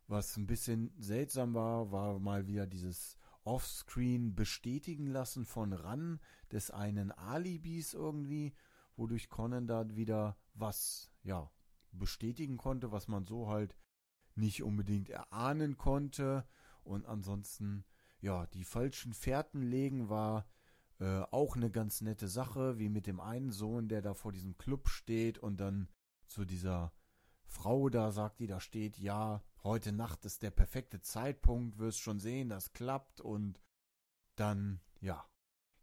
[0.08, 6.20] was ein bisschen seltsam war, war mal wieder dieses Offscreen bestätigen lassen von Ran
[6.52, 8.54] des einen Alibis irgendwie,
[8.96, 11.52] wodurch Conan da wieder was, ja,
[11.92, 13.78] bestätigen konnte, was man so halt
[14.36, 16.48] nicht unbedingt erahnen konnte.
[16.84, 17.86] Und ansonsten,
[18.20, 20.48] ja, die falschen Fährten legen war
[21.00, 24.58] äh, auch eine ganz nette Sache, wie mit dem einen Sohn, der da vor diesem
[24.58, 25.88] Club steht und dann
[26.28, 26.94] zu dieser
[27.46, 32.20] Frau da sagt, die da steht, ja, heute Nacht ist der perfekte Zeitpunkt, wirst schon
[32.20, 33.62] sehen, das klappt und
[34.36, 35.26] dann, ja,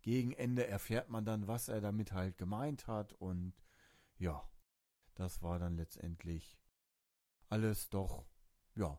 [0.02, 3.54] gegen Ende erfährt man dann, was er damit halt gemeint hat und
[4.16, 4.48] ja,
[5.14, 6.58] das war dann letztendlich
[7.48, 8.24] alles doch
[8.74, 8.98] ja,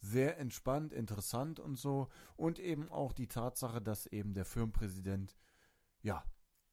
[0.00, 2.08] sehr entspannt, interessant und so.
[2.36, 5.36] Und eben auch die Tatsache, dass eben der Firmenpräsident,
[6.02, 6.24] ja,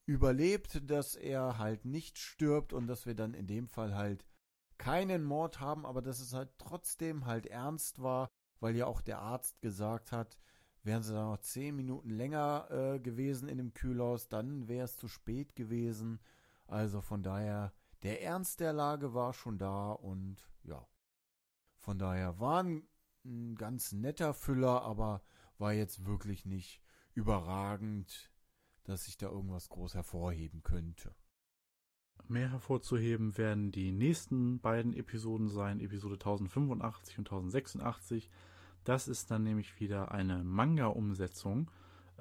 [0.05, 4.25] überlebt, dass er halt nicht stirbt und dass wir dann in dem Fall halt
[4.77, 8.29] keinen Mord haben, aber dass es halt trotzdem halt ernst war,
[8.59, 10.37] weil ja auch der Arzt gesagt hat,
[10.83, 14.97] wären sie da noch zehn Minuten länger äh, gewesen in dem Kühlhaus, dann wäre es
[14.97, 16.19] zu spät gewesen.
[16.65, 17.73] Also von daher,
[18.03, 20.87] der Ernst der Lage war schon da und ja.
[21.79, 22.87] Von daher war ein,
[23.25, 25.21] ein ganz netter Füller, aber
[25.57, 26.81] war jetzt wirklich nicht
[27.13, 28.31] überragend,
[28.83, 31.15] dass ich da irgendwas groß hervorheben könnte.
[32.29, 38.29] Mehr hervorzuheben werden die nächsten beiden Episoden sein, Episode 1085 und 1086.
[38.83, 41.71] Das ist dann nämlich wieder eine Manga-Umsetzung.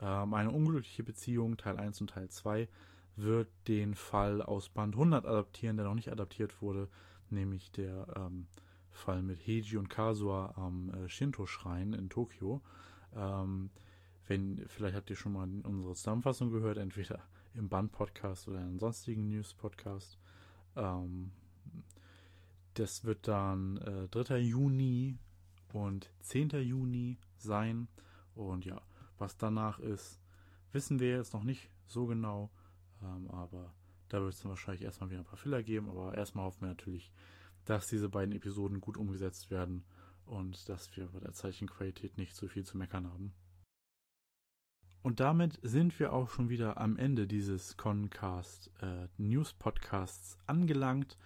[0.00, 2.68] Ähm, eine unglückliche Beziehung, Teil 1 und Teil 2,
[3.16, 6.88] wird den Fall aus Band 100 adaptieren, der noch nicht adaptiert wurde,
[7.30, 8.46] nämlich der ähm,
[8.92, 12.60] Fall mit Heiji und Kasua am äh, Shinto-Schrein in Tokio.
[13.14, 13.70] Ähm,
[14.28, 17.22] wenn, vielleicht habt ihr schon mal unsere Zusammenfassung gehört, entweder
[17.56, 20.18] im Band-Podcast oder in sonstigen News-Podcast.
[20.76, 21.32] Ähm,
[22.74, 24.38] das wird dann äh, 3.
[24.38, 25.18] Juni
[25.72, 26.50] und 10.
[26.50, 27.88] Juni sein.
[28.34, 28.80] Und ja,
[29.18, 30.20] was danach ist,
[30.72, 32.50] wissen wir jetzt noch nicht so genau.
[33.02, 33.72] Ähm, aber
[34.08, 35.88] da wird es dann wahrscheinlich erstmal wieder ein paar Filler geben.
[35.88, 37.10] Aber erstmal hoffen wir natürlich,
[37.64, 39.84] dass diese beiden Episoden gut umgesetzt werden
[40.26, 43.32] und dass wir bei der Zeichenqualität nicht so viel zu meckern haben.
[45.06, 51.16] Und damit sind wir auch schon wieder am Ende dieses Concast äh, News Podcasts angelangt.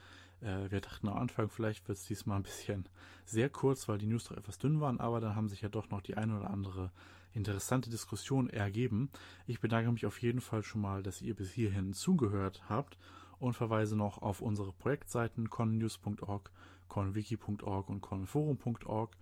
[0.43, 2.87] Äh, wir dachten am Anfang, vielleicht wird es diesmal ein bisschen
[3.25, 5.89] sehr kurz, weil die News doch etwas dünn waren, aber dann haben sich ja doch
[5.89, 6.91] noch die eine oder andere
[7.33, 9.09] interessante Diskussion ergeben.
[9.47, 12.99] Ich bedanke mich auf jeden Fall schon mal, dass ihr bis hierhin zugehört habt
[13.39, 16.51] und verweise noch auf unsere Projektseiten connews.org,
[16.89, 19.17] conwiki.org und conforum.org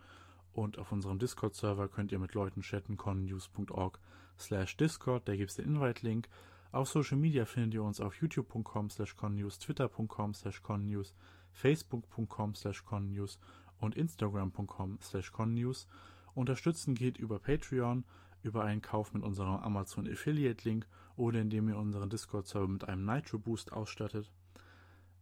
[0.53, 4.01] und auf unserem Discord-Server könnt ihr mit Leuten chatten, connews.org
[4.41, 6.29] slash Discord, da gibt es den Invite-Link.
[6.71, 11.15] Auf Social Media findet ihr uns auf youtube.com slash connews, twitter.com slash connews,
[11.53, 13.39] facebook.com slash connews
[13.81, 15.87] und instagram.com slash connews.
[16.35, 18.05] Unterstützen geht über Patreon,
[18.43, 20.87] über einen Kauf mit unserem Amazon Affiliate Link
[21.17, 24.31] oder indem ihr unseren Discord-Server mit einem Nitro Boost ausstattet.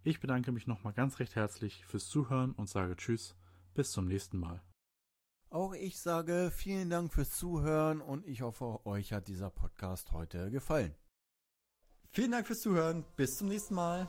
[0.03, 3.35] Ich bedanke mich nochmal ganz recht herzlich fürs Zuhören und sage Tschüss,
[3.75, 4.61] bis zum nächsten Mal.
[5.51, 10.51] Auch ich sage vielen Dank fürs Zuhören und ich hoffe, euch hat dieser Podcast heute
[10.51, 10.95] gefallen.
[12.11, 13.05] Vielen Dank fürs Zuhören.
[13.17, 14.09] Bis zum nächsten Mal.